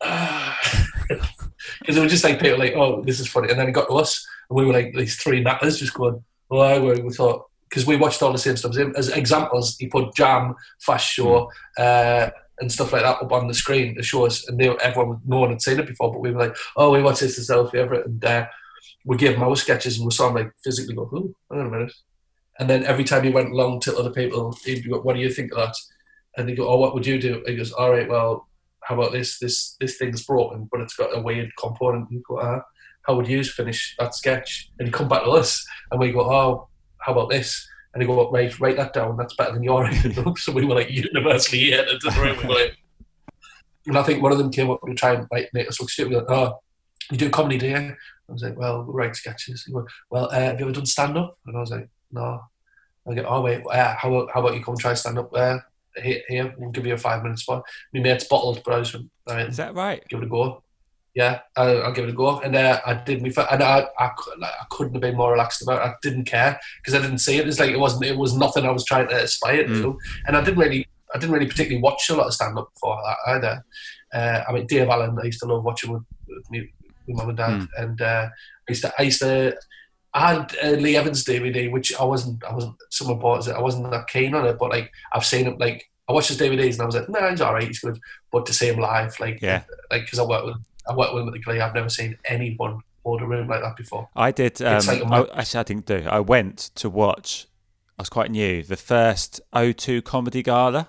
because 0.00 1.96
it 1.96 2.00
was 2.00 2.12
just 2.12 2.24
like 2.24 2.40
people 2.40 2.58
like, 2.58 2.74
oh, 2.74 3.02
this 3.02 3.20
is 3.20 3.28
funny. 3.28 3.50
And 3.50 3.58
then 3.58 3.66
he 3.66 3.72
got 3.72 3.88
to 3.88 3.94
us 3.94 4.26
and 4.48 4.56
we 4.56 4.64
were 4.64 4.72
like 4.72 4.94
these 4.94 5.16
three 5.16 5.42
knackers 5.42 5.78
just 5.78 5.94
going, 5.94 6.22
why 6.48 6.78
were 6.78 7.00
we 7.00 7.12
thought, 7.12 7.46
because 7.68 7.86
we 7.86 7.96
watched 7.96 8.22
all 8.22 8.32
the 8.32 8.38
same 8.38 8.56
stuff. 8.56 8.76
As 8.96 9.08
examples, 9.10 9.76
he 9.78 9.88
put 9.88 10.14
Jam, 10.14 10.54
Fast 10.80 11.12
Show, 11.12 11.50
uh, 11.76 12.30
and 12.60 12.72
stuff 12.72 12.92
like 12.92 13.02
that 13.02 13.22
up 13.22 13.30
on 13.30 13.46
the 13.46 13.54
screen 13.54 13.94
to 13.94 14.02
show 14.02 14.26
us, 14.26 14.48
and 14.48 14.58
they, 14.58 14.68
everyone, 14.78 15.20
no 15.26 15.40
one 15.40 15.50
had 15.50 15.62
seen 15.62 15.78
it 15.78 15.86
before, 15.86 16.12
but 16.12 16.20
we 16.20 16.32
were 16.32 16.40
like, 16.40 16.56
oh, 16.76 16.90
we 16.90 17.02
watched 17.02 17.20
this 17.20 17.38
as 17.38 17.50
our 17.50 17.68
favourite, 17.68 18.06
and 18.06 18.24
uh, 18.24 18.46
we 19.04 19.16
gave 19.16 19.36
him 19.36 19.42
our 19.42 19.54
sketches, 19.54 19.98
and 19.98 20.06
we 20.06 20.10
saw 20.10 20.28
him 20.28 20.34
like 20.34 20.52
physically 20.64 20.94
go, 20.94 21.08
oh, 21.12 21.34
hang 21.50 21.60
on 21.60 21.66
a 21.66 21.70
minute. 21.70 21.92
And 22.58 22.68
then 22.68 22.84
every 22.84 23.04
time 23.04 23.22
he 23.22 23.30
went 23.30 23.52
along 23.52 23.80
to 23.80 23.96
other 23.96 24.10
people, 24.10 24.56
he'd 24.64 24.88
go, 24.88 25.00
what 25.00 25.14
do 25.14 25.20
you 25.20 25.30
think 25.30 25.52
of 25.52 25.58
that? 25.58 25.76
And 26.38 26.48
they 26.48 26.54
go, 26.54 26.68
oh, 26.68 26.76
what 26.76 26.94
would 26.94 27.04
you 27.04 27.20
do? 27.20 27.42
He 27.46 27.56
goes, 27.56 27.72
all 27.72 27.90
right, 27.90 28.08
well, 28.08 28.48
how 28.84 28.94
about 28.94 29.12
this? 29.12 29.38
This 29.38 29.76
this 29.80 29.98
thing's 29.98 30.24
broken, 30.24 30.68
but 30.70 30.80
it's 30.80 30.94
got 30.94 31.16
a 31.16 31.20
weird 31.20 31.50
component. 31.58 32.08
And 32.10 32.24
go, 32.24 32.38
ah, 32.40 32.62
how 33.02 33.16
would 33.16 33.28
you 33.28 33.42
finish 33.42 33.96
that 33.98 34.14
sketch? 34.14 34.70
And 34.78 34.88
he 34.88 34.92
come 34.92 35.08
back 35.08 35.24
to 35.24 35.30
us, 35.30 35.66
and 35.90 36.00
we 36.00 36.12
go, 36.12 36.20
oh, 36.20 36.68
how 36.98 37.12
about 37.12 37.28
this? 37.28 37.68
And 37.92 38.02
he 38.02 38.06
go, 38.06 38.30
right, 38.30 38.58
write 38.60 38.76
that 38.76 38.92
down. 38.92 39.16
That's 39.16 39.34
better 39.34 39.52
than 39.52 39.64
your 39.64 39.90
so 40.36 40.52
we 40.52 40.64
were 40.64 40.76
like 40.76 40.90
universally 40.90 41.70
yeah, 41.70 41.82
room. 42.16 42.38
We 42.38 42.48
were 42.48 42.54
like, 42.54 42.76
and 43.86 43.98
I 43.98 44.02
think 44.04 44.22
one 44.22 44.32
of 44.32 44.38
them 44.38 44.52
came 44.52 44.70
up 44.70 44.80
to 44.86 44.94
try 44.94 45.14
and 45.14 45.26
like, 45.32 45.50
make 45.52 45.68
us 45.68 45.80
look 45.80 45.90
stupid. 45.90 46.14
Like, 46.14 46.30
oh, 46.30 46.60
you 47.10 47.18
do 47.18 47.30
comedy, 47.30 47.58
do 47.58 47.66
you? 47.66 47.76
I 47.76 48.32
was 48.32 48.42
like, 48.42 48.56
well, 48.56 48.84
we 48.84 48.92
write 48.92 49.16
sketches. 49.16 49.64
He 49.64 49.72
went, 49.72 49.88
well, 50.10 50.26
uh, 50.26 50.38
have 50.38 50.60
you 50.60 50.66
ever 50.66 50.74
done 50.74 50.86
stand 50.86 51.16
up? 51.16 51.38
And 51.46 51.56
I 51.56 51.60
was 51.60 51.70
like, 51.70 51.88
no. 52.12 52.40
I 53.10 53.14
go, 53.14 53.24
oh 53.26 53.40
wait, 53.40 53.62
uh, 53.66 53.94
how 53.96 54.14
about 54.14 54.30
how 54.32 54.40
about 54.40 54.54
you 54.54 54.62
come 54.62 54.72
and 54.72 54.80
try 54.80 54.94
stand 54.94 55.18
up 55.18 55.32
there? 55.32 55.64
Here, 56.02 56.22
here, 56.28 56.54
we'll 56.58 56.70
give 56.70 56.86
you 56.86 56.94
a 56.94 56.98
five 56.98 57.22
minute 57.22 57.38
spot. 57.38 57.64
My 57.92 58.00
mate's 58.00 58.24
bottled, 58.24 58.62
but 58.64 58.74
I 58.74 58.78
was, 58.78 58.94
all 58.94 59.02
right, 59.28 59.48
Is 59.48 59.56
that 59.56 59.74
right? 59.74 60.02
give 60.08 60.20
it 60.20 60.26
a 60.26 60.28
go. 60.28 60.62
Yeah, 61.14 61.40
I'll, 61.56 61.82
I'll 61.84 61.92
give 61.92 62.04
it 62.04 62.10
a 62.10 62.14
go. 62.14 62.38
And 62.40 62.54
uh, 62.54 62.80
I 62.86 62.94
did 62.94 63.22
me, 63.22 63.32
and 63.36 63.62
I, 63.62 63.86
I, 63.98 64.10
like, 64.38 64.52
I 64.60 64.64
couldn't 64.70 64.94
have 64.94 65.02
been 65.02 65.16
more 65.16 65.32
relaxed 65.32 65.62
about 65.62 65.82
it. 65.82 65.90
I 65.90 65.94
didn't 66.02 66.24
care 66.24 66.60
because 66.80 66.94
I 66.94 67.02
didn't 67.02 67.18
see 67.18 67.38
it. 67.38 67.48
It's 67.48 67.58
like 67.58 67.70
it 67.70 67.80
wasn't, 67.80 68.04
it 68.04 68.16
was 68.16 68.36
nothing 68.36 68.64
I 68.64 68.70
was 68.70 68.84
trying 68.84 69.08
to 69.08 69.22
aspire 69.22 69.66
to. 69.66 69.98
And 70.26 70.36
I 70.36 70.44
didn't 70.44 70.58
really, 70.58 70.86
I 71.14 71.18
didn't 71.18 71.32
really 71.32 71.46
particularly 71.46 71.82
watch 71.82 72.08
a 72.10 72.14
lot 72.14 72.26
of 72.26 72.34
stand 72.34 72.56
up 72.58 72.72
before 72.74 73.00
that 73.04 73.16
either. 73.34 73.64
Uh, 74.12 74.44
I 74.48 74.52
mean, 74.52 74.66
Dave 74.66 74.88
Allen, 74.88 75.18
I 75.20 75.26
used 75.26 75.40
to 75.40 75.46
love 75.46 75.64
watching 75.64 75.92
with, 75.92 76.02
with 76.28 76.50
me, 76.50 76.70
with 77.06 77.16
mum 77.16 77.30
and 77.30 77.38
dad, 77.38 77.68
and 77.78 78.00
uh, 78.00 78.28
I 78.28 78.70
used 78.70 78.82
to, 78.82 78.92
I 78.98 79.02
used 79.02 79.20
to. 79.20 79.56
I 80.14 80.34
had 80.34 80.56
uh, 80.62 80.68
Lee 80.70 80.96
Evans 80.96 81.24
DVD, 81.24 81.70
which 81.70 81.94
I 81.98 82.04
wasn't, 82.04 82.42
I 82.44 82.52
wasn't. 82.54 82.76
Someone 82.90 83.18
bought 83.18 83.46
it. 83.46 83.52
I 83.54 83.60
wasn't 83.60 83.90
that 83.90 84.08
keen 84.08 84.34
on 84.34 84.46
it, 84.46 84.58
but 84.58 84.70
like 84.70 84.90
I've 85.12 85.24
seen 85.26 85.46
it. 85.46 85.58
Like 85.58 85.88
I 86.08 86.12
watched 86.12 86.28
his 86.28 86.38
DVDs 86.38 86.72
and 86.74 86.82
I 86.82 86.86
was 86.86 86.94
like, 86.96 87.08
no, 87.08 87.28
he's 87.30 87.40
all 87.40 87.52
right, 87.54 87.66
he's 87.66 87.80
good. 87.80 87.98
But 88.32 88.46
to 88.46 88.54
see 88.54 88.68
him 88.68 88.78
live, 88.80 89.18
like, 89.20 89.40
Yeah. 89.42 89.62
like 89.90 90.02
because 90.06 90.18
I 90.18 90.24
work 90.24 90.44
with, 90.46 90.56
I 90.88 90.94
work 90.94 91.12
with 91.12 91.22
him 91.22 91.28
at 91.28 91.34
the 91.34 91.40
Glee. 91.40 91.60
I've 91.60 91.74
never 91.74 91.90
seen 91.90 92.16
anyone 92.24 92.80
hold 93.04 93.20
a 93.22 93.26
room 93.26 93.48
like 93.48 93.62
that 93.62 93.76
before. 93.76 94.08
I 94.16 94.32
did. 94.32 94.60
Um, 94.62 94.84
like 94.86 95.02
I, 95.04 95.40
actually, 95.40 95.60
I 95.60 95.62
didn't 95.64 95.86
do. 95.86 96.04
I 96.08 96.20
went 96.20 96.58
to 96.76 96.88
watch. 96.88 97.46
I 97.98 98.02
was 98.02 98.08
quite 98.08 98.30
new. 98.30 98.62
The 98.62 98.76
first 98.76 99.40
O2 99.54 100.04
comedy 100.04 100.42
gala. 100.42 100.88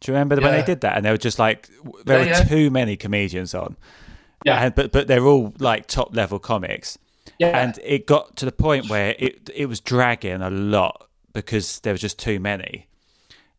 Do 0.00 0.12
you 0.12 0.14
remember 0.14 0.36
when 0.36 0.52
they 0.52 0.62
did 0.62 0.82
that? 0.82 0.96
And 0.96 1.04
they 1.06 1.10
were 1.10 1.16
just 1.16 1.38
like, 1.38 1.68
there 2.04 2.18
Yeah, 2.18 2.24
were 2.24 2.30
yeah. 2.30 2.44
too 2.44 2.70
many 2.70 2.96
comedians 2.96 3.54
on. 3.54 3.76
Yeah. 4.44 4.62
and 4.62 4.74
but 4.74 4.92
but 4.92 5.08
they're 5.08 5.24
all 5.24 5.54
like 5.58 5.86
top 5.86 6.14
level 6.14 6.38
comics. 6.38 6.98
Yeah. 7.38 7.58
And 7.58 7.78
it 7.84 8.06
got 8.06 8.36
to 8.36 8.44
the 8.44 8.52
point 8.52 8.88
where 8.88 9.14
it 9.18 9.50
it 9.54 9.66
was 9.66 9.80
dragging 9.80 10.42
a 10.42 10.50
lot 10.50 11.08
because 11.32 11.80
there 11.80 11.92
was 11.92 12.00
just 12.00 12.18
too 12.18 12.40
many. 12.40 12.88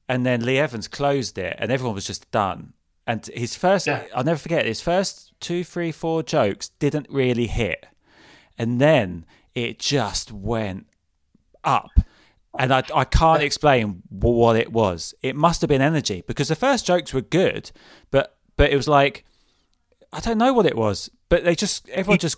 And 0.10 0.26
then 0.26 0.46
Lee 0.46 0.58
Evans 0.58 0.88
closed 0.88 1.38
it, 1.38 1.56
and 1.60 1.72
everyone 1.72 1.96
was 1.96 2.08
just 2.08 2.30
done. 2.32 2.74
And 3.06 3.26
his 3.28 3.56
first, 3.56 3.88
Yeah. 3.88 4.04
I'll 4.16 4.24
never 4.24 4.40
forget, 4.40 4.66
his 4.66 4.82
first 4.82 5.34
two, 5.40 5.64
three, 5.64 5.92
four 5.92 6.24
jokes 6.24 6.70
didn't 6.80 7.08
really 7.10 7.48
hit. 7.48 7.86
And 8.58 8.82
then 8.82 9.26
it 9.54 9.80
just 9.80 10.32
went 10.32 10.88
up. 11.64 11.92
And 12.58 12.74
I, 12.74 12.84
I 12.96 13.04
can't 13.04 13.44
explain 13.44 14.02
what 14.10 14.56
it 14.56 14.72
was. 14.72 15.14
It 15.22 15.36
must 15.36 15.62
have 15.62 15.68
been 15.68 15.82
energy 15.82 16.24
because 16.26 16.48
the 16.48 16.56
first 16.56 16.86
jokes 16.86 17.14
were 17.14 17.22
good, 17.22 17.72
but 18.10 18.38
but 18.56 18.72
it 18.72 18.76
was 18.76 18.88
like 18.88 19.24
I 20.12 20.20
don't 20.20 20.38
know 20.38 20.54
what 20.54 20.66
it 20.66 20.76
was, 20.76 21.12
but 21.30 21.44
they 21.44 21.54
just 21.54 21.88
everyone 21.90 22.18
just 22.18 22.38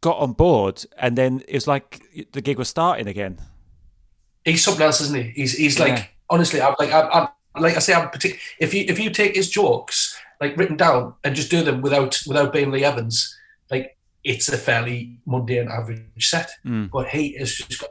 got 0.00 0.18
on 0.18 0.32
board, 0.32 0.84
and 0.98 1.16
then 1.16 1.42
it 1.48 1.54
was 1.54 1.66
like 1.66 2.02
the 2.32 2.40
gig 2.40 2.58
was 2.58 2.68
starting 2.68 3.06
again. 3.08 3.38
he's 4.44 4.62
something 4.64 4.82
else, 4.84 5.00
isn't 5.00 5.16
he? 5.16 5.30
He's 5.30 5.56
he's 5.56 5.78
like 5.78 5.98
Yeah. 5.98 6.04
honestly, 6.30 6.60
I'm 6.60 6.74
like 6.78 6.92
I'm, 6.92 7.08
I'm 7.12 7.28
like 7.62 7.76
I 7.76 7.80
say, 7.80 7.94
I'm 7.94 8.10
particular. 8.10 8.40
If 8.60 8.74
you 8.74 8.84
if 8.88 8.98
you 8.98 9.10
take 9.10 9.34
his 9.34 9.50
jokes 9.50 10.16
like 10.40 10.56
written 10.56 10.76
down 10.76 11.14
and 11.24 11.34
just 11.34 11.50
do 11.50 11.62
them 11.62 11.80
without 11.80 12.18
without 12.26 12.52
being 12.52 12.70
Lee 12.70 12.84
Evans, 12.84 13.36
like 13.70 13.96
it's 14.22 14.48
a 14.48 14.58
fairly 14.58 15.18
mundane 15.26 15.68
average 15.68 16.28
set. 16.28 16.50
Mm. 16.64 16.90
But 16.90 17.08
he 17.08 17.28
is 17.36 17.56
just 17.56 17.80
got. 17.80 17.90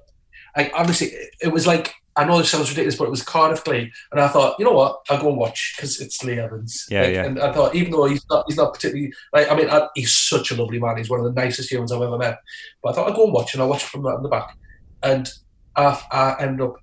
Like 0.55 0.71
honestly, 0.75 1.11
it 1.41 1.51
was 1.51 1.67
like 1.67 1.93
I 2.15 2.23
know 2.23 2.37
this 2.37 2.49
sounds 2.49 2.69
ridiculous, 2.69 2.95
but 2.95 3.05
it 3.05 3.11
was 3.11 3.23
Cardiff 3.23 3.63
Glee, 3.63 3.91
and 4.11 4.21
I 4.21 4.27
thought, 4.29 4.55
you 4.57 4.65
know 4.65 4.71
what, 4.71 5.01
I'll 5.09 5.21
go 5.21 5.29
and 5.29 5.37
watch 5.37 5.73
because 5.75 5.99
it's 5.99 6.23
Lee 6.23 6.39
Evans. 6.39 6.85
Yeah, 6.89 7.01
Like, 7.01 7.13
yeah. 7.13 7.25
And 7.25 7.39
I 7.39 7.51
thought, 7.51 7.75
even 7.75 7.91
though 7.91 8.05
he's 8.05 8.25
not, 8.29 8.45
he's 8.47 8.57
not 8.57 8.73
particularly 8.73 9.13
like, 9.33 9.51
I 9.51 9.55
mean, 9.55 9.69
I, 9.69 9.87
he's 9.95 10.15
such 10.15 10.51
a 10.51 10.55
lovely 10.55 10.79
man. 10.79 10.97
He's 10.97 11.09
one 11.09 11.19
of 11.19 11.25
the 11.25 11.41
nicest 11.41 11.71
humans 11.71 11.91
I've 11.91 12.01
ever 12.01 12.17
met. 12.17 12.39
But 12.81 12.89
I 12.89 12.93
thought 12.93 13.09
I'd 13.09 13.15
go 13.15 13.25
and 13.25 13.33
watch, 13.33 13.53
and 13.53 13.61
I 13.61 13.65
watched 13.65 13.87
from 13.87 14.03
the 14.03 14.29
back, 14.29 14.55
and 15.03 15.29
I, 15.75 16.01
I 16.11 16.35
ended 16.39 16.61
up 16.61 16.75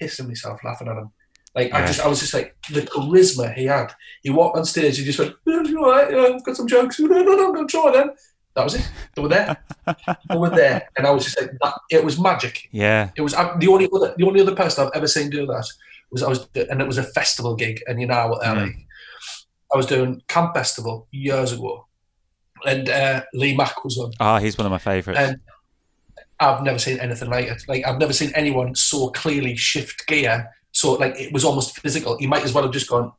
pissing 0.00 0.28
myself 0.28 0.60
laughing 0.64 0.88
at 0.88 0.96
him. 0.96 1.10
Like 1.54 1.72
I 1.72 1.86
just, 1.86 2.00
I 2.00 2.08
was 2.08 2.18
just 2.18 2.34
like 2.34 2.56
the 2.70 2.82
charisma 2.82 3.54
he 3.54 3.66
had. 3.66 3.92
He 4.22 4.30
walked 4.30 4.58
on 4.58 4.64
stage, 4.64 4.98
he 4.98 5.04
just 5.04 5.20
went, 5.20 5.34
"Yeah, 5.46 5.62
you 5.62 5.84
all 5.84 5.92
right? 5.92 6.10
Yeah, 6.10 6.34
I've 6.34 6.44
got 6.44 6.56
some 6.56 6.66
jokes. 6.66 6.98
No, 7.00 7.06
no, 7.06 7.22
no, 7.22 7.46
I'm 7.48 7.54
gonna 7.54 7.68
try 7.68 7.92
then. 7.92 8.10
That 8.54 8.64
was 8.64 8.74
it. 8.76 8.88
They 9.14 9.22
were 9.22 9.28
there. 9.28 9.56
they 10.30 10.36
were 10.36 10.50
there, 10.50 10.88
and 10.96 11.06
I 11.06 11.10
was 11.10 11.24
just 11.24 11.40
like, 11.40 11.50
that, 11.62 11.74
it 11.90 12.04
was 12.04 12.20
magic. 12.20 12.68
Yeah, 12.70 13.10
It 13.16 13.22
was 13.22 13.32
the 13.32 13.68
only 13.68 13.88
other, 13.92 14.14
the 14.16 14.24
only 14.24 14.40
other 14.40 14.54
person 14.54 14.86
I've 14.86 14.92
ever 14.94 15.08
seen 15.08 15.28
do 15.30 15.44
that 15.46 15.66
was 16.10 16.22
I 16.22 16.28
was, 16.28 16.46
and 16.54 16.80
it 16.80 16.86
was 16.86 16.98
a 16.98 17.02
festival 17.02 17.56
gig, 17.56 17.82
and 17.88 18.00
you 18.00 18.06
know 18.06 18.28
what 18.28 18.42
Mm. 18.42 18.72
I 19.72 19.76
was 19.76 19.86
doing 19.86 20.22
Camp 20.28 20.54
Bestival 20.54 21.06
years 21.10 21.50
ago, 21.52 21.86
and 22.64 22.88
uh, 22.88 23.22
Lee 23.32 23.56
Mack 23.56 23.82
was 23.84 23.98
on, 23.98 24.12
ah, 24.20 24.38
he's 24.38 24.56
one 24.56 24.66
of 24.66 24.70
my 24.70 24.78
favourites. 24.78 25.18
and 25.20 25.40
I've 26.38 26.62
never 26.62 26.78
seen 26.78 26.98
anything 27.00 27.30
like 27.30 27.46
it. 27.46 27.62
Like 27.66 27.84
I've 27.86 27.98
never 27.98 28.12
seen 28.12 28.30
anyone 28.36 28.74
so 28.76 29.08
clearly 29.10 29.56
shift 29.56 30.06
gear. 30.06 30.48
So 30.72 30.92
like 30.92 31.18
it 31.18 31.32
was 31.32 31.44
almost 31.44 31.78
physical. 31.80 32.18
He 32.18 32.26
might 32.26 32.42
as 32.44 32.52
well 32.52 32.64
have 32.64 32.72
just 32.72 32.88
gone 32.88 33.12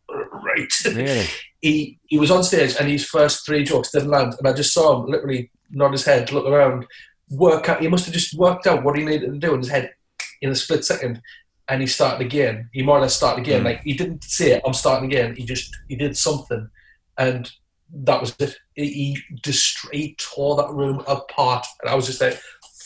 right. 0.57 0.85
really? 0.85 1.25
he 1.61 1.99
he 2.05 2.19
was 2.19 2.31
on 2.31 2.43
stage 2.43 2.75
and 2.79 2.89
his 2.89 3.05
first 3.05 3.45
three 3.45 3.63
jokes 3.63 3.91
didn't 3.91 4.09
land, 4.09 4.35
and 4.37 4.47
I 4.47 4.53
just 4.53 4.73
saw 4.73 5.01
him 5.01 5.09
literally 5.09 5.49
nod 5.71 5.91
his 5.91 6.05
head, 6.05 6.31
look 6.31 6.45
around, 6.45 6.85
work 7.29 7.69
out. 7.69 7.81
He 7.81 7.87
must 7.87 8.05
have 8.05 8.13
just 8.13 8.37
worked 8.37 8.67
out 8.67 8.83
what 8.83 8.97
he 8.97 9.03
needed 9.03 9.31
to 9.31 9.39
do 9.39 9.53
in 9.53 9.59
his 9.59 9.69
head 9.69 9.93
in 10.41 10.51
a 10.51 10.55
split 10.55 10.85
second, 10.85 11.21
and 11.67 11.81
he 11.81 11.87
started 11.87 12.23
again. 12.25 12.69
He 12.71 12.83
more 12.83 12.97
or 12.97 13.01
less 13.01 13.15
started 13.15 13.41
again. 13.41 13.61
Mm. 13.61 13.65
Like 13.65 13.81
he 13.81 13.93
didn't 13.93 14.23
say, 14.23 14.61
"I'm 14.65 14.73
starting 14.73 15.09
again." 15.09 15.35
He 15.35 15.43
just 15.43 15.75
he 15.89 15.95
did 15.95 16.15
something, 16.17 16.69
and 17.17 17.51
that 17.93 18.21
was 18.21 18.35
it. 18.39 18.57
He 18.73 18.85
he, 18.89 19.17
dist- 19.41 19.87
he 19.91 20.15
tore 20.19 20.55
that 20.57 20.69
room 20.69 21.03
apart, 21.07 21.65
and 21.81 21.89
I 21.89 21.95
was 21.95 22.05
just 22.05 22.21
like, 22.21 22.39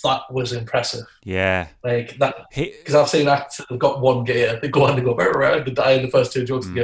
"That 0.03 0.21
was 0.31 0.53
impressive." 0.53 1.05
Yeah. 1.23 1.67
Like 1.83 2.17
that 2.19 2.45
because 2.55 2.95
I've 2.95 3.09
seen 3.09 3.27
acts 3.27 3.57
that 3.57 3.67
have 3.69 3.79
got 3.79 4.01
one 4.01 4.23
gear, 4.23 4.57
they 4.61 4.69
go 4.69 4.85
on 4.85 4.95
and 4.95 5.03
go 5.03 5.13
very 5.13 5.31
around 5.31 5.67
and 5.67 5.75
die 5.75 5.91
in 5.91 6.03
the 6.03 6.11
first 6.11 6.31
two 6.31 6.45
jokes 6.45 6.67
Mm. 6.67 6.75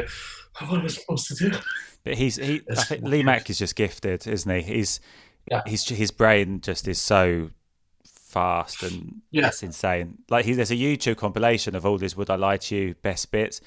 "What 0.60 0.80
am 0.80 0.86
I 0.86 0.88
supposed 0.88 1.28
to 1.28 1.36
do?" 1.36 1.58
But 2.04 2.16
he's 2.16 2.36
he. 2.38 2.62
I 2.70 2.76
think. 2.76 3.04
Lee 3.04 3.24
Mack 3.24 3.50
is 3.50 3.58
just 3.58 3.76
gifted, 3.76 4.28
isn't 4.28 4.52
he? 4.52 4.62
He's 4.62 5.00
Yeah. 5.50 5.62
he's 5.66 5.88
his 5.88 6.12
brain 6.12 6.62
just 6.62 6.88
is 6.88 7.02
so 7.02 7.52
fast 8.06 8.84
and 8.84 9.22
Yeah. 9.32 9.48
it's 9.48 9.64
insane. 9.64 10.20
Like 10.30 10.46
he, 10.46 10.54
there's 10.54 10.72
a 10.72 10.76
YouTube 10.76 11.18
compilation 11.18 11.76
of 11.76 11.86
all 11.86 11.98
his 11.98 12.16
"Would 12.16 12.30
I 12.30 12.36
Lie 12.36 12.58
to 12.58 12.76
You" 12.76 12.96
best 13.02 13.32
bits, 13.32 13.62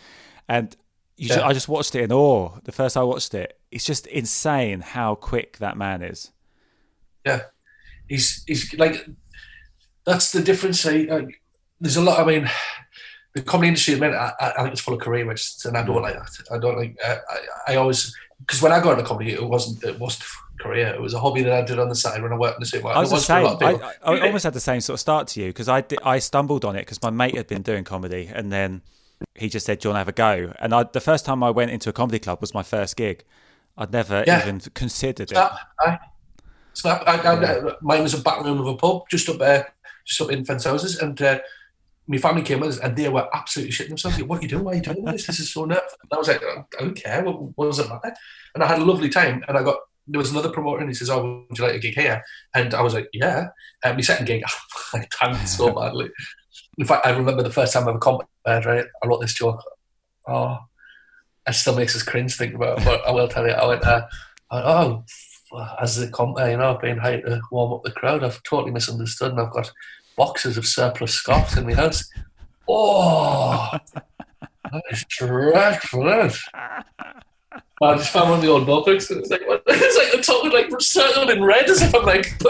and 0.48 0.76
Yeah. 1.16 1.44
I 1.46 1.52
just 1.52 1.68
watched 1.68 1.94
it 1.94 2.02
in 2.04 2.12
awe. 2.12 2.58
The 2.64 2.72
first 2.72 2.96
I 2.96 3.02
watched 3.02 3.34
it, 3.34 3.58
it's 3.70 3.84
just 3.84 4.06
insane 4.06 4.80
how 4.80 5.14
quick 5.16 5.58
that 5.58 5.76
man 5.76 6.02
is. 6.02 6.30
Yeah, 7.26 7.42
he's 8.08 8.44
he's 8.46 8.72
like 8.74 9.04
that's 10.04 10.32
the 10.32 10.40
difference. 10.42 10.84
Like, 10.84 11.08
like, 11.10 11.42
there's 11.80 11.96
a 11.96 12.02
lot. 12.02 12.18
I 12.20 12.24
mean, 12.24 12.48
the 13.38 13.44
comedy 13.44 13.68
industry, 13.68 13.94
I, 13.94 13.98
mean, 13.98 14.14
I, 14.14 14.32
I 14.40 14.62
think 14.62 14.72
it's 14.72 14.80
full 14.80 14.94
of 14.94 15.00
careerists, 15.00 15.64
and 15.64 15.76
I 15.76 15.82
don't 15.84 16.02
like 16.02 16.14
that. 16.14 16.30
I 16.50 16.58
don't 16.58 16.76
like. 16.76 16.96
I, 17.04 17.12
I, 17.12 17.72
I 17.72 17.76
always 17.76 18.14
because 18.40 18.62
when 18.62 18.72
I 18.72 18.80
got 18.80 18.92
into 18.92 19.04
comedy, 19.04 19.32
it 19.32 19.42
wasn't 19.42 19.82
it 19.84 19.98
wasn't 19.98 20.24
a 20.58 20.62
career. 20.62 20.88
It 20.88 21.00
was 21.00 21.14
a 21.14 21.20
hobby 21.20 21.42
that 21.42 21.52
I 21.52 21.62
did 21.62 21.78
on 21.78 21.88
the 21.88 21.94
side 21.94 22.22
when 22.22 22.32
I 22.32 22.36
worked 22.36 22.56
in 22.56 22.60
the 22.60 22.66
supermarket. 22.66 22.98
I 22.98 23.00
was 23.00 23.10
the 23.10 23.14
was 23.16 23.26
for 23.26 23.32
a 23.32 23.58
same. 23.58 23.80
I. 24.04 24.12
I, 24.12 24.14
I 24.16 24.26
almost 24.26 24.44
had 24.44 24.54
the 24.54 24.60
same 24.60 24.80
sort 24.80 24.94
of 24.94 25.00
start 25.00 25.28
to 25.28 25.40
you 25.40 25.48
because 25.48 25.68
I 25.68 25.80
di- 25.82 25.98
I 26.04 26.18
stumbled 26.18 26.64
on 26.64 26.76
it 26.76 26.80
because 26.80 27.02
my 27.02 27.10
mate 27.10 27.36
had 27.36 27.46
been 27.46 27.62
doing 27.62 27.84
comedy 27.84 28.30
and 28.32 28.52
then 28.52 28.82
he 29.34 29.48
just 29.48 29.66
said, 29.66 29.80
"Do 29.80 29.88
you 29.88 29.90
want 29.90 29.96
to 29.96 29.98
have 30.00 30.08
a 30.08 30.12
go?" 30.12 30.52
And 30.60 30.74
I, 30.74 30.84
the 30.84 31.00
first 31.00 31.24
time 31.24 31.42
I 31.42 31.50
went 31.50 31.70
into 31.70 31.88
a 31.88 31.92
comedy 31.92 32.18
club 32.18 32.40
was 32.40 32.54
my 32.54 32.62
first 32.62 32.96
gig. 32.96 33.24
I'd 33.76 33.92
never 33.92 34.24
Yeah. 34.26 34.42
even 34.42 34.60
considered 34.74 35.30
it. 35.30 35.36
Snap, 35.36 35.58
aye. 35.80 35.98
Snap. 36.74 37.02
I, 37.06 37.14
I, 37.16 37.72
mine 37.80 38.02
was 38.02 38.14
a 38.14 38.20
back 38.22 38.44
room 38.44 38.60
of 38.60 38.66
a 38.66 38.74
pub 38.76 39.08
just 39.08 39.28
up 39.28 39.38
there, 39.38 39.72
just 40.04 40.20
up 40.20 40.30
in 40.30 40.44
Fencehouses, 40.44 41.00
and 41.00 41.20
uh, 41.22 41.38
my 42.08 42.16
family 42.16 42.42
came 42.42 42.60
with 42.60 42.70
us, 42.70 42.78
and 42.78 42.96
they 42.96 43.08
were 43.08 43.28
absolutely 43.34 43.72
shitting 43.72 43.90
themselves. 43.90 44.18
Like, 44.18 44.28
what 44.28 44.38
are 44.38 44.42
you 44.42 44.48
doing? 44.48 44.64
Why 44.64 44.72
are 44.72 44.76
you 44.76 44.80
doing 44.80 45.04
this? 45.04 45.26
This 45.26 45.40
is 45.40 45.52
so 45.52 45.66
nerve. 45.66 45.78
And 46.02 46.12
I 46.12 46.16
was 46.16 46.28
like, 46.28 46.42
I 46.42 46.64
don't 46.78 46.94
care. 46.94 47.22
What, 47.22 47.56
what 47.56 47.66
does 47.66 47.78
it 47.80 47.88
matter? 47.88 48.14
And 48.54 48.64
I 48.64 48.66
had 48.66 48.80
a 48.80 48.84
lovely 48.84 49.10
time, 49.10 49.44
and 49.46 49.56
I 49.56 49.62
got. 49.62 49.76
There 50.10 50.18
was 50.18 50.30
another 50.30 50.48
promoter, 50.50 50.80
and 50.80 50.88
he 50.88 50.94
says, 50.94 51.10
"Oh, 51.10 51.44
would 51.50 51.58
you 51.58 51.64
like 51.66 51.74
a 51.74 51.78
gig 51.78 51.94
here?" 51.94 52.24
And 52.54 52.72
I 52.72 52.80
was 52.80 52.94
like, 52.94 53.10
"Yeah." 53.12 53.48
And 53.84 53.94
my 53.94 54.00
second 54.00 54.24
gig, 54.24 54.42
I 54.94 55.06
tanked 55.10 55.46
so 55.46 55.70
badly. 55.74 56.08
In 56.78 56.86
fact, 56.86 57.06
I 57.06 57.10
remember 57.10 57.42
the 57.42 57.50
first 57.50 57.74
time 57.74 57.86
I 57.86 57.90
ever 57.90 57.98
competed. 57.98 58.28
Right, 58.46 58.86
I 59.02 59.06
wrote 59.06 59.20
this 59.20 59.34
joke. 59.34 59.62
Oh, 60.26 60.56
it 61.46 61.52
still 61.52 61.76
makes 61.76 61.94
us 61.94 62.02
cringe 62.02 62.36
thinking 62.36 62.56
about 62.56 62.78
it, 62.78 62.86
but 62.86 63.06
I 63.06 63.10
will 63.10 63.28
tell 63.28 63.46
you. 63.46 63.52
I 63.52 63.66
went, 63.66 63.84
uh, 63.84 64.06
I 64.50 64.54
went, 64.54 64.66
oh, 64.66 65.04
as 65.80 65.96
the 65.96 66.08
comp, 66.08 66.38
uh, 66.38 66.44
you 66.44 66.56
know, 66.56 66.74
I've 66.74 66.80
been 66.80 66.98
hired 66.98 67.24
to 67.26 67.40
warm 67.50 67.72
up 67.72 67.82
the 67.82 67.90
crowd. 67.90 68.24
I've 68.24 68.42
totally 68.42 68.70
misunderstood, 68.70 69.32
and 69.32 69.40
I've 69.40 69.52
got 69.52 69.70
boxes 70.18 70.58
of 70.58 70.66
surplus 70.66 71.14
scarves 71.14 71.56
in 71.56 71.64
my 71.64 71.72
house. 71.74 72.06
Oh, 72.68 73.70
that 74.70 74.82
is 74.90 75.04
dreadful. 75.08 76.06
it? 76.08 76.36
I 77.80 77.94
just 77.96 78.10
found 78.10 78.28
one 78.30 78.38
of 78.40 78.44
the 78.44 78.50
old 78.50 78.66
notebooks, 78.66 79.08
and 79.10 79.20
it's 79.20 79.30
like, 79.30 79.46
what? 79.48 79.62
it's 79.68 79.96
like 79.96 80.12
the 80.12 80.20
top 80.22 80.52
like 80.52 80.68
circled 80.82 81.30
in 81.30 81.42
red, 81.42 81.70
as 81.70 81.80
if 81.80 81.94
I'm 81.94 82.04
like, 82.04 82.26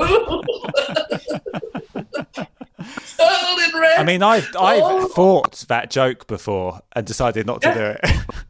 circled 3.05 3.61
in 3.61 3.81
red. 3.81 3.99
I 3.99 4.05
mean, 4.05 4.23
I've 4.23 4.49
I've 4.59 4.83
Oh. 4.83 5.09
thought 5.09 5.65
that 5.69 5.91
joke 5.91 6.27
before 6.27 6.81
and 6.97 7.07
decided 7.07 7.47
not 7.47 7.63
to 7.63 7.69
Yeah. 7.69 7.75
do 7.75 7.85
it. 7.85 8.01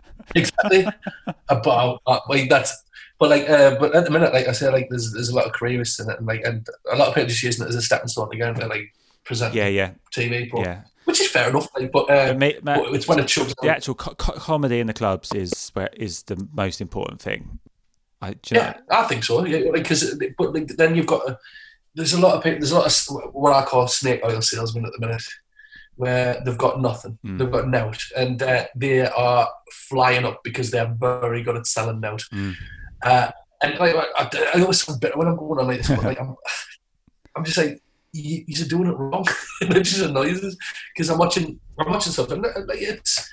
exactly. 0.36 0.86
Uh, 1.26 1.32
but 1.48 1.66
uh, 1.66 1.98
uh, 2.06 2.20
like 2.28 2.48
that's 2.48 2.82
but 3.18 3.30
like 3.30 3.48
uh, 3.50 3.76
but 3.80 3.94
at 3.94 4.04
the 4.04 4.10
minute, 4.10 4.32
like 4.32 4.46
I 4.48 4.52
said, 4.52 4.72
like 4.72 4.88
there's 4.90 5.12
there's 5.12 5.28
a 5.30 5.34
lot 5.34 5.46
of 5.46 5.52
careerists 5.52 5.98
in 6.00 6.08
it, 6.10 6.18
and 6.18 6.26
like 6.26 6.42
and 6.44 6.66
a 6.92 6.96
lot 6.96 7.08
of 7.08 7.14
people 7.14 7.28
just 7.28 7.42
using 7.42 7.64
it 7.66 7.68
as 7.68 7.74
a 7.74 7.82
stepping 7.82 8.08
stone 8.08 8.30
to 8.30 8.36
get 8.36 8.48
into 8.50 8.66
like 8.66 8.92
present 9.28 9.54
yeah, 9.54 9.68
yeah, 9.68 9.90
TV, 10.10 10.50
but, 10.50 10.60
yeah. 10.62 10.80
which 11.04 11.20
is 11.20 11.28
fair 11.28 11.50
enough. 11.50 11.68
But, 11.92 12.10
uh, 12.10 12.32
But 12.34 12.38
ma- 12.38 12.60
ma- 12.62 12.82
but 12.82 12.94
it's 12.94 13.06
when 13.06 13.18
it. 13.20 13.28
The 13.28 13.68
actual 13.68 13.94
co- 13.94 14.14
co- 14.14 14.32
comedy 14.38 14.80
in 14.80 14.86
the 14.88 14.94
clubs 14.94 15.32
is 15.32 15.70
where 15.74 15.90
is 15.92 16.22
the 16.24 16.36
most 16.52 16.80
important 16.80 17.20
thing. 17.22 17.60
I, 18.20 18.28
you 18.30 18.34
know- 18.52 18.60
Yeah, 18.60 18.74
I 18.90 19.04
think 19.04 19.22
so. 19.24 19.44
Yeah, 19.44 19.70
because 19.72 20.18
but 20.36 20.52
then 20.76 20.94
you've 20.96 21.06
got 21.06 21.28
a, 21.28 21.38
there's 21.94 22.14
a 22.14 22.20
lot 22.20 22.34
of 22.36 22.42
people. 22.42 22.58
There's 22.60 22.72
a 22.72 22.78
lot 22.78 22.86
of 22.86 23.34
what 23.34 23.52
I 23.54 23.64
call 23.64 23.86
snake 23.86 24.22
oil 24.24 24.40
salesmen 24.40 24.86
at 24.86 24.92
the 24.92 25.06
minute, 25.06 25.22
where 25.96 26.40
they've 26.44 26.58
got 26.58 26.80
nothing, 26.80 27.18
Mm. 27.24 27.38
they've 27.38 27.50
got 27.52 27.68
nout, 27.68 28.00
and 28.16 28.42
uh, 28.42 28.64
they 28.74 29.06
are 29.06 29.48
flying 29.88 30.24
up 30.24 30.40
because 30.42 30.70
they're 30.70 30.92
very 30.98 31.42
good 31.42 31.56
at 31.56 31.66
selling 31.66 32.00
nout. 32.00 32.22
Mm. 32.32 32.54
Uh, 33.02 33.30
and 33.62 33.78
like, 33.78 33.94
I, 34.16 34.30
I 34.54 34.60
always 34.62 34.80
sound 34.82 35.00
bitter 35.00 35.18
when 35.18 35.26
I'm 35.28 35.36
going 35.36 35.60
on 35.60 35.66
like 35.66 35.78
this, 35.78 35.88
but 35.88 36.04
like 36.04 36.20
I'm, 36.20 36.34
I'm 37.36 37.44
just 37.44 37.58
like. 37.58 37.82
You, 38.12 38.44
you're 38.46 38.68
doing 38.68 38.88
it 38.88 38.96
wrong. 38.96 39.26
it 39.60 39.82
just 39.82 40.00
annoys 40.00 40.42
us 40.42 40.56
because 40.94 41.10
I'm 41.10 41.18
watching. 41.18 41.60
I'm 41.78 41.90
watching 41.90 42.12
something. 42.12 42.40
Like 42.42 42.80
it's 42.80 43.30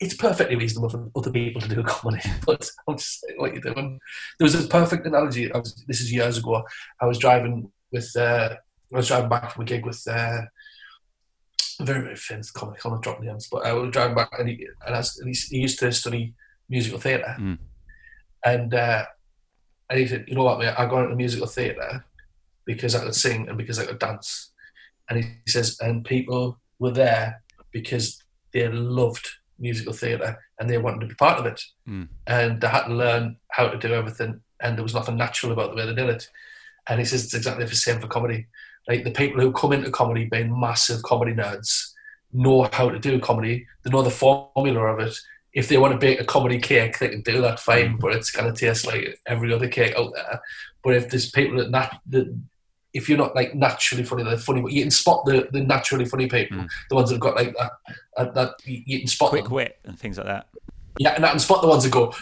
it's 0.00 0.14
perfectly 0.14 0.56
reasonable 0.56 0.88
for 0.90 1.10
other 1.16 1.30
people 1.30 1.60
to 1.62 1.68
do 1.68 1.80
a 1.80 1.84
comedy, 1.84 2.20
but 2.46 2.68
I'm 2.88 2.96
just 2.98 3.20
saying 3.20 3.38
what 3.38 3.52
you're 3.54 3.72
doing. 3.74 3.98
There 4.38 4.44
was 4.44 4.54
a 4.54 4.68
perfect 4.68 5.06
analogy. 5.06 5.50
I 5.52 5.58
was, 5.58 5.84
this 5.86 6.00
is 6.00 6.12
years 6.12 6.38
ago. 6.38 6.62
I 7.00 7.06
was 7.06 7.18
driving 7.18 7.70
with. 7.92 8.10
Uh, 8.16 8.56
I 8.92 8.96
was 8.96 9.08
driving 9.08 9.28
back 9.30 9.50
from 9.52 9.62
a 9.62 9.66
gig 9.66 9.84
with. 9.86 10.02
Uh, 10.08 10.42
a 11.78 11.84
very 11.84 12.00
very 12.00 12.16
famous 12.16 12.50
comic. 12.50 12.82
I'm 12.84 12.92
not 12.92 13.02
dropping 13.02 13.26
names, 13.26 13.48
but 13.52 13.66
I 13.66 13.72
was 13.74 13.90
driving 13.90 14.16
back, 14.16 14.30
and 14.38 14.48
he 14.48 14.66
and, 14.86 14.96
I, 14.96 15.02
and 15.20 15.28
he, 15.28 15.34
he 15.50 15.58
used 15.58 15.78
to 15.80 15.92
study 15.92 16.34
musical 16.70 16.98
theatre, 16.98 17.36
Mm. 17.38 17.58
and 18.44 18.74
uh, 18.74 19.04
And 19.90 20.00
he 20.00 20.06
said, 20.06 20.24
you 20.26 20.34
know 20.34 20.44
what, 20.44 20.58
mate, 20.58 20.74
I 20.76 20.86
got 20.86 21.04
into 21.04 21.16
musical 21.16 21.46
theatre 21.46 22.04
because 22.66 22.94
I 22.94 23.02
could 23.02 23.14
sing 23.14 23.48
and 23.48 23.56
because 23.56 23.78
I 23.78 23.86
could 23.86 23.98
dance. 23.98 24.52
And 25.08 25.24
he 25.24 25.30
says, 25.46 25.78
and 25.80 26.04
people 26.04 26.58
were 26.78 26.90
there 26.90 27.42
because 27.70 28.22
they 28.52 28.68
loved 28.68 29.26
musical 29.58 29.92
theatre 29.92 30.38
and 30.58 30.68
they 30.68 30.78
wanted 30.78 31.00
to 31.00 31.06
be 31.06 31.14
part 31.14 31.38
of 31.38 31.46
it. 31.46 31.62
Mm. 31.88 32.08
And 32.26 32.60
they 32.60 32.68
had 32.68 32.84
to 32.84 32.94
learn 32.94 33.36
how 33.50 33.68
to 33.68 33.78
do 33.78 33.94
everything, 33.94 34.40
and 34.60 34.76
there 34.76 34.82
was 34.82 34.94
nothing 34.94 35.16
natural 35.16 35.52
about 35.52 35.70
the 35.70 35.76
way 35.76 35.86
they 35.86 35.94
did 35.94 36.08
it. 36.08 36.28
And 36.88 36.98
he 36.98 37.04
says 37.04 37.24
it's 37.24 37.34
exactly 37.34 37.64
the 37.64 37.74
same 37.74 38.00
for 38.00 38.08
comedy. 38.08 38.46
Like 38.88 39.04
the 39.04 39.10
people 39.10 39.40
who 39.40 39.52
come 39.52 39.72
into 39.72 39.90
comedy 39.90 40.24
being 40.24 40.58
massive 40.58 41.02
comedy 41.02 41.34
nerds 41.34 41.92
know 42.32 42.68
how 42.72 42.88
to 42.88 42.98
do 42.98 43.18
comedy, 43.20 43.66
they 43.82 43.90
know 43.90 44.02
the 44.02 44.10
formula 44.10 44.86
of 44.86 45.00
it. 45.00 45.16
If 45.52 45.68
they 45.68 45.78
want 45.78 45.92
to 45.92 45.98
bake 45.98 46.20
a 46.20 46.24
comedy 46.24 46.58
cake, 46.58 46.98
they 46.98 47.08
can 47.08 47.22
do 47.22 47.40
that 47.40 47.58
fine, 47.58 47.96
but 47.96 48.12
it's 48.14 48.30
going 48.30 48.52
to 48.52 48.58
taste 48.58 48.86
like 48.86 49.18
every 49.26 49.52
other 49.52 49.68
cake 49.68 49.94
out 49.96 50.12
there. 50.14 50.40
But 50.84 50.94
if 50.94 51.08
there's 51.08 51.30
people 51.30 51.58
that, 51.58 51.70
nat- 51.70 51.98
that 52.10 52.38
if 52.96 53.08
you're 53.08 53.18
not 53.18 53.34
like 53.34 53.54
naturally 53.54 54.04
funny, 54.04 54.22
they're 54.24 54.38
funny, 54.38 54.62
but 54.62 54.72
you 54.72 54.82
can 54.82 54.90
spot 54.90 55.24
the, 55.24 55.48
the 55.52 55.60
naturally 55.60 56.04
funny 56.04 56.26
people, 56.26 56.58
mm. 56.58 56.68
the 56.88 56.94
ones 56.94 57.10
that 57.10 57.16
have 57.16 57.20
got 57.20 57.36
like 57.36 57.54
that, 57.56 57.72
that, 58.16 58.34
that 58.34 58.54
you 58.64 59.00
can 59.00 59.08
spot 59.08 59.30
quick 59.30 59.44
them. 59.44 59.52
wit 59.52 59.78
and 59.84 59.98
things 59.98 60.16
like 60.18 60.26
that. 60.26 60.48
Yeah, 60.98 61.14
and 61.14 61.24
I 61.24 61.30
can 61.30 61.38
spot 61.38 61.62
the 61.62 61.68
ones 61.68 61.84
that 61.84 61.92
go 61.92 62.14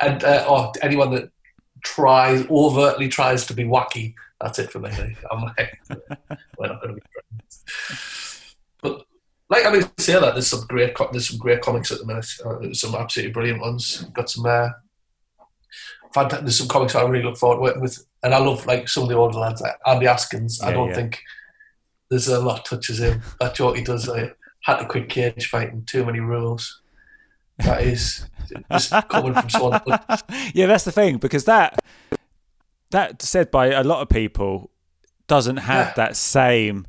and 0.00 0.24
uh, 0.24 0.46
or 0.48 0.72
anyone 0.82 1.10
that 1.12 1.30
tries 1.82 2.46
overtly 2.48 3.08
tries 3.08 3.46
to 3.46 3.54
be 3.54 3.64
wacky. 3.64 4.14
That's 4.40 4.58
it 4.58 4.70
for 4.70 4.78
me. 4.78 4.90
I'm 5.30 5.42
like, 5.42 5.80
we're 6.58 6.68
not 6.68 6.80
going 6.82 6.94
to 6.94 7.00
be 7.00 7.02
friends. 7.12 8.56
But 8.80 9.06
like 9.50 9.66
I 9.66 9.70
mean, 9.70 9.82
say 9.98 10.14
that 10.14 10.34
there's 10.34 10.46
some 10.46 10.66
great 10.68 10.94
co- 10.94 11.10
there's 11.12 11.28
some 11.28 11.38
great 11.38 11.60
comics 11.60 11.92
at 11.92 11.98
the 11.98 12.06
minute. 12.06 12.26
Uh, 12.44 12.72
some 12.72 12.94
absolutely 12.94 13.32
brilliant 13.32 13.60
ones. 13.60 14.04
Got 14.12 14.30
some. 14.30 14.46
Uh, 14.46 14.70
fantastic. 16.14 16.44
There's 16.46 16.58
some 16.58 16.68
comics 16.68 16.94
I 16.94 17.02
really 17.02 17.24
look 17.24 17.36
forward 17.36 17.56
to 17.56 17.62
working 17.62 17.82
with, 17.82 18.04
and 18.22 18.34
I 18.34 18.38
love 18.38 18.66
like 18.66 18.88
some 18.88 19.04
of 19.04 19.08
the 19.08 19.16
older 19.16 19.38
lads. 19.38 19.60
Like 19.60 19.76
Andy 19.86 20.06
Askins. 20.06 20.62
I 20.62 20.72
don't 20.72 20.88
yeah. 20.88 20.94
think 20.94 21.20
there's 22.10 22.28
a 22.28 22.40
lot 22.40 22.64
touches 22.64 23.00
him. 23.00 23.22
That 23.40 23.54
joke 23.54 23.76
he 23.76 23.82
does, 23.82 24.08
like, 24.08 24.36
had 24.62 24.78
to 24.78 24.86
quit 24.86 25.08
cage 25.08 25.48
fighting. 25.48 25.84
Too 25.84 26.04
many 26.04 26.20
rules. 26.20 26.82
That 27.58 27.82
is 27.82 28.26
just 28.70 28.92
coming 29.08 29.34
from 29.34 29.50
someone. 29.50 29.80
yeah, 30.54 30.66
that's 30.66 30.84
the 30.84 30.92
thing 30.92 31.18
because 31.18 31.44
that 31.44 31.80
that 32.90 33.22
said 33.22 33.50
by 33.50 33.66
a 33.66 33.84
lot 33.84 34.00
of 34.00 34.08
people 34.08 34.70
doesn't 35.26 35.58
have 35.58 35.88
Yeah. 35.88 35.94
that 35.94 36.16
same 36.16 36.86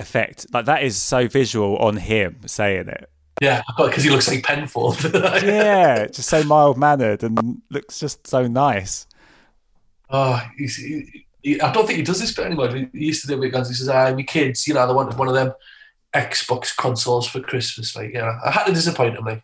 effect. 0.00 0.46
Like 0.52 0.64
that 0.66 0.82
is 0.82 0.96
so 0.96 1.28
visual 1.28 1.76
on 1.76 1.96
him 1.96 2.40
saying 2.46 2.88
it. 2.88 3.10
Yeah, 3.40 3.62
because 3.78 4.04
he 4.04 4.10
looks 4.10 4.28
like 4.28 4.44
Penfold. 4.44 5.02
Yeah, 5.14 6.06
just 6.06 6.28
so 6.28 6.44
mild 6.44 6.76
mannered 6.76 7.22
and 7.22 7.62
looks 7.70 7.98
just 7.98 8.26
so 8.26 8.46
nice. 8.46 9.06
Oh, 10.10 10.42
he's, 10.58 10.76
he, 10.76 11.60
I 11.60 11.72
don't 11.72 11.86
think 11.86 11.98
he 11.98 12.02
does 12.02 12.20
this 12.20 12.34
bit 12.34 12.46
anymore. 12.46 12.68
He 12.68 12.88
used 12.92 13.22
to 13.22 13.28
do 13.28 13.34
it 13.34 13.40
with 13.40 13.52
guns. 13.52 13.68
He 13.68 13.74
says, 13.74 13.88
"Ah, 13.88 14.12
my 14.14 14.22
kids, 14.22 14.66
you 14.66 14.74
know, 14.74 14.86
they 14.86 14.92
wanted 14.92 15.18
one 15.18 15.28
of 15.28 15.34
them 15.34 15.52
Xbox 16.14 16.76
consoles 16.76 17.28
for 17.28 17.40
Christmas." 17.40 17.96
Like, 17.96 18.12
yeah, 18.12 18.38
I 18.44 18.50
had 18.50 18.64
to 18.64 18.72
disappoint 18.72 19.16
him. 19.16 19.24
Like, 19.24 19.42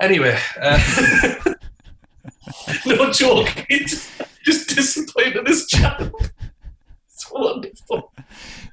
anyway, 0.00 0.38
uh, 0.60 1.54
no 2.86 3.10
joke. 3.10 3.66
Just, 4.44 4.68
disappointed 4.74 5.44
this 5.44 5.66
child. 5.66 6.12
Wonderful. 7.32 8.12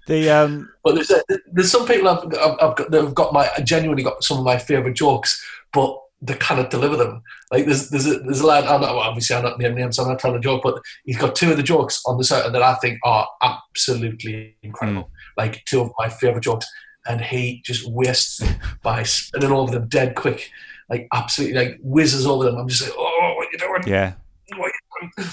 The 0.07 0.27
um 0.31 0.71
But 0.83 0.95
there's 0.95 1.11
a, 1.11 1.21
there's 1.51 1.71
some 1.71 1.85
people 1.85 2.07
I've, 2.07 2.25
I've, 2.33 2.57
I've 2.59 2.75
got 2.75 2.89
that 2.89 3.03
have 3.03 3.13
got 3.13 3.31
my 3.31 3.47
genuinely 3.63 4.01
got 4.01 4.23
some 4.23 4.39
of 4.39 4.43
my 4.43 4.57
favourite 4.57 4.95
jokes, 4.95 5.39
but 5.71 5.95
they 6.21 6.33
cannot 6.33 6.71
deliver 6.71 6.97
them. 6.97 7.21
Like 7.51 7.65
there's 7.65 7.89
there's 7.89 8.07
a, 8.07 8.19
there's 8.19 8.41
a 8.41 8.45
lad. 8.47 8.65
I'm 8.65 8.81
not, 8.81 8.95
obviously 8.95 9.35
I'm 9.35 9.43
not 9.43 9.59
naming 9.59 9.77
names. 9.77 9.97
So 9.97 10.03
I'm 10.03 10.09
not 10.09 10.17
telling 10.19 10.37
a 10.37 10.41
joke, 10.41 10.61
but 10.63 10.81
he's 11.05 11.17
got 11.17 11.35
two 11.35 11.51
of 11.51 11.57
the 11.57 11.63
jokes 11.63 12.01
on 12.07 12.17
the 12.17 12.23
set 12.23 12.51
that 12.51 12.63
I 12.63 12.73
think 12.75 12.99
are 13.03 13.27
absolutely 13.43 14.57
incredible. 14.63 15.11
Like 15.37 15.63
two 15.65 15.81
of 15.81 15.91
my 15.99 16.09
favourite 16.09 16.43
jokes, 16.43 16.65
and 17.07 17.21
he 17.21 17.61
just 17.63 17.87
wastes 17.89 18.37
them 18.37 18.55
by 18.81 19.03
spinning 19.03 19.51
over 19.51 19.71
them 19.71 19.87
dead 19.87 20.15
quick. 20.15 20.49
Like 20.89 21.07
absolutely, 21.13 21.55
like 21.55 21.77
whizzes 21.81 22.25
over 22.25 22.45
them. 22.45 22.57
I'm 22.57 22.67
just 22.67 22.81
like, 22.81 22.95
oh, 22.97 23.33
what 23.37 23.47
are 23.47 23.51
you 23.51 23.57
doing? 23.59 23.83
yeah. 23.85 24.13
What 24.57 24.71
are 24.71 24.73
you 25.07 25.11
doing? 25.17 25.29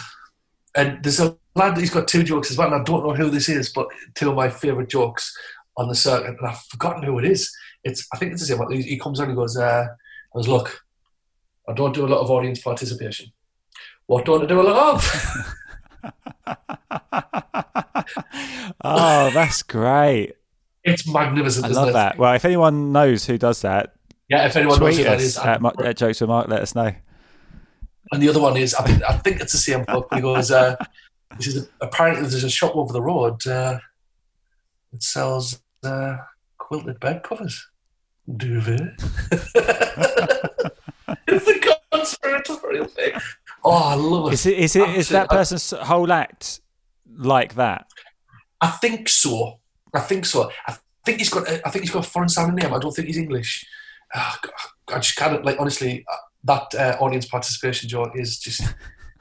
And 0.76 1.02
there's 1.02 1.20
a 1.20 1.36
lad 1.54 1.74
that 1.74 1.80
he's 1.80 1.90
got 1.90 2.06
two 2.06 2.22
jokes 2.22 2.50
as 2.50 2.58
well, 2.58 2.72
and 2.72 2.80
I 2.80 2.84
don't 2.84 3.06
know 3.06 3.14
who 3.14 3.30
this 3.30 3.48
is, 3.48 3.72
but 3.72 3.88
two 4.14 4.30
of 4.30 4.36
my 4.36 4.48
favourite 4.50 4.88
jokes 4.88 5.34
on 5.76 5.88
the 5.88 5.94
circuit, 5.94 6.36
and 6.38 6.46
I've 6.48 6.58
forgotten 6.64 7.02
who 7.02 7.18
it 7.18 7.24
is. 7.24 7.50
It's 7.84 8.06
I 8.12 8.18
think 8.18 8.32
it's 8.32 8.42
the 8.42 8.46
same 8.46 8.58
one. 8.58 8.72
He, 8.72 8.82
he 8.82 8.98
comes 8.98 9.20
on 9.20 9.24
and 9.28 9.32
he 9.32 9.36
goes, 9.36 9.56
uh, 9.56 9.86
goes, 10.34 10.48
look, 10.48 10.84
I 11.68 11.72
don't 11.72 11.94
do 11.94 12.04
a 12.06 12.08
lot 12.08 12.20
of 12.20 12.30
audience 12.30 12.60
participation. 12.60 13.32
What 14.06 14.24
don't 14.24 14.42
I 14.42 14.46
do 14.46 14.60
a 14.60 14.62
lot 14.62 14.94
of? 14.94 15.54
Oh, 18.88 19.30
that's 19.30 19.62
great. 19.62 20.34
It's 20.84 21.08
magnificent. 21.08 21.66
I 21.66 21.68
love 21.70 21.88
it? 21.88 21.92
that. 21.94 22.18
Well, 22.18 22.34
if 22.34 22.44
anyone 22.44 22.92
knows 22.92 23.26
who 23.26 23.36
does 23.36 23.62
that, 23.62 23.94
Yeah, 24.28 24.46
if 24.46 24.54
anyone 24.54 24.78
knows 24.78 24.96
who 24.96 25.02
tweet 25.02 25.06
that 25.06 25.16
us 25.16 25.22
is. 25.22 25.38
at, 25.38 25.80
at 25.84 25.96
Jokes 25.96 26.20
with 26.20 26.28
Mark. 26.28 26.48
Let 26.48 26.62
us 26.62 26.74
know. 26.74 26.92
And 28.12 28.22
the 28.22 28.28
other 28.28 28.40
one 28.40 28.56
is, 28.56 28.74
I 28.74 28.84
think, 28.84 29.02
I 29.02 29.16
think 29.18 29.40
it's 29.40 29.52
the 29.52 29.58
same 29.58 29.84
book. 29.84 30.08
He 30.14 30.20
goes, 30.20 30.50
uh, 30.50 30.76
he 31.36 31.42
says, 31.42 31.68
apparently 31.80 32.28
there's 32.28 32.44
a 32.44 32.50
shop 32.50 32.76
over 32.76 32.92
the 32.92 33.02
road 33.02 33.46
uh, 33.46 33.78
that 34.92 35.02
sells 35.02 35.60
uh, 35.82 36.16
quilted 36.58 37.00
bed 37.00 37.22
covers. 37.22 37.68
Duvet. 38.28 38.80
it's 41.26 41.44
the 41.44 41.76
conspiratorial 41.92 42.86
thing. 42.86 43.12
Oh, 43.64 43.72
I 43.72 43.94
love 43.94 44.28
it. 44.28 44.34
Is 44.34 44.46
it 44.46 44.58
is 44.58 44.76
it 44.76 44.88
is 44.90 45.08
that 45.10 45.28
person's 45.28 45.70
whole 45.70 46.12
act 46.12 46.60
like 47.16 47.54
that? 47.54 47.88
I 48.60 48.68
think 48.68 49.08
so. 49.08 49.60
I 49.94 50.00
think 50.00 50.24
so. 50.24 50.50
I 50.66 50.76
think 51.04 51.18
he's 51.18 51.30
got. 51.30 51.48
I 51.48 51.70
think 51.70 51.84
he's 51.84 51.90
got 51.90 52.04
a 52.04 52.08
foreign 52.08 52.28
sounding 52.28 52.56
name. 52.56 52.74
I 52.74 52.78
don't 52.78 52.92
think 52.92 53.06
he's 53.08 53.18
English. 53.18 53.66
God, 54.14 54.50
I 54.88 54.98
just 54.98 55.16
can't. 55.16 55.44
Like 55.44 55.60
honestly, 55.60 56.04
that 56.46 56.74
uh, 56.74 56.96
audience 57.00 57.26
participation 57.26 57.88
joke 57.88 58.12
is 58.14 58.38
just. 58.38 58.62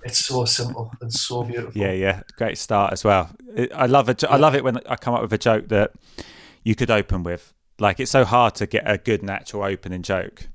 It's 0.07 0.23
so 0.23 0.45
simple 0.45 0.91
and 1.01 1.11
so 1.11 1.41
beautiful. 1.43 1.81
Yeah, 1.81 1.91
yeah, 1.91 2.21
great 2.37 2.59
start 2.59 2.93
as 2.93 3.03
well. 3.03 3.31
I 3.73 3.87
love 3.87 4.07
it. 4.07 4.23
I 4.23 4.37
love 4.37 4.53
it 4.53 4.63
when 4.63 4.77
I 4.87 4.95
come 4.97 5.15
up 5.15 5.23
with 5.23 5.33
a 5.33 5.37
joke 5.39 5.69
that 5.69 5.93
you 6.63 6.75
could 6.75 6.91
open 6.91 7.23
with. 7.23 7.53
Like 7.79 7.99
it's 7.99 8.11
so 8.11 8.23
hard 8.23 8.53
to 8.55 8.67
get 8.67 8.83
a 8.85 8.99
good 8.99 9.23
natural 9.23 9.63
opening 9.63 10.03
joke. 10.03 10.47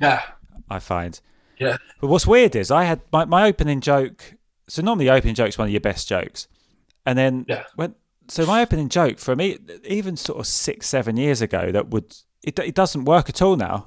Yeah. 0.00 0.22
I 0.68 0.80
find. 0.80 1.20
Yeah. 1.56 1.76
But 2.00 2.08
what's 2.08 2.26
weird 2.26 2.56
is 2.56 2.72
I 2.72 2.82
had 2.82 3.00
my, 3.12 3.24
my 3.26 3.46
opening 3.46 3.80
joke. 3.80 4.34
So 4.66 4.82
normally, 4.82 5.08
opening 5.08 5.36
joke's 5.36 5.56
one 5.56 5.68
of 5.68 5.72
your 5.72 5.80
best 5.80 6.08
jokes, 6.08 6.48
and 7.06 7.16
then 7.16 7.44
Yeah. 7.48 7.62
when 7.76 7.94
so 8.26 8.44
my 8.44 8.60
opening 8.60 8.88
joke 8.88 9.20
for 9.20 9.36
me, 9.36 9.56
even 9.84 10.16
sort 10.16 10.40
of 10.40 10.48
six 10.48 10.88
seven 10.88 11.16
years 11.16 11.40
ago 11.40 11.70
that 11.70 11.90
would 11.90 12.12
it 12.42 12.58
it 12.58 12.74
doesn't 12.74 13.04
work 13.04 13.28
at 13.28 13.40
all 13.40 13.54
now, 13.54 13.86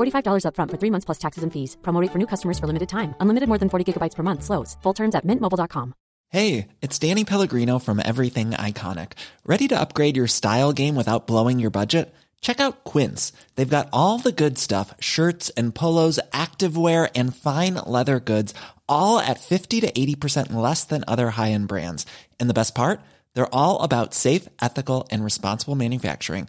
$45 0.00 0.44
upfront 0.46 0.70
for 0.70 0.78
three 0.78 0.90
months 0.90 1.04
plus 1.04 1.18
taxes 1.18 1.42
and 1.42 1.52
fees. 1.52 1.76
Promo 1.82 2.06
for 2.12 2.18
new 2.18 2.26
customers 2.26 2.58
for 2.58 2.66
limited 2.66 2.88
time. 2.88 3.14
Unlimited 3.20 3.48
more 3.48 3.58
than 3.58 3.68
40 3.68 3.84
gigabytes 3.84 4.16
per 4.16 4.22
month. 4.22 4.42
Slows. 4.42 4.76
Full 4.82 4.94
terms 4.94 5.14
at 5.14 5.24
mintmobile.com. 5.24 5.94
Hey, 6.32 6.68
it's 6.80 6.96
Danny 6.96 7.24
Pellegrino 7.24 7.80
from 7.80 7.98
Everything 7.98 8.52
Iconic. 8.52 9.14
Ready 9.44 9.66
to 9.66 9.80
upgrade 9.80 10.16
your 10.16 10.28
style 10.28 10.72
game 10.72 10.94
without 10.94 11.26
blowing 11.26 11.58
your 11.58 11.72
budget? 11.72 12.14
Check 12.40 12.60
out 12.60 12.84
Quince. 12.84 13.32
They've 13.56 13.76
got 13.76 13.88
all 13.92 14.18
the 14.18 14.30
good 14.30 14.56
stuff 14.56 14.94
shirts 15.00 15.50
and 15.56 15.74
polos, 15.74 16.20
activewear, 16.32 17.10
and 17.16 17.34
fine 17.34 17.74
leather 17.84 18.20
goods, 18.20 18.54
all 18.88 19.18
at 19.18 19.40
50 19.40 19.80
to 19.80 19.90
80% 19.90 20.52
less 20.52 20.84
than 20.84 21.02
other 21.08 21.30
high 21.30 21.50
end 21.50 21.66
brands. 21.66 22.06
And 22.38 22.48
the 22.48 22.54
best 22.54 22.76
part? 22.76 23.00
They're 23.34 23.52
all 23.54 23.82
about 23.82 24.14
safe, 24.14 24.48
ethical, 24.62 25.08
and 25.10 25.24
responsible 25.24 25.74
manufacturing. 25.74 26.48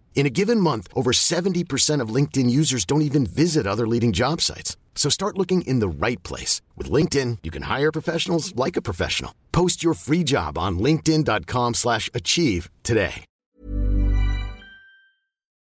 In 0.13 0.27
a 0.27 0.29
given 0.29 0.59
month, 0.59 0.87
over 0.93 1.11
70% 1.11 1.99
of 1.99 2.15
LinkedIn 2.15 2.47
users 2.49 2.85
don't 2.85 3.01
even 3.01 3.25
visit 3.25 3.65
other 3.65 3.87
leading 3.87 4.11
job 4.11 4.39
sites. 4.39 4.77
So 4.93 5.09
start 5.09 5.37
looking 5.37 5.63
in 5.63 5.79
the 5.79 6.05
right 6.05 6.21
place. 6.21 6.61
With 6.77 6.91
LinkedIn, 6.91 7.39
you 7.41 7.49
can 7.49 7.63
hire 7.63 7.91
professionals 7.91 8.55
like 8.55 8.77
a 8.77 8.83
professional. 8.83 9.33
Post 9.51 9.83
your 9.83 9.95
free 9.95 10.23
job 10.23 10.59
on 10.59 10.77
linkedin.com 10.77 11.73
slash 11.73 12.07
achieve 12.13 12.69
today. 12.83 13.25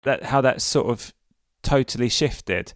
that 0.08 0.24
how 0.24 0.40
that 0.40 0.62
sort 0.62 0.86
of 0.86 1.12
totally 1.62 2.08
shifted. 2.08 2.72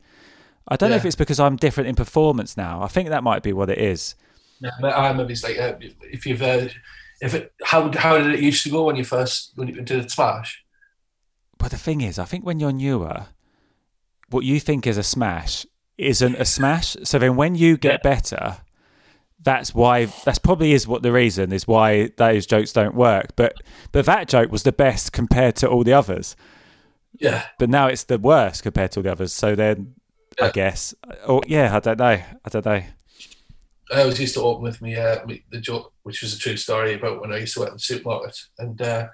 I 0.69 0.77
don't 0.77 0.91
know 0.91 0.97
if 0.97 1.05
it's 1.05 1.17
because 1.17 1.41
I'm 1.41 1.57
different 1.57 1.89
in 1.89 1.95
performance 1.95 2.57
now. 2.57 2.83
I 2.83 2.89
think 2.89 3.09
that 3.09 3.25
might 3.25 3.43
be 3.43 3.53
what 3.53 3.71
it 3.71 3.79
is. 3.79 4.15
Yeah, 4.61 4.71
but 4.81 4.95
I 4.95 5.09
remember 5.09 5.33
it's 5.33 5.43
like 5.43 5.59
uh, 5.59 5.75
if 6.03 6.25
you've 6.27 6.43
uh, 6.43 6.69
if 7.21 7.35
it 7.35 7.53
how 7.65 7.91
how 7.93 8.19
did 8.19 8.33
it 8.35 8.41
used 8.41 8.63
to 8.65 8.71
go 8.71 8.85
when 8.85 8.97
you 8.97 9.05
first 9.05 9.53
when 9.57 9.69
you 9.69 9.81
did 9.81 10.05
the 10.05 10.09
Smash? 10.09 10.63
But 11.63 11.71
the 11.71 11.79
thing 11.79 12.01
is, 12.01 12.19
I 12.19 12.25
think 12.25 12.45
when 12.45 12.59
you're 12.59 12.73
newer, 12.73 13.27
what 14.31 14.45
you 14.45 14.59
think 14.59 14.85
is 14.85 14.99
a 14.99 15.05
smash 15.05 15.65
isn't 15.97 16.35
a 16.35 16.45
smash. 16.45 16.97
So 17.05 17.21
then 17.21 17.37
when 17.37 17.55
you 17.55 17.77
get 17.77 18.03
better, 18.03 18.57
that's 19.41 19.73
why 19.73 20.07
that's 20.25 20.41
probably 20.41 20.73
is 20.73 20.89
what 20.89 21.05
the 21.05 21.13
reason 21.13 21.53
is 21.53 21.69
why 21.69 22.11
those 22.17 22.47
jokes 22.47 22.73
don't 22.73 22.97
work. 22.97 23.37
But 23.37 23.55
but 23.93 24.07
that 24.07 24.27
joke 24.27 24.51
was 24.51 24.65
the 24.65 24.73
best 24.73 25.13
compared 25.13 25.55
to 25.57 25.69
all 25.69 25.85
the 25.85 25.93
others. 25.93 26.35
Yeah, 27.21 27.45
But 27.61 27.71
now 27.71 27.87
it's 27.87 28.05
the 28.05 28.19
worst 28.19 28.65
compared 28.65 28.91
to 28.93 28.99
all 29.01 29.05
the 29.05 29.13
others. 29.13 29.33
So 29.33 29.55
then 29.55 29.95
I 30.41 30.51
guess 30.51 30.97
or 31.29 31.43
yeah, 31.47 31.77
I 31.77 31.79
don't 31.79 32.01
know. 32.01 32.21
I 32.45 32.49
don't 32.51 32.67
know. 32.67 32.83
I 33.93 34.01
always 34.01 34.19
used 34.19 34.35
to 34.35 34.41
open 34.41 34.65
with 34.65 34.83
me, 34.83 34.97
uh, 34.97 35.25
the 35.51 35.61
joke, 35.61 35.93
which 36.03 36.23
was 36.23 36.35
a 36.35 36.39
true 36.39 36.57
story 36.57 36.95
about 36.95 37.21
when 37.21 37.31
I 37.33 37.39
used 37.39 37.55
to 37.55 37.61
work 37.61 37.69
in 37.69 37.75
the 37.77 37.81
supermarket, 37.81 38.37
and 38.59 38.81
uh, 38.83 39.09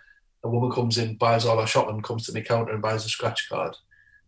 a 0.49 0.51
woman 0.51 0.70
comes 0.70 0.99
in, 0.99 1.16
buys 1.16 1.44
all 1.46 1.61
her 1.61 1.66
shopping, 1.66 2.01
comes 2.03 2.26
to 2.26 2.32
the 2.32 2.40
counter 2.42 2.72
and 2.72 2.82
buys 2.82 3.05
a 3.05 3.09
scratch 3.09 3.49
card, 3.49 3.76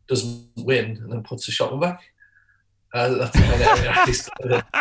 doesn't 0.08 0.46
win, 0.56 0.98
and 1.02 1.12
then 1.12 1.22
puts 1.22 1.46
the 1.46 1.52
shopping 1.52 1.80
back. 1.80 2.00
Uh, 2.92 3.08
that's 3.18 3.32
the 3.36 3.42
kind 3.42 3.54
of 3.54 3.60
area 3.62 3.90
I 3.94 4.04
used 4.06 4.24
to 4.40 4.48
live 4.48 4.64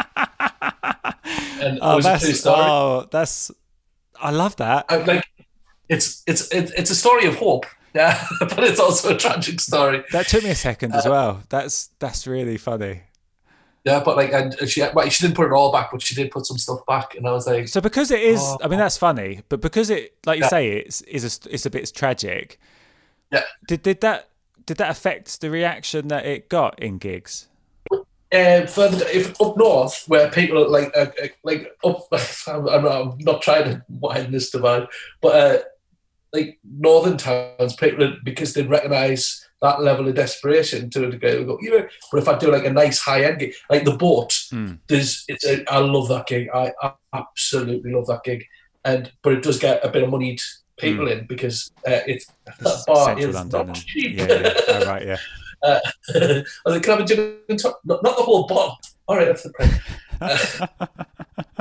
it 1.61 1.79
Oh, 1.81 1.95
was 1.97 2.05
a 2.05 2.17
true 2.17 2.27
that's 2.27 2.39
story. 2.39 2.57
oh, 2.59 3.07
that's 3.11 3.51
I 4.21 4.31
love 4.31 4.55
that. 4.57 4.85
I, 4.89 4.97
like 4.97 5.23
it's 5.87 6.23
it's 6.27 6.51
it's 6.53 6.71
it's 6.71 6.89
a 6.91 6.95
story 6.95 7.25
of 7.25 7.35
hope, 7.35 7.65
yeah, 7.93 8.25
but 8.39 8.63
it's 8.63 8.79
also 8.79 9.13
a 9.15 9.17
tragic 9.17 9.59
story. 9.59 10.03
That 10.11 10.27
took 10.27 10.43
me 10.43 10.49
a 10.51 10.55
second 10.55 10.93
Uh, 10.93 10.97
as 10.97 11.05
well. 11.05 11.43
That's 11.49 11.89
that's 11.99 12.25
really 12.27 12.57
funny. 12.57 13.03
Yeah, 13.89 14.01
but 14.03 14.15
like, 14.17 14.31
and 14.33 14.55
she 14.69 14.81
well, 14.93 15.09
she 15.09 15.23
didn't 15.23 15.35
put 15.35 15.47
it 15.47 15.53
all 15.53 15.71
back, 15.71 15.91
but 15.91 16.01
she 16.01 16.13
did 16.15 16.29
put 16.31 16.45
some 16.45 16.57
stuff 16.57 16.85
back, 16.85 17.15
and 17.15 17.27
I 17.27 17.31
was 17.31 17.47
like, 17.47 17.67
So 17.67 17.81
because 17.81 18.11
it 18.11 18.21
is, 18.21 18.39
Oh. 18.41 18.57
I 18.63 18.67
mean, 18.67 18.79
that's 18.79 18.97
funny, 18.97 19.41
but 19.49 19.61
because 19.61 19.89
it, 19.89 20.15
like 20.25 20.37
you 20.37 20.43
Yeah. 20.45 20.49
say, 20.49 20.69
it's 20.69 21.01
is 21.01 21.23
a, 21.23 21.53
it's 21.53 21.65
a 21.65 21.69
bit 21.69 21.91
tragic. 21.93 22.59
Yeah. 23.31 23.43
Did 23.67 23.81
did 23.83 24.01
that 24.01 24.29
did 24.65 24.77
that 24.77 24.91
affect 24.91 25.41
the 25.41 25.49
reaction 25.49 26.07
that 26.09 26.25
it 26.25 26.49
got 26.49 26.79
in 26.81 26.97
gigs? 26.99 27.47
uh, 28.31 28.65
further 28.67 29.03
if 29.07 29.39
up 29.41 29.57
north 29.57 30.03
where 30.07 30.29
people 30.29 30.63
are 30.63 30.67
like 30.67 30.91
uh, 30.95 31.07
uh, 31.23 31.27
like 31.43 31.75
up 31.83 32.07
I'm, 32.47 32.67
I'm, 32.67 32.83
not, 32.83 33.01
I'm 33.01 33.17
not 33.19 33.41
trying 33.41 33.63
to 33.65 33.83
widen 33.89 34.31
this 34.31 34.51
divide 34.51 34.87
but 35.19 35.35
uh, 35.35 35.57
like 36.31 36.59
northern 36.63 37.17
towns 37.17 37.75
people 37.75 38.15
because 38.23 38.53
they 38.53 38.61
recognize 38.61 39.48
that 39.61 39.81
level 39.81 40.07
of 40.07 40.15
desperation 40.15 40.89
to 40.89 41.07
a 41.07 41.11
degree 41.11 41.31
they 41.35 41.43
go 41.43 41.57
you 41.61 41.71
know 41.77 41.87
but 42.11 42.17
if 42.21 42.27
I 42.27 42.37
do 42.37 42.51
like 42.51 42.65
a 42.65 42.71
nice 42.73 42.99
high 42.99 43.23
end 43.23 43.39
gig 43.39 43.53
like 43.69 43.83
the 43.85 43.95
boat 43.95 44.37
Hmm. 44.51 44.73
there's 44.87 45.25
it's 45.27 45.45
a, 45.45 45.63
I 45.71 45.79
love 45.79 46.07
that 46.09 46.27
gig 46.27 46.47
I, 46.53 46.71
I 46.81 46.93
absolutely 47.13 47.91
love 47.91 48.07
that 48.07 48.23
gig 48.23 48.45
and 48.85 49.11
but 49.21 49.33
it 49.33 49.43
does 49.43 49.59
get 49.59 49.83
a 49.85 49.89
bit 49.89 50.03
of 50.03 50.09
moneyed 50.09 50.41
people 50.77 51.07
in 51.09 51.25
because 51.27 51.71
uh, 51.87 51.99
it's 52.07 52.25
that 52.45 52.83
bar 52.87 53.05
Central 53.07 53.29
is 53.29 53.35
London. 53.35 53.67
not 53.67 53.75
cheap 53.75 54.17
yeah, 54.17 54.27
yeah. 54.27 54.53
Oh, 54.69 54.85
right, 54.85 55.05
yeah. 55.05 55.17
uh, 55.63 55.79
I 56.65 56.69
like, 56.69 56.83
can 56.83 56.91
I 56.93 56.95
have 56.95 57.01
a 57.01 57.05
gin 57.05 57.35
and 57.49 57.59
top? 57.59 57.79
Not, 57.83 58.01
not 58.01 58.15
the 58.15 58.23
whole 58.23 58.47
bottle. 58.47 58.77
All 59.07 59.17
right, 59.17 59.25
that's 59.27 59.43
the 59.43 59.49
price. 59.51 59.79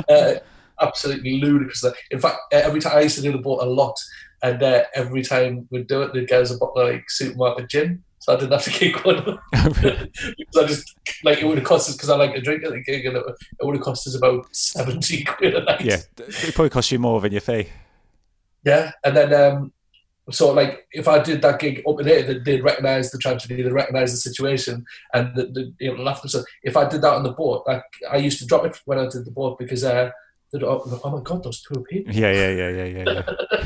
Uh, 0.08 0.12
uh, 0.12 0.34
absolutely 0.80 1.40
ludicrous. 1.40 1.84
In 2.10 2.20
fact, 2.20 2.38
every 2.52 2.80
time 2.80 2.96
I 2.96 3.02
used 3.02 3.16
to 3.16 3.22
do 3.22 3.32
the 3.32 3.38
boat 3.38 3.62
a 3.62 3.66
lot, 3.66 3.96
and 4.42 4.62
uh, 4.62 4.84
every 4.94 5.22
time 5.22 5.66
we'd 5.70 5.88
do 5.88 6.02
it, 6.02 6.12
the 6.12 6.20
they'd 6.20 6.28
get 6.28 6.42
us 6.42 6.54
a 6.54 6.58
bottle 6.58 6.82
of 6.82 6.94
like 6.94 7.10
supermarket 7.10 7.68
gin. 7.68 8.02
So 8.20 8.34
I 8.34 8.36
didn't 8.36 8.52
have 8.52 8.64
to 8.64 8.70
keep 8.78 9.04
one. 9.04 9.38
because 9.52 10.56
I 10.56 10.66
just 10.66 10.94
like 11.24 11.38
it 11.38 11.46
would 11.46 11.58
have 11.58 11.66
cost 11.66 11.88
us 11.88 11.96
because 11.96 12.10
I 12.10 12.16
like 12.16 12.34
to 12.34 12.40
drink 12.40 12.64
at 12.64 12.72
the 12.72 12.82
gig, 12.82 13.06
and 13.06 13.16
it, 13.16 13.24
it 13.26 13.64
would 13.64 13.76
have 13.76 13.84
cost 13.84 14.06
us 14.06 14.14
about 14.14 14.54
seventy 14.54 15.24
quid 15.24 15.54
a 15.54 15.64
night. 15.64 15.80
yeah, 15.80 16.00
it 16.18 16.54
probably 16.54 16.70
cost 16.70 16.92
you 16.92 16.98
more 16.98 17.20
than 17.20 17.32
your 17.32 17.40
fee. 17.40 17.68
Yeah, 18.64 18.92
and 19.04 19.16
then 19.16 19.32
um, 19.32 19.72
so 20.30 20.52
like 20.52 20.86
if 20.92 21.08
I 21.08 21.20
did 21.20 21.42
that 21.42 21.58
gig 21.58 21.82
up 21.88 22.00
in 22.00 22.06
there, 22.06 22.22
they, 22.22 22.38
they'd 22.38 22.64
recognise 22.64 23.10
the 23.10 23.18
tragedy, 23.18 23.62
they'd 23.62 23.72
recognise 23.72 24.12
the 24.12 24.18
situation, 24.18 24.84
and 25.14 25.34
the, 25.34 25.46
the, 25.46 25.72
you 25.78 25.96
know, 25.96 26.02
laugh 26.02 26.22
themselves. 26.22 26.46
If 26.62 26.76
I 26.76 26.88
did 26.88 27.02
that 27.02 27.14
on 27.14 27.22
the 27.22 27.32
boat, 27.32 27.64
like 27.66 27.82
I 28.10 28.16
used 28.16 28.38
to 28.40 28.46
drop 28.46 28.66
it 28.66 28.80
when 28.84 28.98
I 28.98 29.08
did 29.08 29.24
the 29.24 29.30
boat 29.30 29.58
because 29.58 29.84
uh, 29.84 30.10
oh, 30.54 31.00
oh 31.04 31.10
my 31.16 31.22
god, 31.22 31.42
those 31.42 31.64
poor 31.66 31.82
people. 31.84 32.14
Yeah, 32.14 32.32
yeah, 32.32 32.50
yeah, 32.50 32.68
yeah, 32.68 32.84
yeah. 32.84 33.22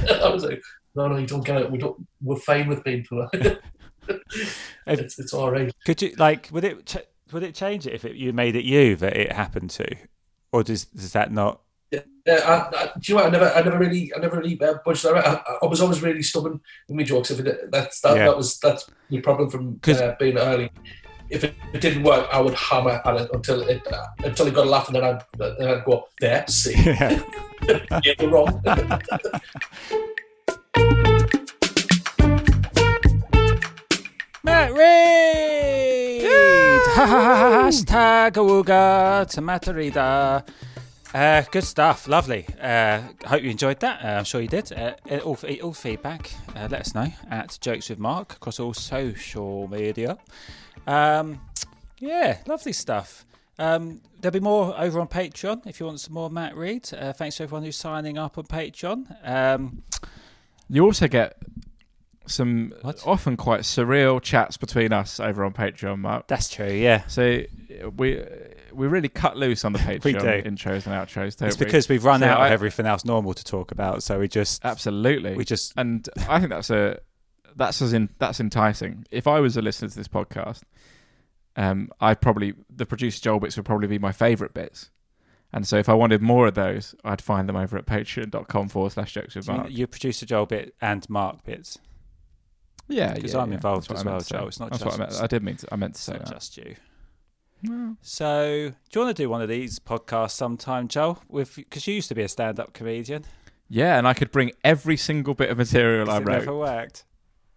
yeah. 0.07 0.16
I 0.24 0.28
was 0.28 0.45
like, 0.45 0.62
no, 0.95 1.09
no, 1.09 1.16
you 1.16 1.26
don't 1.26 1.45
get 1.45 1.62
it. 1.62 1.70
We 1.70 1.78
don't. 1.78 2.07
We're 2.20 2.37
fine 2.37 2.68
with 2.68 2.85
being 2.85 3.05
poor. 3.09 3.28
it's 4.87 5.18
it's 5.18 5.33
all 5.33 5.51
right. 5.51 5.72
Could 5.85 6.03
you 6.03 6.14
like 6.18 6.49
would 6.53 6.64
it 6.64 6.87
ch- 6.87 7.33
would 7.33 7.43
it 7.43 7.55
change 7.55 7.87
it 7.87 7.95
if 7.95 8.05
it, 8.05 8.16
you 8.16 8.33
made 8.33 8.57
it 8.57 8.64
you 8.64 8.97
that 8.97 9.16
it 9.16 9.33
happened 9.33 9.70
to, 9.70 9.87
or 10.53 10.62
does 10.62 10.85
does 10.87 11.12
that 11.12 11.33
not? 11.33 11.61
Yeah, 11.91 12.01
I, 12.26 12.76
I, 12.76 12.91
do 12.99 13.12
you 13.12 13.14
know 13.14 13.24
what? 13.24 13.26
I 13.26 13.30
never, 13.30 13.51
I 13.51 13.62
never 13.62 13.78
really, 13.78 14.12
I 14.16 14.18
never 14.18 14.39
really 14.39 14.59
uh, 14.62 14.74
budged 14.85 15.05
that. 15.05 15.16
I, 15.16 15.43
I 15.62 15.66
was 15.66 15.83
always 15.83 16.01
really 16.03 16.22
stubborn 16.22 16.61
with 16.89 16.97
my 16.97 17.03
jokes. 17.03 17.30
If 17.30 17.41
it, 17.41 17.70
that's 17.70 18.01
that, 18.01 18.16
Yeah. 18.16 18.26
that 18.26 18.37
was 18.37 18.59
that's 18.61 18.89
the 19.11 19.20
problem 19.20 19.51
from 19.51 19.80
uh, 19.87 20.12
being 20.18 20.39
early. 20.39 20.70
If 21.33 21.45
it, 21.45 21.55
it 21.72 21.80
didn't 21.80 22.03
work, 22.03 22.28
I 22.30 22.41
would 22.43 22.53
hammer 22.53 23.01
at 23.05 23.16
it 23.16 23.30
until 23.33 23.62
it 23.62 23.80
uh, 23.91 24.07
until 24.18 24.47
it 24.49 24.55
got 24.55 24.66
a 24.66 24.70
laugh, 24.70 24.89
and 24.89 24.97
then 24.97 25.05
I'd 25.05 25.22
then 25.59 25.68
I'd 25.68 25.85
go 25.87 26.07
there. 26.20 26.45
See, 26.47 26.74
Yeah. 26.85 27.22
you're 28.05 28.28
wrong. 28.28 28.61
Matt 34.45 34.72
Reed! 34.72 36.22
Hashtag 36.97 38.33
awooga 38.33 39.24
tomatarida. 39.24 40.47
Uh, 41.14 41.43
good 41.51 41.64
stuff, 41.64 42.09
lovely. 42.09 42.47
Uh, 42.61 43.03
hope 43.24 43.43
you 43.43 43.51
enjoyed 43.51 43.80
that. 43.80 44.05
Uh, 44.05 44.09
I'm 44.18 44.24
sure 44.24 44.41
you 44.41 44.49
did. 44.49 44.70
Uh, 44.72 44.95
all, 45.24 45.39
all 45.62 45.72
feedback, 45.72 46.30
uh, 46.57 46.68
let 46.70 46.80
us 46.83 46.95
know 46.95 47.09
at 47.30 47.57
Jokes 47.61 47.89
with 47.89 47.99
Mark 47.99 48.33
across 48.35 48.59
all 48.61 48.74
social 48.74 49.68
media. 49.68 50.18
Um, 50.87 51.41
yeah, 51.99 52.39
lovely 52.47 52.72
stuff. 52.72 53.24
Um, 53.59 54.01
there'll 54.20 54.33
be 54.33 54.41
more 54.41 54.74
over 54.78 54.99
on 55.01 55.09
Patreon 55.09 55.66
if 55.66 55.78
you 55.78 55.87
want 55.87 56.01
some 56.01 56.14
more 56.14 56.30
Matt 56.30 56.57
Reed. 56.57 56.89
Uh, 56.93 57.12
thanks 57.12 57.37
to 57.37 57.45
everyone 57.45 57.64
who's 57.64 57.76
signing 57.76 58.18
up 58.18 58.39
on 58.39 58.45
Patreon. 58.45 59.16
Um, 59.28 59.83
You 60.68 60.85
also 60.85 61.07
get 61.07 61.37
some 62.26 62.72
What? 62.83 63.03
often 63.07 63.37
quite 63.37 63.61
surreal 63.61 64.20
chats 64.22 64.57
between 64.57 64.93
us 64.93 65.20
over 65.20 65.45
on 65.45 65.53
Patreon, 65.53 65.99
Mark. 65.99 66.26
that's 66.28 66.49
true, 66.49 66.70
yeah. 66.72 67.07
So 67.09 67.43
we 67.97 68.24
we 68.72 68.87
really 68.87 69.09
cut 69.11 69.37
loose 69.37 69.64
on 69.66 69.72
the 69.74 69.78
Patreon 69.80 70.47
intros 70.47 70.87
and 70.87 70.95
outros. 70.95 71.37
Don't 71.37 71.49
It's 71.49 71.59
we? 71.59 71.66
because 71.66 71.89
we've 71.91 72.05
run 72.05 72.20
So 72.20 72.26
out 72.26 72.41
I- 72.41 72.47
of 72.47 72.53
everything 72.53 72.87
else 72.87 73.05
normal 73.05 73.35
to 73.35 73.45
talk 73.45 73.70
about, 73.70 74.03
so 74.03 74.18
we 74.18 74.28
just 74.28 74.64
absolutely 74.64 75.35
we 75.35 75.45
just 75.45 75.74
and 75.76 76.09
I 76.28 76.39
think 76.39 76.51
that's 76.51 76.70
a 76.70 76.99
that's 77.55 77.83
as 77.83 77.93
in 77.93 78.09
that's 78.18 78.41
enticing. 78.41 79.05
If 79.11 79.26
I 79.26 79.41
was 79.41 79.57
a 79.59 79.62
listener 79.62 79.89
to 79.91 79.97
this 79.97 80.09
podcast, 80.09 80.62
um, 81.57 81.90
I 82.00 82.14
probably 82.14 82.55
the 82.70 82.86
producer 82.86 83.20
Joel 83.20 83.40
bits 83.40 83.57
would 83.57 83.66
probably 83.66 83.88
be 83.88 83.98
my 83.98 84.12
favourite 84.12 84.55
bits. 84.55 84.90
And 85.55 85.66
so 85.66 85.76
if 85.76 85.88
I 85.88 85.94
wanted 85.94 86.22
more 86.22 86.46
of 86.46 86.55
those, 86.55 86.94
I'd 87.05 87.20
find 87.20 87.46
them 87.48 87.57
over 87.57 87.76
at 87.76 87.84
patreon.com 87.84 88.68
forward 88.70 88.92
slash 88.92 89.12
jokes 89.12 89.34
with 89.34 89.44
Do 89.44 89.53
you 89.53 89.59
mean 89.59 89.62
Mark. 89.64 89.72
you 89.78 89.86
producer 89.86 90.24
Joel 90.24 90.46
bit 90.46 90.74
and 90.80 91.09
Mark 91.11 91.44
bits. 91.44 91.78
Yeah, 92.88 93.14
'Cause 93.14 93.34
yeah, 93.34 93.40
I'm 93.40 93.50
yeah. 93.50 93.57
involved 93.57 93.88
That's 93.90 94.00
as 94.00 94.05
well. 94.07 94.20
Joel. 94.20 94.48
It's 94.48 94.61
not 94.61 94.70
That's 94.70 94.82
just- 94.82 94.98
what 94.98 95.07
I, 95.09 95.11
meant. 95.11 95.22
I 95.22 95.26
did 95.26 95.42
mean 95.42 95.57
to, 95.57 95.68
I 95.70 95.76
meant 95.76 95.94
to 95.96 96.00
say 96.03 96.12
not 96.14 96.24
that. 96.24 96.32
just 96.34 96.57
you. 96.57 96.74
So, 98.00 98.70
do 98.90 98.98
you 98.98 99.05
want 99.05 99.16
to 99.16 99.22
do 99.22 99.28
one 99.30 99.40
of 99.40 99.48
these 99.48 99.78
podcasts 99.78 100.32
sometime, 100.32 100.88
Joel? 100.88 101.22
With 101.28 101.55
because 101.55 101.86
you 101.86 101.94
used 101.94 102.09
to 102.09 102.14
be 102.14 102.22
a 102.22 102.28
stand-up 102.28 102.72
comedian. 102.72 103.24
Yeah, 103.68 103.98
and 103.98 104.09
I 104.09 104.14
could 104.14 104.32
bring 104.32 104.50
every 104.64 104.96
single 104.96 105.34
bit 105.34 105.48
of 105.48 105.59
material 105.59 106.11
I 106.11 106.16
it 106.16 106.24
wrote. 106.26 106.38
never 106.40 106.57
worked. 106.57 107.05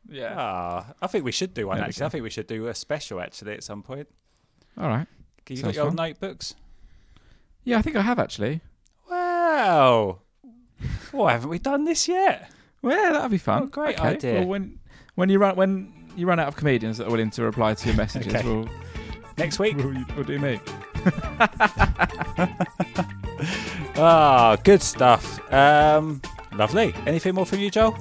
Yeah. 0.10 0.36
Ah, 0.38 0.94
I 1.02 1.08
think 1.08 1.26
we 1.26 1.32
should 1.32 1.54
do 1.54 1.68
one 1.68 1.78
Maybe 1.78 1.88
actually. 1.90 2.00
so. 2.00 2.06
I 2.06 2.10
think 2.10 2.24
we 2.24 2.30
should 2.30 2.48
do 2.48 2.68
a 2.68 2.76
special 2.76 3.20
actually 3.20 3.54
at 3.54 3.64
some 3.64 3.82
point. 3.84 4.08
All 4.78 4.88
right. 4.88 5.08
Can 5.46 5.56
you 5.56 5.62
got 5.64 5.68
Sounds 5.68 5.76
your 5.76 5.86
old 5.86 5.96
fun. 5.96 6.08
notebooks? 6.08 6.56
Yeah, 7.64 7.78
I 7.80 7.82
think 7.82 7.96
I 7.96 8.02
have 8.02 8.20
actually. 8.20 8.62
Wow. 9.10 10.20
Why 11.12 11.32
haven't 11.32 11.50
we 11.50 11.60
done 11.60 11.86
this 11.86 12.08
yet? 12.08 12.52
Well, 12.82 12.96
yeah, 13.02 13.12
that'd 13.14 13.32
be 13.32 13.38
fun. 13.38 13.64
Oh, 13.64 13.66
great 13.68 13.98
Okay, 13.98 14.08
idea. 14.10 14.34
Well, 14.40 14.48
when 14.50 14.80
when 15.16 15.30
you 15.30 15.40
run 15.40 15.56
when 15.56 15.94
you 16.16 16.28
run 16.28 16.40
out 16.40 16.48
of 16.48 16.56
comedians 16.56 16.98
that 17.00 17.08
are 17.08 17.12
willing 17.12 17.32
to 17.32 17.44
reply 17.44 17.74
to 17.74 17.88
your 17.88 17.96
messages, 17.98 18.34
Okay. 18.34 18.46
we'll, 18.48 18.70
Next 19.38 19.60
week. 19.60 19.76
we'll, 19.78 19.94
we'll 20.16 20.24
do 20.24 20.40
me. 20.40 20.60
Ah, 23.98 24.58
good 24.64 24.82
stuff. 24.82 25.40
Um, 25.54 26.22
lovely. 26.54 26.94
Anything 27.06 27.36
more 27.36 27.46
from 27.46 27.60
you, 27.60 27.70
Joel? 27.72 27.98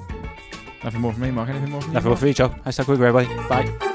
Nothing 0.85 1.01
more 1.01 1.13
from 1.13 1.21
me, 1.23 1.31
Mark. 1.31 1.49
Anything 1.49 1.71
more 1.71 1.81
from 1.81 1.89
you? 1.89 1.93
Nothing 1.95 2.09
more 2.09 2.17
from 2.17 2.27
you, 2.27 2.33
Joel. 2.35 2.49
Hashtag 2.63 2.87
Wiggle, 2.87 3.05
everybody. 3.07 3.47
Bye. 3.49 3.94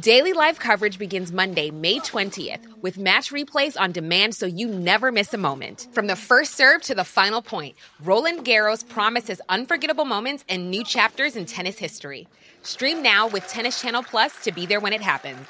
Daily 0.00 0.32
live 0.32 0.60
coverage 0.60 0.96
begins 0.96 1.32
Monday, 1.32 1.72
May 1.72 1.98
20th, 1.98 2.60
with 2.82 2.98
match 2.98 3.32
replays 3.32 3.76
on 3.76 3.90
demand 3.90 4.32
so 4.32 4.46
you 4.46 4.68
never 4.68 5.10
miss 5.10 5.34
a 5.34 5.38
moment. 5.38 5.88
From 5.90 6.06
the 6.06 6.14
first 6.14 6.54
serve 6.54 6.82
to 6.82 6.94
the 6.94 7.02
final 7.02 7.42
point, 7.42 7.74
Roland 8.00 8.44
Garros 8.44 8.88
promises 8.88 9.40
unforgettable 9.48 10.04
moments 10.04 10.44
and 10.48 10.70
new 10.70 10.84
chapters 10.84 11.34
in 11.34 11.46
tennis 11.46 11.78
history. 11.78 12.28
Stream 12.62 13.02
now 13.02 13.26
with 13.26 13.48
Tennis 13.48 13.80
Channel 13.80 14.04
Plus 14.04 14.32
to 14.44 14.52
be 14.52 14.66
there 14.66 14.78
when 14.78 14.92
it 14.92 15.02
happens. 15.02 15.48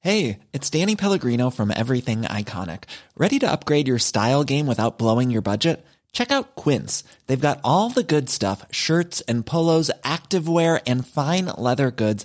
Hey, 0.00 0.40
it's 0.52 0.68
Danny 0.68 0.94
Pellegrino 0.94 1.48
from 1.48 1.72
Everything 1.74 2.22
Iconic. 2.22 2.84
Ready 3.16 3.38
to 3.38 3.50
upgrade 3.50 3.88
your 3.88 3.98
style 3.98 4.44
game 4.44 4.66
without 4.66 4.98
blowing 4.98 5.30
your 5.30 5.42
budget? 5.42 5.86
Check 6.16 6.30
out 6.30 6.54
Quince. 6.56 7.04
They've 7.26 7.38
got 7.38 7.60
all 7.62 7.90
the 7.90 8.02
good 8.02 8.30
stuff 8.30 8.64
shirts 8.70 9.20
and 9.28 9.44
polos, 9.44 9.90
activewear, 10.02 10.80
and 10.86 11.06
fine 11.06 11.44
leather 11.58 11.90
goods, 11.90 12.24